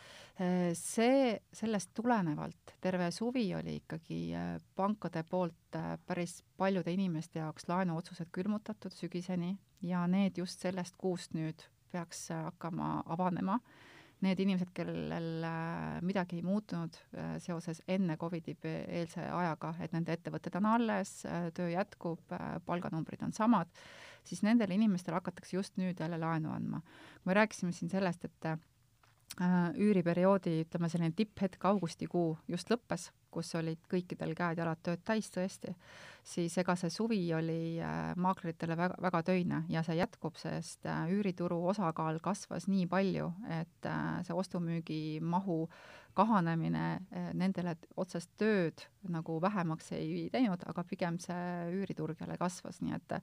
see, 0.75 1.37
sellest 1.55 1.93
tulenevalt 1.95 2.75
terve 2.83 3.07
suvi 3.11 3.45
oli 3.55 3.77
ikkagi 3.79 4.19
äh, 4.35 4.49
pankade 4.75 5.23
poolt 5.29 5.77
äh, 5.79 5.95
päris 6.07 6.41
paljude 6.57 6.91
inimeste 6.91 7.39
jaoks 7.39 7.69
laenuotsused 7.69 8.27
külmutatud 8.35 8.91
sügiseni 8.91 9.53
ja 9.81 10.03
need 10.07 10.37
just 10.37 10.59
sellest 10.59 10.97
kuust 10.97 11.33
nüüd 11.37 11.63
peaks 11.91 12.27
hakkama 12.33 13.03
avanema. 13.05 13.59
Need 14.25 14.39
inimesed, 14.39 14.71
kellel 14.73 15.43
midagi 16.07 16.39
ei 16.39 16.43
muutunud 16.43 16.95
seoses 17.43 17.81
enne 17.87 18.15
Covidi 18.17 18.55
eelse 18.63 19.21
ajaga, 19.27 19.73
et 19.83 19.91
nende 19.93 20.15
ettevõtted 20.15 20.55
on 20.57 20.69
alles, 20.71 21.11
töö 21.53 21.67
jätkub, 21.69 22.31
palganumbrid 22.65 23.21
on 23.27 23.35
samad, 23.35 23.69
siis 24.23 24.41
nendele 24.47 24.79
inimestele 24.79 25.19
hakatakse 25.19 25.57
just 25.57 25.75
nüüd 25.77 25.99
jälle 25.99 26.17
laenu 26.17 26.55
andma. 26.55 26.81
me 27.25 27.33
rääkisime 27.33 27.75
siin 27.75 27.91
sellest, 27.91 28.25
et 28.25 28.49
Äh, 28.55 28.57
üüriperioodi, 29.41 30.61
ütleme 30.65 30.89
selline 30.89 31.11
tipphetk, 31.15 31.65
augustikuu 31.65 32.37
just 32.47 32.69
lõppes, 32.71 33.09
kus 33.35 33.51
olid 33.59 33.81
kõikidel 33.91 34.35
käed-jalad 34.37 34.81
tööd 34.85 35.03
täis 35.07 35.27
tõesti, 35.33 35.73
siis 36.25 36.55
ega 36.61 36.77
see 36.79 36.93
suvi 36.93 37.21
oli 37.37 37.59
äh, 37.83 38.13
maakleritele 38.15 38.77
väga, 38.79 38.99
väga 39.07 39.21
töine 39.27 39.63
ja 39.69 39.83
see 39.85 39.99
jätkub, 39.99 40.39
sest 40.41 40.87
äh, 40.89 41.05
üürituru 41.11 41.59
osakaal 41.73 42.21
kasvas 42.23 42.69
nii 42.71 42.87
palju, 42.91 43.31
et 43.59 43.91
see 44.25 44.35
ostu-müügi 44.35 45.03
mahu 45.21 45.65
kahanemine 46.15 46.85
nendele 47.35 47.73
otsest 47.99 48.29
tööd 48.39 48.85
nagu 49.11 49.37
vähemaks 49.41 49.91
ei 49.95 50.27
teinud, 50.33 50.63
aga 50.69 50.83
pigem 50.87 51.17
see 51.21 51.69
üüriturg 51.75 52.19
jälle 52.21 52.37
kasvas, 52.39 52.79
nii 52.81 52.95
et 52.97 53.15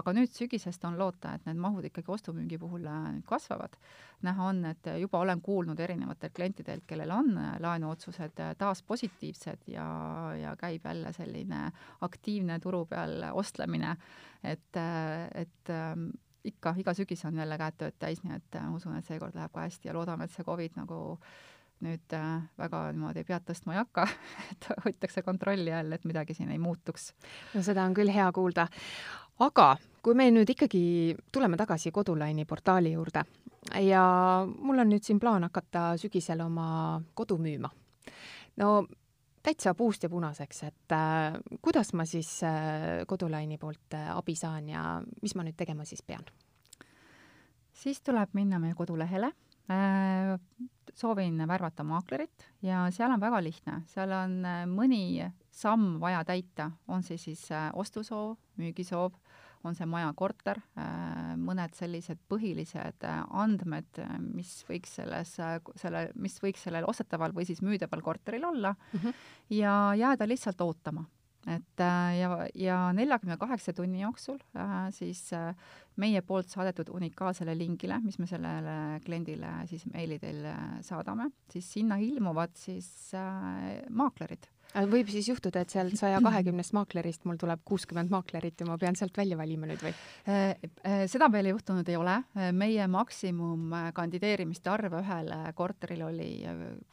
aga 0.00 0.14
nüüd 0.16 0.32
sügisest 0.34 0.84
on 0.88 0.98
loota, 1.00 1.34
et 1.36 1.46
need 1.48 1.60
mahud 1.60 1.86
ikkagi 1.88 2.12
ostu-müügi 2.12 2.58
puhul 2.60 2.86
äh, 2.88 3.08
nüüd 3.16 3.26
kasvavad. 3.28 3.76
näha 4.22 4.48
on, 4.52 4.64
et 4.68 4.88
juba 5.00 5.18
olen 5.24 5.40
kuulnud 5.40 5.80
erinevatelt 5.80 6.34
klientidelt, 6.36 6.84
kellel 6.86 7.10
on 7.10 7.36
äh, 7.38 7.54
laenuotsused 7.60 8.40
äh, 8.40 8.54
taas 8.58 8.82
positiivsed 8.82 9.59
ja, 9.66 9.86
ja 10.40 10.56
käib 10.56 10.84
jälle 10.84 11.12
selline 11.12 11.70
aktiivne 12.00 12.58
turu 12.60 12.84
peal 12.86 13.22
ostlemine, 13.32 13.96
et, 14.44 14.80
et 15.34 15.72
ähm, 15.74 16.10
ikka 16.44 16.74
iga 16.80 16.94
sügis 16.96 17.24
on 17.28 17.38
jälle 17.38 17.58
käed 17.60 17.78
tööd 17.78 17.96
täis, 17.98 18.22
nii 18.24 18.36
et 18.36 18.60
ma 18.60 18.76
usun, 18.76 18.96
et 18.96 19.06
seekord 19.06 19.36
läheb 19.36 19.52
ka 19.52 19.66
hästi 19.66 19.90
ja 19.90 19.96
loodame, 19.96 20.24
et 20.26 20.34
see 20.34 20.46
Covid 20.46 20.78
nagu 20.80 21.00
nüüd 21.84 22.12
äh, 22.16 22.42
väga 22.60 22.82
niimoodi 22.92 23.24
pead 23.28 23.46
tõstma 23.48 23.74
ei 23.74 23.80
hakka, 23.80 24.06
et 24.52 24.68
hoitakse 24.84 25.24
kontrolli 25.24 25.72
all, 25.72 25.92
et 25.96 26.04
midagi 26.08 26.36
siin 26.36 26.50
ei 26.52 26.60
muutuks. 26.60 27.12
no 27.54 27.64
seda 27.64 27.84
on 27.88 27.96
küll 27.96 28.12
hea 28.12 28.28
kuulda. 28.36 28.68
aga 29.40 29.70
kui 30.04 30.16
me 30.16 30.30
nüüd 30.32 30.52
ikkagi 30.52 30.82
tuleme 31.32 31.56
tagasi 31.60 31.92
Kodulaini 31.92 32.44
portaali 32.44 32.92
juurde 32.92 33.24
ja 33.84 34.02
mul 34.46 34.78
on 34.78 34.92
nüüd 34.92 35.04
siin 35.04 35.20
plaan 35.20 35.44
hakata 35.48 35.94
sügisel 36.00 36.40
oma 36.44 37.00
kodu 37.14 37.38
müüma. 37.38 37.70
no 38.56 38.86
täitsa 39.42 39.74
puust 39.74 40.02
ja 40.02 40.10
punaseks, 40.12 40.62
et 40.68 40.94
äh, 40.96 41.38
kuidas 41.62 41.92
ma 41.96 42.04
siis 42.04 42.42
äh, 42.44 43.04
Kodulaini 43.06 43.58
poolt 43.58 43.96
äh, 43.96 44.10
abi 44.16 44.36
saan 44.36 44.68
ja 44.68 44.84
mis 45.22 45.34
ma 45.34 45.46
nüüd 45.46 45.56
tegema 45.56 45.84
siis 45.88 46.02
pean? 46.02 46.24
siis 47.80 48.02
tuleb 48.04 48.34
minna 48.36 48.58
meie 48.60 48.74
kodulehele 48.76 49.32
Äh, 49.70 50.38
soovin 50.94 51.48
värvata 51.48 51.84
maaklerit 51.86 52.46
ja 52.62 52.88
seal 52.90 53.12
on 53.14 53.20
väga 53.22 53.38
lihtne, 53.44 53.76
seal 53.86 54.10
on 54.10 54.32
äh, 54.42 54.64
mõni 54.66 55.20
samm 55.54 56.00
vaja 56.02 56.24
täita, 56.26 56.72
on 56.90 57.04
see 57.06 57.20
siis 57.20 57.44
äh, 57.54 57.68
ostusoov, 57.78 58.34
müügisoov, 58.58 59.14
on 59.64 59.74
see 59.76 59.86
maja, 59.86 60.10
korter, 60.16 60.60
mõned 61.36 61.74
sellised 61.76 62.18
põhilised 62.30 63.04
andmed, 63.06 64.00
mis 64.24 64.54
võiks 64.68 64.94
selles, 65.00 65.34
selle, 65.76 66.04
mis 66.14 66.38
võiks 66.42 66.64
sellel 66.64 66.88
ostetaval 66.88 67.34
või 67.36 67.44
siis 67.48 67.60
müüdaval 67.64 68.02
korteril 68.02 68.44
olla 68.48 68.72
mm 68.72 68.98
-hmm. 68.98 69.24
ja 69.60 69.74
jääda 70.00 70.28
lihtsalt 70.28 70.60
ootama 70.60 71.04
et 71.48 71.80
äh, 71.80 72.18
ja, 72.18 72.30
ja 72.54 72.78
neljakümne 72.92 73.36
kaheksa 73.40 73.72
tunni 73.72 74.02
jooksul 74.02 74.38
äh, 74.56 74.90
siis 74.92 75.22
äh, 75.32 75.54
meie 76.00 76.20
poolt 76.26 76.50
saadetud 76.52 76.90
unikaalsele 76.92 77.54
lingile, 77.56 78.00
mis 78.04 78.18
me 78.20 78.28
sellele 78.28 79.00
kliendile 79.04 79.52
siis 79.70 79.86
meili 79.92 80.18
teel 80.20 80.44
äh, 80.50 80.80
saadame, 80.84 81.30
siis 81.52 81.70
sinna 81.78 81.96
ilmuvad 82.00 82.56
siis 82.60 82.90
äh, 83.16 83.80
maaklerid 83.88 84.50
võib 84.90 85.08
siis 85.10 85.28
juhtuda, 85.30 85.64
et 85.64 85.72
sealt 85.72 85.96
saja 85.98 86.20
kahekümnest 86.22 86.74
maaklerist 86.76 87.24
mul 87.26 87.38
tuleb 87.40 87.62
kuuskümmend 87.66 88.12
maaklerit 88.12 88.60
ja 88.60 88.66
ma 88.68 88.76
pean 88.78 88.96
sealt 88.98 89.16
välja 89.18 89.38
valima 89.38 89.66
nüüd 89.66 89.82
või? 89.82 89.92
Äh, 90.30 90.52
äh, 90.86 91.02
seda 91.10 91.26
veel 91.32 91.50
juhtunud 91.50 91.88
ei 91.90 91.96
ole, 91.98 92.16
meie 92.54 92.86
maksimum 92.90 93.74
kandideerimiste 93.96 94.70
arv 94.70 94.94
ühele 95.00 95.40
korterile 95.58 96.06
oli 96.06 96.30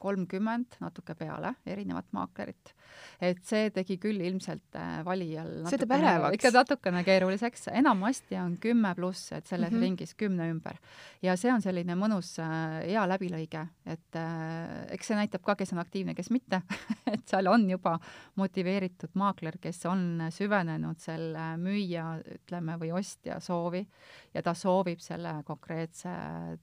kolmkümmend, 0.02 0.80
natuke 0.82 1.16
peale, 1.18 1.54
erinevat 1.66 2.10
maaklerit. 2.18 2.74
et 3.22 3.44
see 3.46 3.70
tegi 3.74 3.98
küll 4.02 4.22
ilmselt 4.26 4.76
äh, 4.78 5.04
valijal 5.06 5.68
see 5.70 5.78
teeb 5.78 5.94
ärevaks. 5.98 6.38
ikka 6.40 6.52
natukene 6.56 7.04
keeruliseks, 7.06 7.68
enamasti 7.78 8.40
on 8.42 8.58
kümme 8.62 8.96
pluss, 8.96 9.32
et 9.32 9.46
selles 9.46 9.72
mm 9.72 9.78
-hmm. 9.78 9.82
ringis 9.82 10.16
kümne 10.16 10.50
ümber. 10.50 10.78
ja 11.22 11.38
see 11.38 11.54
on 11.54 11.62
selline 11.62 11.96
mõnus 11.96 12.38
hea 12.42 13.08
läbilõige, 13.08 13.68
et 13.86 14.22
eks 14.90 15.08
see 15.08 15.16
näitab 15.16 15.44
ka, 15.44 15.56
kes 15.56 15.74
on 15.74 15.80
aktiivne, 15.80 16.16
kes 16.16 16.30
mitte 16.32 16.62
et 17.14 17.28
seal 17.28 17.48
on 17.48 17.67
on 17.68 17.74
juba 17.76 17.98
motiveeritud 18.40 19.16
maakler, 19.20 19.58
kes 19.62 19.84
on 19.90 20.24
süvenenud 20.32 21.00
selle 21.04 21.50
müüja, 21.60 22.18
ütleme, 22.38 22.78
või 22.80 22.94
ostja 22.96 23.40
soovi 23.44 23.84
ja 24.34 24.44
ta 24.44 24.54
soovib 24.56 25.02
selle 25.04 25.42
konkreetse 25.46 26.10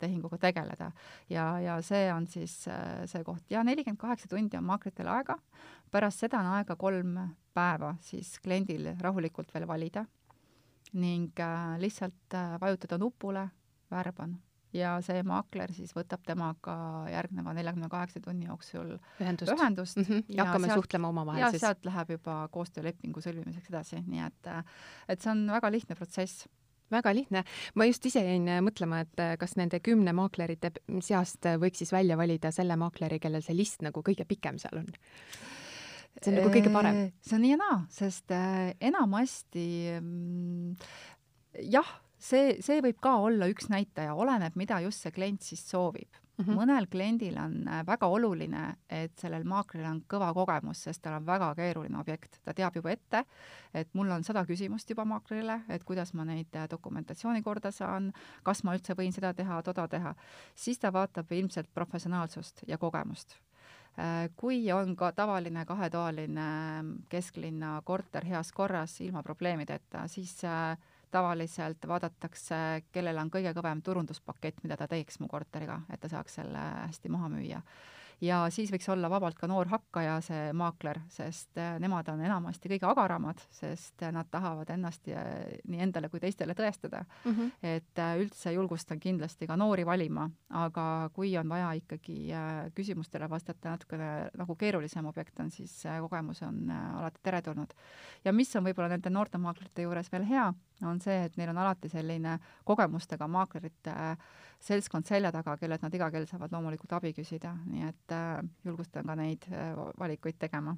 tehinguga 0.00 0.38
tegeleda. 0.38 0.90
ja, 1.28 1.61
ja 1.61 1.78
see 1.82 2.09
on 2.12 2.26
siis 2.26 2.66
äh, 2.68 3.05
see 3.07 3.24
koht. 3.24 3.44
Ja 3.50 3.64
nelikümmend 3.64 4.00
kaheksa 4.00 4.28
tundi 4.28 4.57
on 4.57 4.64
maaklitel 4.64 5.09
aega, 5.09 5.36
pärast 5.90 6.24
seda 6.24 6.40
on 6.40 6.52
aega 6.57 6.76
kolm 6.76 7.18
päeva 7.55 7.94
siis 8.00 8.38
kliendil 8.40 8.94
rahulikult 9.00 9.52
veel 9.55 9.68
valida 9.68 10.07
ning 10.94 11.38
äh, 11.40 11.76
lihtsalt 11.78 12.34
äh, 12.34 12.57
vajutada 12.61 12.98
nupule, 12.98 13.48
värban 13.90 14.38
ja 14.74 14.96
see 15.04 15.22
maakler 15.26 15.72
siis 15.74 15.94
võtab 15.96 16.24
temaga 16.26 16.74
järgneva 17.12 17.54
neljakümne 17.56 17.88
kaheksa 17.92 18.22
tunni 18.24 18.48
jooksul 18.48 18.96
ühendust, 19.22 19.54
ühendust 19.54 20.00
mm 20.00 20.08
-hmm. 20.08 20.24
ja 20.36 20.48
hakkame 20.48 20.70
sealt, 20.70 20.82
suhtlema 20.82 21.08
omavahel 21.08 21.40
ja 21.40 21.50
siis. 21.54 21.62
sealt 21.62 21.86
läheb 21.86 22.10
juba 22.16 22.36
koostöölepingu 22.50 23.22
sõlmimiseks 23.24 23.70
edasi, 23.70 24.02
nii 24.06 24.26
et, 24.26 24.52
et 25.08 25.20
see 25.20 25.30
on 25.30 25.46
väga 25.50 25.70
lihtne 25.70 25.94
protsess 25.94 26.48
väga 26.90 27.14
lihtne. 27.14 27.44
ma 27.74 27.84
just 27.84 28.06
ise 28.06 28.20
jäin 28.20 28.48
mõtlema, 28.64 29.00
et 29.00 29.38
kas 29.38 29.56
nende 29.56 29.80
kümne 29.80 30.12
maaklerite 30.12 30.72
seast 31.00 31.46
võiks 31.58 31.82
siis 31.82 31.92
välja 31.92 32.16
valida 32.16 32.50
selle 32.50 32.76
maakleri, 32.76 33.18
kellel 33.18 33.42
see 33.42 33.56
list 33.56 33.82
nagu 33.82 34.02
kõige 34.02 34.24
pikem 34.28 34.58
seal 34.58 34.82
on? 34.82 34.92
see 36.22 36.30
on 36.30 36.38
nagu 36.40 36.52
kõige 36.54 36.72
parem. 36.72 37.12
see 37.22 37.36
on 37.36 37.44
nii 37.44 37.54
ja 37.54 37.60
naa, 37.60 37.82
sest 37.90 38.30
äh, 38.30 38.74
enamasti 38.80 39.66
mm, 40.00 40.74
jah 41.72 42.00
see, 42.24 42.58
see 42.64 42.82
võib 42.84 43.00
ka 43.04 43.16
olla 43.28 43.48
üks 43.52 43.70
näitaja, 43.72 44.14
oleneb, 44.14 44.56
mida 44.56 44.80
just 44.84 45.04
see 45.04 45.14
klient 45.14 45.42
siis 45.44 45.64
soovib 45.68 46.24
mm. 46.38 46.44
-hmm. 46.44 46.56
mõnel 46.58 46.86
kliendil 46.90 47.36
on 47.38 47.68
äh, 47.68 47.86
väga 47.86 48.06
oluline, 48.06 48.76
et 48.88 49.12
sellel 49.18 49.44
maaklil 49.44 49.84
on 49.88 50.02
kõva 50.10 50.32
kogemus, 50.34 50.82
sest 50.82 51.02
tal 51.02 51.18
on 51.18 51.26
väga 51.26 51.54
keeruline 51.54 51.98
objekt, 51.98 52.40
ta 52.44 52.54
teab 52.54 52.76
juba 52.76 52.90
ette, 52.90 53.24
et 53.74 53.88
mul 53.94 54.10
on 54.10 54.24
sada 54.24 54.44
küsimust 54.44 54.90
juba 54.90 55.04
maaklerile, 55.04 55.60
et 55.68 55.84
kuidas 55.84 56.14
ma 56.14 56.24
neid 56.24 56.56
äh, 56.56 56.68
dokumentatsiooni 56.70 57.42
korda 57.42 57.70
saan, 57.70 58.12
kas 58.42 58.64
ma 58.64 58.74
üldse 58.74 58.94
võin 58.98 59.12
seda 59.12 59.34
teha, 59.34 59.62
toda 59.62 59.88
teha, 59.88 60.14
siis 60.54 60.78
ta 60.78 60.92
vaatab 60.92 61.32
ilmselt 61.32 61.70
professionaalsust 61.74 62.64
ja 62.66 62.78
kogemust 62.78 63.36
äh, 63.98 64.30
kui 64.36 64.72
on 64.72 64.96
ka 64.96 65.12
tavaline 65.12 65.64
kahetoaline 65.64 66.48
kesklinna 67.08 67.80
korter 67.84 68.24
heas 68.24 68.52
korras 68.52 69.00
ilma 69.00 69.22
probleemideta, 69.22 70.08
siis 70.08 70.44
äh, 70.44 70.78
tavaliselt 71.14 71.88
vaadatakse, 71.88 72.60
kellel 72.92 73.20
on 73.22 73.32
kõige 73.32 73.54
kõvem 73.56 73.82
turunduspakett, 73.84 74.62
mida 74.64 74.78
ta 74.80 74.88
teeks 74.90 75.20
mu 75.22 75.30
korteriga, 75.30 75.82
et 75.92 76.02
ta 76.02 76.10
saaks 76.10 76.40
selle 76.40 76.70
hästi 76.84 77.12
maha 77.14 77.30
müüa. 77.36 77.60
ja 78.24 78.36
siis 78.54 78.70
võiks 78.70 78.86
olla 78.88 79.08
vabalt 79.10 79.36
ka 79.36 79.48
noor 79.50 79.68
hakkaja, 79.68 80.14
see 80.24 80.52
maakler, 80.56 81.00
sest 81.12 81.58
äh, 81.58 81.74
nemad 81.82 82.08
on 82.08 82.22
enamasti 82.24 82.70
kõige 82.70 82.86
agaramad, 82.88 83.42
sest 83.52 84.02
äh, 84.06 84.12
nad 84.14 84.30
tahavad 84.30 84.70
ennast 84.70 85.10
nii 85.10 85.82
endale 85.82 86.08
kui 86.08 86.22
teistele 86.22 86.54
tõestada 86.54 87.02
mm. 87.02 87.32
-hmm. 87.32 87.50
et 87.74 87.98
äh, 87.98 88.14
üldse 88.22 88.52
julgustan 88.54 89.00
kindlasti 89.02 89.46
ka 89.50 89.56
noori 89.56 89.86
valima, 89.86 90.28
aga 90.50 91.10
kui 91.12 91.36
on 91.38 91.48
vaja 91.48 91.72
ikkagi 91.80 92.18
küsimustele 92.74 93.28
vastata 93.30 93.74
natukene 93.74 94.30
nagu 94.38 94.56
keerulisem 94.56 95.06
objekt 95.06 95.40
on, 95.40 95.50
siis 95.50 95.82
kogemus 96.00 96.42
on 96.42 96.70
alati 96.70 97.20
teretulnud. 97.22 97.74
ja 98.24 98.32
mis 98.32 98.56
on 98.56 98.64
võib-olla 98.64 98.88
nende 98.88 99.10
noorte 99.10 99.38
maaklerite 99.38 99.82
juures 99.82 100.12
veel 100.12 100.24
hea, 100.24 100.52
on 100.82 101.00
see, 101.00 101.24
et 101.26 101.36
neil 101.38 101.52
on 101.52 101.60
alati 101.62 101.88
selline 101.88 102.38
kogemustega 102.66 103.28
maaklerite 103.30 103.94
seltskond 104.64 105.06
selja 105.08 105.30
taga, 105.34 105.56
kellelt 105.60 105.84
nad 105.84 105.94
iga 105.94 106.08
kell 106.12 106.26
saavad 106.28 106.52
loomulikult 106.54 106.94
abi 106.96 107.12
küsida, 107.16 107.52
nii 107.68 107.86
et 107.88 108.14
äh, 108.16 108.40
julgustan 108.64 109.06
ka 109.08 109.16
neid 109.18 109.46
äh, 109.52 109.72
valikuid 110.00 110.38
tegema. 110.40 110.76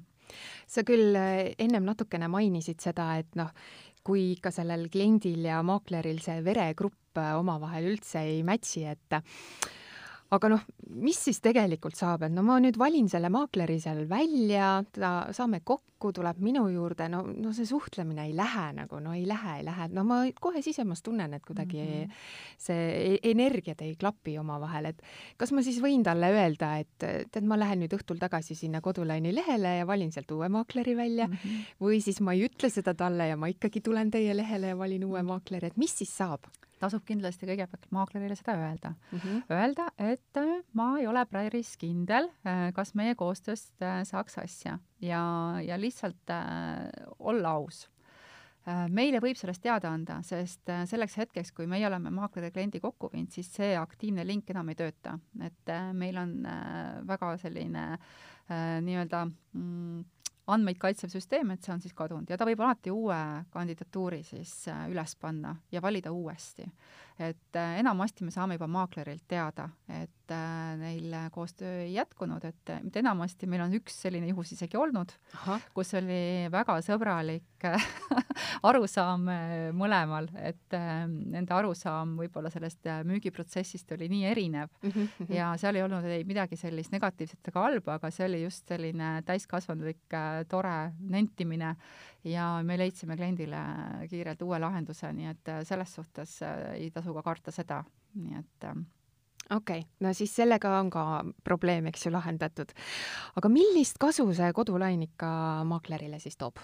sa 0.67 0.83
küll 0.87 1.15
äh, 1.15 1.53
ennem 1.59 1.87
natukene 1.87 2.27
mainisid 2.31 2.83
seda, 2.83 3.13
et 3.21 3.35
noh, 3.39 3.53
kui 4.07 4.33
ikka 4.35 4.51
sellel 4.55 4.87
kliendil 4.91 5.47
ja 5.47 5.61
maakleril 5.63 6.19
see 6.23 6.39
veregrupp 6.43 7.19
omavahel 7.19 7.89
üldse 7.93 8.21
ei 8.27 8.43
match'i, 8.45 8.85
et 8.87 9.17
aga 10.35 10.49
noh, 10.51 10.63
mis 10.99 11.17
siis 11.27 11.39
tegelikult 11.43 11.95
saab, 11.95 12.25
et 12.27 12.33
no 12.33 12.43
ma 12.43 12.57
nüüd 12.59 12.77
valin 12.79 13.07
selle 13.11 13.29
maakleri 13.31 13.77
seal 13.79 14.03
välja, 14.09 14.81
ta, 14.95 15.11
saame 15.35 15.61
kokku, 15.63 16.11
tuleb 16.13 16.41
minu 16.43 16.65
juurde, 16.69 17.07
no, 17.09 17.21
no 17.31 17.53
see 17.55 17.67
suhtlemine 17.69 18.27
ei 18.27 18.33
lähe 18.35 18.65
nagu, 18.75 18.99
no 19.03 19.15
ei 19.15 19.23
lähe, 19.27 19.57
ei 19.61 19.65
lähe, 19.65 19.87
no 19.95 20.03
ma 20.07 20.19
kohe 20.41 20.61
sisemas 20.65 21.01
tunnen, 21.05 21.33
et 21.37 21.45
kuidagi 21.47 21.79
mm 21.79 22.03
-hmm. 22.03 22.19
see 22.67 23.15
e-, 23.15 23.31
energiad 23.31 23.81
ei 23.81 23.95
klapi 23.95 24.37
omavahel, 24.37 24.91
et 24.91 25.01
kas 25.37 25.55
ma 25.55 25.63
siis 25.63 25.79
võin 25.81 26.03
talle 26.03 26.31
öelda, 26.33 26.75
et 26.83 27.07
tead, 27.31 27.43
ma 27.47 27.59
lähen 27.59 27.85
nüüd 27.85 27.95
õhtul 27.95 28.19
tagasi 28.19 28.55
sinna 28.55 28.81
Kodulaini 28.81 29.33
lehele 29.35 29.77
ja 29.77 29.87
valin 29.87 30.11
sealt 30.11 30.31
uue 30.31 30.49
maakleri 30.49 30.97
välja 30.97 31.27
mm 31.27 31.33
-hmm. 31.33 31.65
või 31.81 32.01
siis 32.01 32.21
ma 32.21 32.33
ei 32.33 32.45
ütle 32.45 32.69
seda 32.69 32.93
talle 32.93 33.27
ja 33.27 33.37
ma 33.37 33.47
ikkagi 33.47 33.81
tulen 33.81 34.11
teie 34.11 34.37
lehele 34.37 34.67
ja 34.67 34.77
valin 34.77 35.05
uue 35.05 35.23
maakleri, 35.23 35.67
et 35.67 35.77
mis 35.77 35.97
siis 35.97 36.17
saab? 36.17 36.43
Tasub 36.81 37.03
kindlasti 37.07 37.47
kõigepealt 37.49 37.89
maaklerile 37.93 38.37
seda 38.37 38.55
öelda 38.57 38.93
mm. 38.93 39.19
-hmm. 39.19 39.43
Öelda, 39.53 39.89
et 39.97 40.37
äh, 40.41 40.63
ma 40.73 40.87
ei 40.99 41.07
ole 41.07 41.25
päris 41.25 41.75
kindel, 41.77 42.29
äh, 42.45 42.71
kas 42.73 42.93
meie 42.95 43.15
koostööst 43.15 43.81
äh, 43.81 44.01
saaks 44.03 44.37
asja 44.37 44.79
ja, 45.01 45.21
ja 45.63 45.77
lihtsalt 45.79 46.33
olla 47.19 47.49
aus 47.59 47.87
meile 48.91 49.21
võib 49.23 49.37
sellest 49.39 49.61
teada 49.63 49.93
anda, 49.95 50.17
sest 50.27 50.67
selleks 50.91 51.13
hetkeks, 51.17 51.53
kui 51.55 51.69
meie 51.71 51.87
oleme 51.87 52.11
maakleri 52.11 52.51
kliendi 52.51 52.81
kokku 52.83 53.07
viinud, 53.13 53.31
siis 53.31 53.47
see 53.53 53.77
aktiivne 53.79 54.25
link 54.27 54.49
enam 54.49 54.67
ei 54.67 54.75
tööta. 54.75 55.13
et 55.39 55.71
meil 55.93 56.17
on 56.17 56.33
väga 57.07 57.37
selline 57.37 57.85
nii-öelda 58.83 59.25
mm, 59.25 60.03
andmeid 60.47 60.77
kaitsev 60.79 61.11
süsteem, 61.11 61.51
et 61.51 61.63
see 61.63 61.73
on 61.73 61.81
siis 61.83 61.95
kadunud 61.97 62.29
ja 62.29 62.37
ta 62.39 62.47
võib 62.47 62.61
alati 62.63 62.91
uue 62.93 63.19
kandidatuuri 63.53 64.21
siis 64.23 64.53
äh, 64.71 64.85
üles 64.91 65.15
panna 65.19 65.55
ja 65.71 65.81
valida 65.81 66.11
uuesti. 66.11 66.67
et 67.19 67.55
äh, 67.55 67.79
enamasti 67.79 68.23
me 68.23 68.31
saame 68.31 68.55
juba 68.55 68.67
maaklerilt 68.67 69.27
teada, 69.27 69.69
et 69.89 70.11
et 70.27 70.33
äh, 70.35 70.75
neil 70.77 71.13
koostöö 71.31 71.83
ei 71.85 71.93
jätkunud, 71.93 72.43
et 72.43 72.69
äh, 72.69 72.81
mitte 72.83 72.99
enamasti, 72.99 73.47
meil 73.47 73.63
on 73.63 73.73
üks 73.77 73.95
selline 74.03 74.27
juhus 74.27 74.51
isegi 74.51 74.77
olnud, 74.77 75.13
kus 75.75 75.93
oli 75.95 76.47
väga 76.51 76.77
sõbralik 76.83 77.67
arusaam 78.69 79.27
äh, 79.31 79.53
mõlemal, 79.75 80.27
et 80.35 80.75
nende 80.75 81.55
arusaam 81.55 82.17
võib-olla 82.19 82.51
sellest 82.51 82.89
müügiprotsessist 83.07 83.91
oli 83.95 84.09
nii 84.11 84.25
erinev 84.27 84.69
mm 84.81 84.91
-hmm. 84.91 85.31
ja 85.33 85.53
seal 85.57 85.79
ei 85.79 85.85
olnud 85.85 86.03
ei 86.03 86.25
midagi 86.27 86.59
sellist 86.59 86.91
negatiivset 86.91 87.47
ega 87.47 87.63
halba, 87.63 87.95
aga 87.95 88.11
see 88.11 88.27
oli 88.27 88.43
just 88.43 88.67
selline 88.67 89.21
täiskasvanulik 89.25 90.17
tore 90.49 90.91
nentimine 90.99 91.75
ja 92.23 92.59
me 92.63 92.77
leidsime 92.77 93.15
kliendile 93.15 93.63
kiirelt 94.09 94.41
uue 94.41 94.59
lahenduse, 94.59 95.13
nii 95.13 95.31
et 95.31 95.55
selles 95.63 95.95
suhtes 95.95 96.41
ei 96.75 96.91
tasu 96.91 97.13
ka 97.13 97.23
karta 97.23 97.51
seda, 97.51 97.83
nii 98.15 98.39
et 98.39 98.69
okei 99.49 99.79
okay., 99.79 99.89
no 100.03 100.13
siis 100.13 100.35
sellega 100.35 100.71
on 100.79 100.89
ka 100.93 101.03
probleem, 101.43 101.87
eks 101.91 102.07
ju, 102.07 102.13
lahendatud. 102.15 102.73
aga 103.35 103.51
millist 103.51 103.99
kasu 104.01 104.27
see 104.33 104.53
kodulain 104.53 105.03
ikka 105.07 105.29
maaklerile 105.67 106.19
siis 106.23 106.37
toob? 106.37 106.59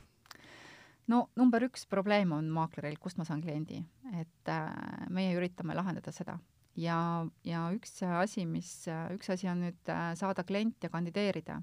no 1.07 1.27
number 1.35 1.67
üks 1.67 1.87
probleem 1.89 2.31
on 2.31 2.49
maakleril, 2.53 2.97
kust 2.99 3.17
ma 3.19 3.27
saan 3.27 3.43
kliendi, 3.43 3.83
et 4.19 4.51
äh, 4.51 4.71
meie 5.09 5.35
üritame 5.37 5.75
lahendada 5.75 6.11
seda 6.15 6.39
ja, 6.79 6.97
ja 7.45 7.63
üks 7.73 8.01
asi, 8.07 8.45
mis, 8.49 8.71
üks 9.13 9.31
asi 9.33 9.49
on 9.51 9.63
nüüd 9.67 9.91
äh, 9.91 10.11
saada 10.19 10.45
klient 10.47 10.83
ja 10.83 10.91
kandideerida, 10.93 11.59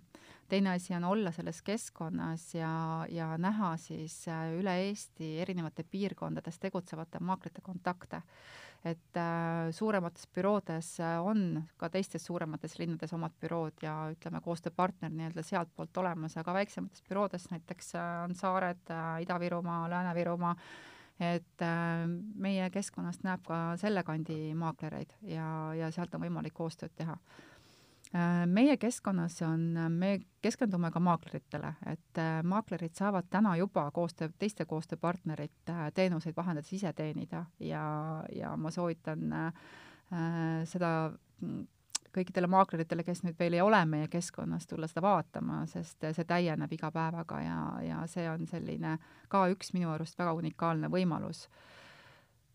teine 0.51 0.75
asi 0.77 0.95
on 0.97 1.07
olla 1.09 1.33
selles 1.35 1.61
keskkonnas 1.67 2.47
ja, 2.55 2.73
ja 3.11 3.33
näha 3.41 3.75
siis 3.81 4.23
äh, 4.31 4.51
üle 4.59 4.77
Eesti 4.87 5.37
erinevate 5.43 5.85
piirkondades 5.85 6.59
tegutsevate 6.63 7.23
maaklite 7.23 7.63
kontakte 7.65 8.23
et 8.85 9.17
äh, 9.17 9.71
suuremates 9.77 10.25
büroodes 10.35 10.95
äh, 11.05 11.19
on 11.21 11.65
ka 11.77 11.91
teistes 11.93 12.25
suuremates 12.25 12.79
linnades 12.81 13.13
omad 13.13 13.35
bürood 13.41 13.83
ja 13.85 13.95
ütleme, 14.15 14.41
koostööpartner 14.45 15.13
nii-öelda 15.13 15.45
sealtpoolt 15.45 16.01
olemas, 16.01 16.39
aga 16.41 16.55
väiksemates 16.57 17.05
büroodes 17.09 17.51
näiteks 17.53 17.95
äh, 17.99 18.09
on 18.25 18.35
saared 18.39 18.95
äh,, 18.95 19.21
Ida-Virumaa, 19.27 19.85
Lääne-Virumaa, 19.93 20.55
et 21.21 21.67
äh, 21.67 22.07
meie 22.41 22.71
keskkonnast 22.73 23.27
näeb 23.29 23.45
ka 23.45 23.61
selle 23.81 24.05
kandi 24.07 24.55
maaklereid 24.57 25.13
ja, 25.29 25.47
ja 25.77 25.93
sealt 25.93 26.17
on 26.17 26.25
võimalik 26.25 26.57
koostööd 26.57 26.97
teha 26.97 27.19
meie 28.47 28.77
keskkonnas 28.77 29.43
on, 29.47 29.61
me 29.89 30.21
keskendume 30.43 30.91
ka 30.91 31.01
maakleritele, 31.01 31.73
et 31.87 32.19
äh, 32.19 32.41
maaklerid 32.43 32.95
saavad 32.99 33.29
täna 33.31 33.57
juba 33.57 33.85
koostöö, 33.95 34.29
teiste 34.39 34.65
koostööpartnerite 34.67 35.73
äh, 35.73 35.93
teenuseid 35.95 36.37
vahendades 36.37 36.73
ise 36.73 36.93
teenida 36.93 37.45
ja, 37.61 37.85
ja 38.35 38.57
ma 38.57 38.71
soovitan 38.75 39.33
äh, 39.33 39.53
seda 40.67 41.13
mm, 41.41 41.67
kõikidele 42.15 42.51
maakleritele, 42.51 43.05
kes 43.07 43.23
nüüd 43.23 43.39
veel 43.39 43.55
ei 43.55 43.63
ole 43.63 43.85
meie 43.87 44.09
keskkonnas, 44.11 44.67
tulla 44.67 44.89
seda 44.91 45.05
vaatama, 45.07 45.63
sest 45.71 46.03
see 46.03 46.27
täieneb 46.27 46.73
iga 46.75 46.91
päevaga 46.95 47.43
ja, 47.45 47.59
ja 47.87 48.01
see 48.11 48.27
on 48.31 48.47
selline 48.51 48.97
ka 49.31 49.45
üks 49.53 49.71
minu 49.77 49.93
arust 49.95 50.19
väga 50.19 50.35
unikaalne 50.35 50.91
võimalus 50.91 51.47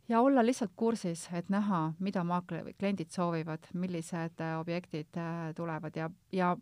ja 0.09 0.21
olla 0.21 0.45
lihtsalt 0.45 0.71
kursis, 0.75 1.29
et 1.33 1.49
näha, 1.49 1.93
mida 1.99 2.23
maakler, 2.23 2.73
kliendid 2.79 3.09
soovivad, 3.13 3.67
millised 3.73 4.41
äh, 4.41 4.59
objektid 4.59 5.17
äh, 5.17 5.53
tulevad 5.55 5.95
ja, 5.95 6.09
ja 6.31 6.55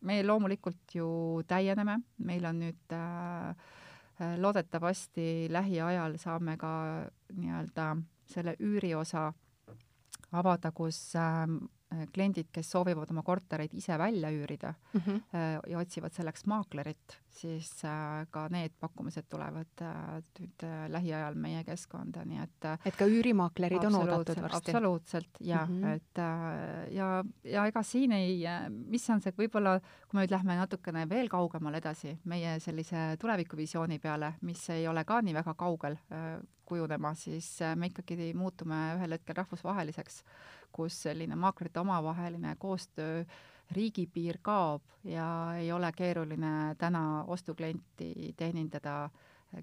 me 0.00 0.22
loomulikult 0.22 0.94
ju 0.94 1.08
täieneme, 1.48 2.00
meil 2.18 2.44
on 2.44 2.60
nüüd 2.64 2.96
äh, 2.96 3.54
loodetavasti 4.38 5.46
lähiajal 5.50 6.18
saame 6.22 6.56
ka 6.56 6.74
nii-öelda 7.34 7.94
selle 8.30 8.56
üüriosa 8.62 9.32
avada, 10.32 10.70
kus 10.74 11.00
äh, 11.18 11.48
Äh, 11.83 11.83
kliendid, 12.12 12.48
kes 12.52 12.70
soovivad 12.74 13.10
oma 13.12 13.22
kortereid 13.26 13.74
ise 13.76 13.96
välja 13.98 14.30
üürida 14.34 14.74
mm 14.92 15.00
-hmm. 15.00 15.20
ja 15.70 15.78
otsivad 15.78 16.12
selleks 16.12 16.46
maaklerit, 16.46 17.18
siis 17.30 17.84
äh, 17.84 18.26
ka 18.30 18.48
need 18.48 18.72
pakkumised 18.80 19.28
tulevad 19.28 19.84
nüüd 20.40 20.64
lähiajal 20.88 21.34
meie 21.34 21.64
keskkonda, 21.64 22.24
nii 22.24 22.42
et 22.42 22.68
et 22.86 22.96
ka 22.96 23.06
üürimaaklerid 23.06 23.84
on 23.86 23.94
oodatud 23.94 24.42
varsti? 24.42 24.70
absoluutselt, 24.70 25.30
jah 25.40 25.68
mm, 25.68 25.82
-hmm. 25.82 25.94
et 25.94 26.94
ja, 26.94 27.24
ja 27.44 27.66
ega 27.66 27.82
siin 27.82 28.12
ei, 28.12 28.42
mis 28.70 29.10
on 29.10 29.20
see, 29.20 29.32
võib-olla 29.38 29.78
kui 29.80 30.18
me 30.18 30.24
nüüd 30.24 30.30
lähme 30.30 30.56
natukene 30.56 31.08
veel 31.08 31.28
kaugemale 31.28 31.78
edasi, 31.78 32.18
meie 32.24 32.58
sellise 32.60 33.16
tulevikuvisiooni 33.20 33.98
peale, 33.98 34.34
mis 34.40 34.70
ei 34.70 34.88
ole 34.88 35.04
ka 35.04 35.20
nii 35.20 35.34
väga 35.34 35.54
kaugel 35.54 35.96
kujunema, 36.64 37.14
siis 37.14 37.58
me 37.76 37.86
ikkagi 37.86 38.32
muutume 38.34 38.94
ühel 38.96 39.12
hetkel 39.12 39.36
rahvusvaheliseks 39.36 40.22
kus 40.74 41.02
selline 41.06 41.36
maaklerite 41.38 41.80
omavaheline 41.80 42.56
koostöö 42.58 43.24
riigipiir 43.72 44.38
kaob 44.42 44.82
ja 45.08 45.26
ei 45.58 45.72
ole 45.72 45.92
keeruline 45.96 46.74
täna 46.78 47.24
ostuklienti 47.24 48.34
teenindada, 48.36 49.08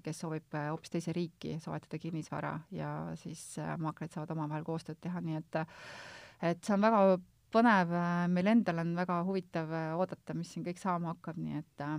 kes 0.02 0.22
soovib 0.24 0.56
hoopis 0.70 0.90
teise 0.90 1.12
riiki 1.12 1.58
soetada 1.60 1.98
kinnisvara 1.98 2.54
ja 2.70 3.12
siis 3.20 3.58
äh, 3.58 3.76
maaklerid 3.78 4.14
saavad 4.14 4.32
omavahel 4.34 4.64
koostööd 4.64 5.00
teha, 5.00 5.20
nii 5.20 5.38
et 5.40 5.60
et 6.42 6.64
see 6.64 6.74
on 6.74 6.82
väga 6.82 7.02
põnev, 7.52 7.92
meil 8.32 8.48
endal 8.54 8.80
on 8.82 8.94
väga 8.96 9.20
huvitav 9.28 9.74
oodata, 10.00 10.34
mis 10.34 10.50
siin 10.54 10.64
kõik 10.66 10.80
saama 10.80 11.12
hakkab, 11.12 11.38
nii 11.38 11.60
et 11.60 11.84
äh, 11.84 11.98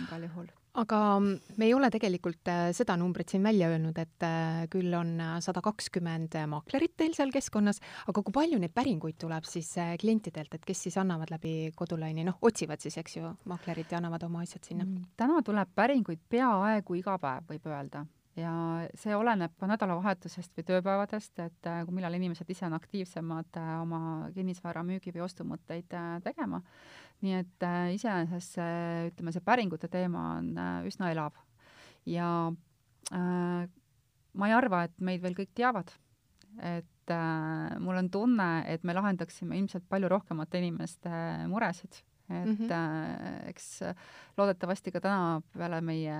igal 0.00 0.24
juhul 0.30 0.48
aga 0.78 0.98
me 1.20 1.66
ei 1.66 1.74
ole 1.74 1.90
tegelikult 1.92 2.48
äh, 2.50 2.68
seda 2.76 2.96
numbrit 3.00 3.32
siin 3.32 3.44
välja 3.46 3.70
öelnud, 3.72 3.98
et 3.98 4.26
äh, 4.26 4.66
küll 4.72 4.94
on 4.96 5.14
äh, 5.20 5.36
sada 5.44 5.62
kakskümmend 5.64 6.36
maaklerit 6.50 6.94
teil 6.98 7.16
seal 7.16 7.32
keskkonnas, 7.34 7.82
aga 8.10 8.22
kui 8.24 8.34
palju 8.34 8.60
neid 8.62 8.74
päringuid 8.76 9.18
tuleb 9.20 9.48
siis 9.48 9.72
klientidelt, 10.00 10.54
et 10.54 10.68
kes 10.68 10.86
siis 10.86 10.98
annavad 11.00 11.32
läbi 11.34 11.72
kodulaini, 11.78 12.26
noh, 12.28 12.38
otsivad 12.44 12.82
siis, 12.84 12.98
eks 13.00 13.18
ju, 13.18 13.32
maaklerit 13.50 13.92
ja 13.92 14.02
annavad 14.02 14.28
oma 14.28 14.44
asjad 14.46 14.70
sinna? 14.70 14.86
Mm, 14.86 15.10
täna 15.18 15.42
tuleb 15.46 15.74
päringuid 15.74 16.22
peaaegu 16.30 17.00
iga 17.00 17.18
päev, 17.22 17.48
võib 17.50 17.68
öelda 17.72 18.06
ja 18.38 18.52
see 18.98 19.16
oleneb 19.16 19.54
ka 19.58 19.68
nädalavahetusest 19.70 20.54
või 20.56 20.66
tööpäevadest, 20.68 21.34
et 21.42 21.68
äh, 21.68 21.82
kui 21.86 21.96
millal 21.96 22.14
inimesed 22.18 22.48
ise 22.52 22.66
on 22.68 22.76
aktiivsemad 22.78 23.58
äh, 23.58 23.74
oma 23.82 24.00
kinnisvara 24.34 24.84
müügi 24.86 25.12
või 25.14 25.24
ostumõtteid 25.26 25.96
äh, 25.98 26.14
tegema. 26.24 26.62
nii 27.20 27.34
et 27.34 27.64
iseenesest 27.94 28.58
see, 28.60 29.06
ütleme, 29.10 29.32
see 29.34 29.42
päringute 29.42 29.88
teema 29.90 30.20
on 30.36 30.52
üsna 30.86 31.10
elav. 31.10 31.34
Ja 32.06 32.28
äh, 33.10 33.64
ma 34.38 34.50
ei 34.50 34.54
arva, 34.54 34.84
et 34.86 34.94
meid 35.02 35.24
veel 35.24 35.34
kõik 35.38 35.50
teavad, 35.58 35.90
et 36.62 37.10
äh, 37.14 37.74
mul 37.82 37.98
on 37.98 38.10
tunne, 38.12 38.50
et 38.70 38.86
me 38.86 38.94
lahendaksime 38.94 39.58
ilmselt 39.58 39.88
palju 39.90 40.10
rohkemate 40.12 40.62
inimeste 40.62 41.10
muresid 41.50 42.02
et 42.28 42.44
mm 42.44 42.56
-hmm. 42.56 42.72
äh, 42.72 43.48
eks 43.48 43.80
loodetavasti 44.36 44.92
ka 44.92 45.00
täna 45.00 45.40
peale 45.56 45.80
meie 45.80 46.16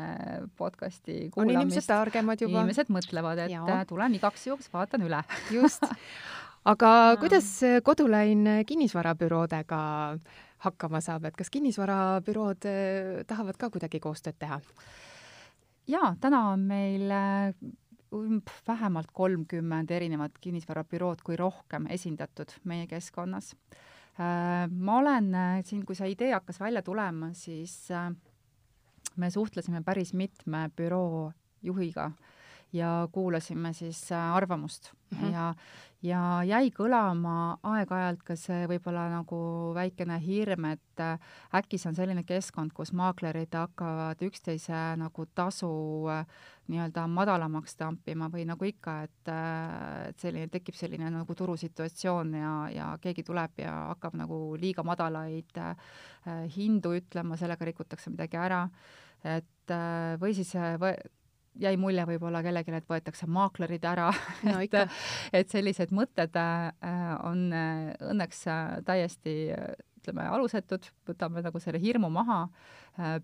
podcasti 0.56 1.30
kuulamist 1.30 1.38
on 1.38 1.50
inimesed 1.50 1.86
targemad 1.86 2.40
juba. 2.40 2.58
inimesed 2.58 2.88
mõtlevad, 2.88 3.38
et 3.38 3.50
ja. 3.50 3.84
tulen 3.88 4.14
igaks 4.14 4.46
juhuks, 4.46 4.72
vaatan 4.72 5.02
üle 5.02 5.22
just. 5.50 5.82
aga 6.72 7.16
kuidas 7.20 7.60
Kodulain 7.82 8.64
kinnisvarabüroodega 8.66 9.80
hakkama 10.58 11.00
saab, 11.00 11.24
et 11.24 11.36
kas 11.36 11.50
kinnisvarabürood 11.50 12.64
äh, 12.64 13.26
tahavad 13.26 13.56
ka 13.56 13.70
kuidagi 13.70 14.00
koostööd 14.00 14.38
teha? 14.38 14.60
jaa, 15.86 16.16
täna 16.20 16.48
on 16.52 16.60
meil 16.60 17.10
äh, 17.10 17.54
vähemalt 18.68 19.12
kolmkümmend 19.12 19.90
erinevat 19.90 20.32
kinnisvarabürood 20.40 21.22
kui 21.22 21.36
rohkem 21.36 21.86
esindatud 21.86 22.52
meie 22.64 22.86
keskkonnas 22.86 23.54
Äh, 23.54 23.97
ma 24.18 24.96
olen 24.98 25.34
äh, 25.34 25.58
siin, 25.64 25.84
kui 25.86 25.94
see 25.94 26.10
idee 26.10 26.32
hakkas 26.34 26.60
välja 26.60 26.82
tulema, 26.82 27.30
siis 27.38 27.90
äh, 27.94 28.10
me 29.16 29.30
suhtlesime 29.30 29.82
päris 29.86 30.14
mitme 30.14 30.68
büroo 30.76 31.30
juhiga 31.62 32.10
ja 32.72 33.08
kuulasime 33.12 33.72
siis 33.72 34.12
arvamust 34.12 34.92
mm 35.10 35.18
-hmm. 35.18 35.32
ja 35.32 35.54
ja 36.04 36.42
jäi 36.46 36.70
kõlama 36.74 37.58
aeg-ajalt 37.66 38.20
ka 38.26 38.36
see 38.38 38.66
võib-olla 38.70 39.08
nagu 39.10 39.38
väikene 39.74 40.18
hirm, 40.22 40.68
et 40.70 41.02
äh, 41.02 41.18
äkki 41.58 41.78
see 41.78 41.90
on 41.90 41.98
selline 41.98 42.22
keskkond, 42.26 42.72
kus 42.76 42.92
maaklerid 42.96 43.54
hakkavad 43.54 44.22
üksteise 44.28 44.78
nagu 45.00 45.26
tasu 45.34 45.70
äh, 46.12 46.22
nii-öelda 46.70 47.06
madalamaks 47.10 47.74
tampima 47.80 48.28
või 48.30 48.46
nagu 48.46 48.68
ikka, 48.68 48.96
et, 49.08 49.32
äh, 49.32 50.12
et 50.12 50.22
selline, 50.22 50.50
tekib 50.52 50.78
selline 50.78 51.10
nagu 51.10 51.34
turusituatsioon 51.34 52.34
ja, 52.38 52.54
ja 52.74 52.88
keegi 53.02 53.26
tuleb 53.26 53.58
ja 53.64 53.74
hakkab 53.90 54.14
nagu 54.20 54.40
liiga 54.60 54.86
madalaid 54.86 55.58
hindu 56.54 56.94
ütlema, 56.98 57.38
sellega 57.40 57.66
rikutakse 57.66 58.10
midagi 58.12 58.38
ära, 58.38 58.66
et 59.24 59.72
või 60.20 60.34
siis 60.36 60.52
jäi 61.58 61.76
mulje 61.80 62.04
võib-olla 62.08 62.42
kellelegi, 62.44 62.74
et 62.78 62.88
võetakse 62.90 63.28
maaklerid 63.30 63.84
ära 63.88 64.08
no,, 64.48 64.58
et, 64.62 64.74
et 65.32 65.50
sellised 65.50 65.92
mõtted 65.94 66.36
äh, 66.38 66.70
on 67.26 67.48
äh, 67.54 67.92
õnneks 68.10 68.44
äh, 68.50 68.64
täiesti 68.86 69.38
ütleme, 69.98 70.28
alusetud, 70.30 70.86
võtame 71.08 71.42
nagu 71.44 71.60
selle 71.60 71.80
hirmu 71.82 72.08
maha, 72.14 72.44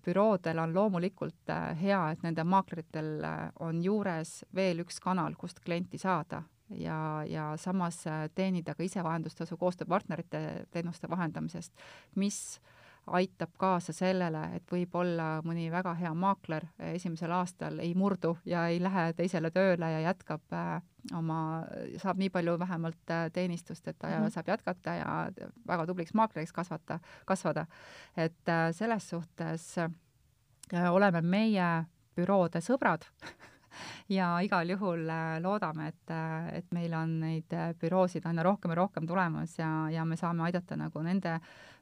büroodel 0.05 0.59
on 0.59 0.73
loomulikult 0.75 1.49
hea, 1.79 2.01
et 2.11 2.21
nende 2.23 2.43
maakleritel 2.45 3.23
on 3.63 3.79
juures 3.83 4.41
veel 4.55 4.83
üks 4.83 4.99
kanal, 5.03 5.33
kust 5.39 5.63
klienti 5.63 5.97
saada. 5.97 6.43
Ja, 6.75 7.23
ja 7.25 7.47
samas 7.61 8.01
teenida 8.35 8.75
ka 8.75 8.83
ise 8.83 9.03
vahendustasu 9.07 9.57
koostööpartnerite 9.57 10.41
teenuste 10.75 11.09
vahendamisest, 11.09 11.73
mis 12.19 12.39
äh, 12.59 12.74
aitab 13.07 13.51
kaasa 13.57 13.93
sellele, 13.93 14.41
et 14.57 14.71
võib-olla 14.71 15.39
mõni 15.45 15.67
väga 15.71 15.93
hea 15.99 16.11
maakler 16.17 16.65
esimesel 16.93 17.31
aastal 17.37 17.77
ei 17.83 17.93
murdu 17.97 18.35
ja 18.49 18.65
ei 18.71 18.79
lähe 18.81 19.11
teisele 19.17 19.51
tööle 19.53 19.89
ja 19.91 20.01
jätkab 20.07 20.55
äh, 20.55 20.79
oma, 21.13 21.39
saab 22.01 22.21
nii 22.21 22.31
palju 22.33 22.57
vähemalt 22.59 23.13
äh, 23.13 23.27
teenistust, 23.33 23.87
et 23.87 23.99
ta 23.99 24.07
mm 24.07 24.23
-hmm. 24.23 24.33
saab 24.33 24.47
jätkata 24.47 24.95
ja 24.97 25.09
väga 25.67 25.85
tubliks 25.85 26.13
maakleriks 26.13 26.53
kasvata, 26.53 26.99
kasvada. 27.25 27.65
et 28.17 28.49
äh, 28.49 28.71
selles 28.71 29.09
suhtes 29.09 29.75
oleme 30.91 31.21
meie 31.21 31.85
büroode 32.15 32.61
sõbrad 32.61 33.05
ja 34.17 34.39
igal 34.41 34.69
juhul 34.69 35.05
loodame, 35.41 35.87
et, 35.87 36.11
et 36.53 36.71
meil 36.71 36.93
on 36.93 37.19
neid 37.19 37.53
büroosid 37.79 38.25
aina 38.25 38.43
rohkem 38.43 38.71
ja 38.71 38.75
rohkem 38.75 39.07
tulemas 39.07 39.59
ja, 39.59 39.89
ja 39.89 40.05
me 40.05 40.15
saame 40.15 40.43
aidata 40.43 40.75
nagu 40.75 41.01
nende 41.01 41.39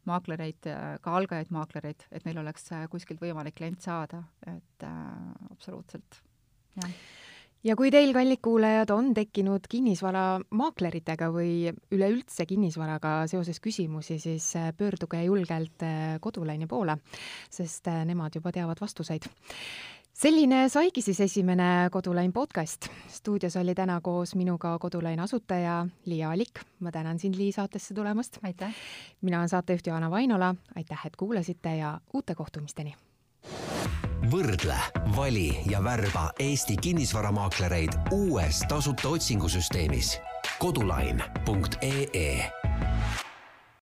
maaklereid, 0.10 0.70
ka 1.04 1.18
algajaid 1.18 1.52
maaklereid, 1.54 2.08
et 2.12 2.26
neil 2.28 2.40
oleks 2.44 2.72
äh, 2.76 2.88
kuskilt 2.92 3.22
võimalik 3.24 3.58
klient 3.60 3.84
saada, 3.84 4.24
et 4.48 4.88
äh, 4.88 5.52
absoluutselt, 5.52 6.24
jah. 6.80 6.96
Ja 7.64 7.78
kui 7.80 7.88
teil, 7.96 8.10
kallid 8.12 8.42
kuulajad, 8.44 8.90
on 8.92 9.14
tekkinud 9.16 9.70
kinnisvaramaakleritega 9.72 11.30
või 11.32 11.70
üleüldse 11.96 12.44
kinnisvaraga 12.50 13.14
seoses 13.32 13.62
küsimusi, 13.64 14.18
siis 14.20 14.50
äh, 14.60 14.74
pöörduge 14.76 15.22
julgelt 15.24 15.86
äh, 15.88 16.18
Kodulaini 16.20 16.68
poole, 16.68 16.98
sest 17.48 17.88
nemad 18.04 18.36
juba 18.36 18.52
teavad 18.52 18.84
vastuseid 18.84 19.30
selline 20.24 20.70
saigi 20.70 21.02
siis 21.02 21.20
esimene 21.20 21.90
Kodulain 21.92 22.34
podcast. 22.34 22.88
stuudios 23.08 23.56
oli 23.56 23.76
täna 23.76 24.02
koos 24.02 24.36
minuga 24.36 24.80
Kodulain 24.80 25.20
asutaja 25.20 25.88
Liia 26.06 26.30
Alik. 26.32 26.60
ma 26.80 26.92
tänan 26.92 27.20
sind, 27.20 27.36
Lii, 27.36 27.52
saatesse 27.52 27.94
tulemast. 27.94 28.38
aitäh! 28.44 28.76
mina 29.22 29.38
olen 29.38 29.50
saatejuht 29.50 29.88
Johanna 29.88 30.12
Vainola, 30.12 30.56
aitäh, 30.76 31.06
et 31.06 31.16
kuulasite 31.16 31.76
ja 31.76 32.00
uute 32.14 32.36
kohtumisteni! 32.36 32.96
võrdle, 34.32 34.76
vali 35.16 35.60
ja 35.70 35.84
värba 35.84 36.32
Eesti 36.40 36.78
kinnisvaramaaklereid 36.78 37.92
uues 38.12 38.60
tasuta 38.70 39.10
otsingusüsteemis 39.10 40.20
kodulain.ee 40.60 42.52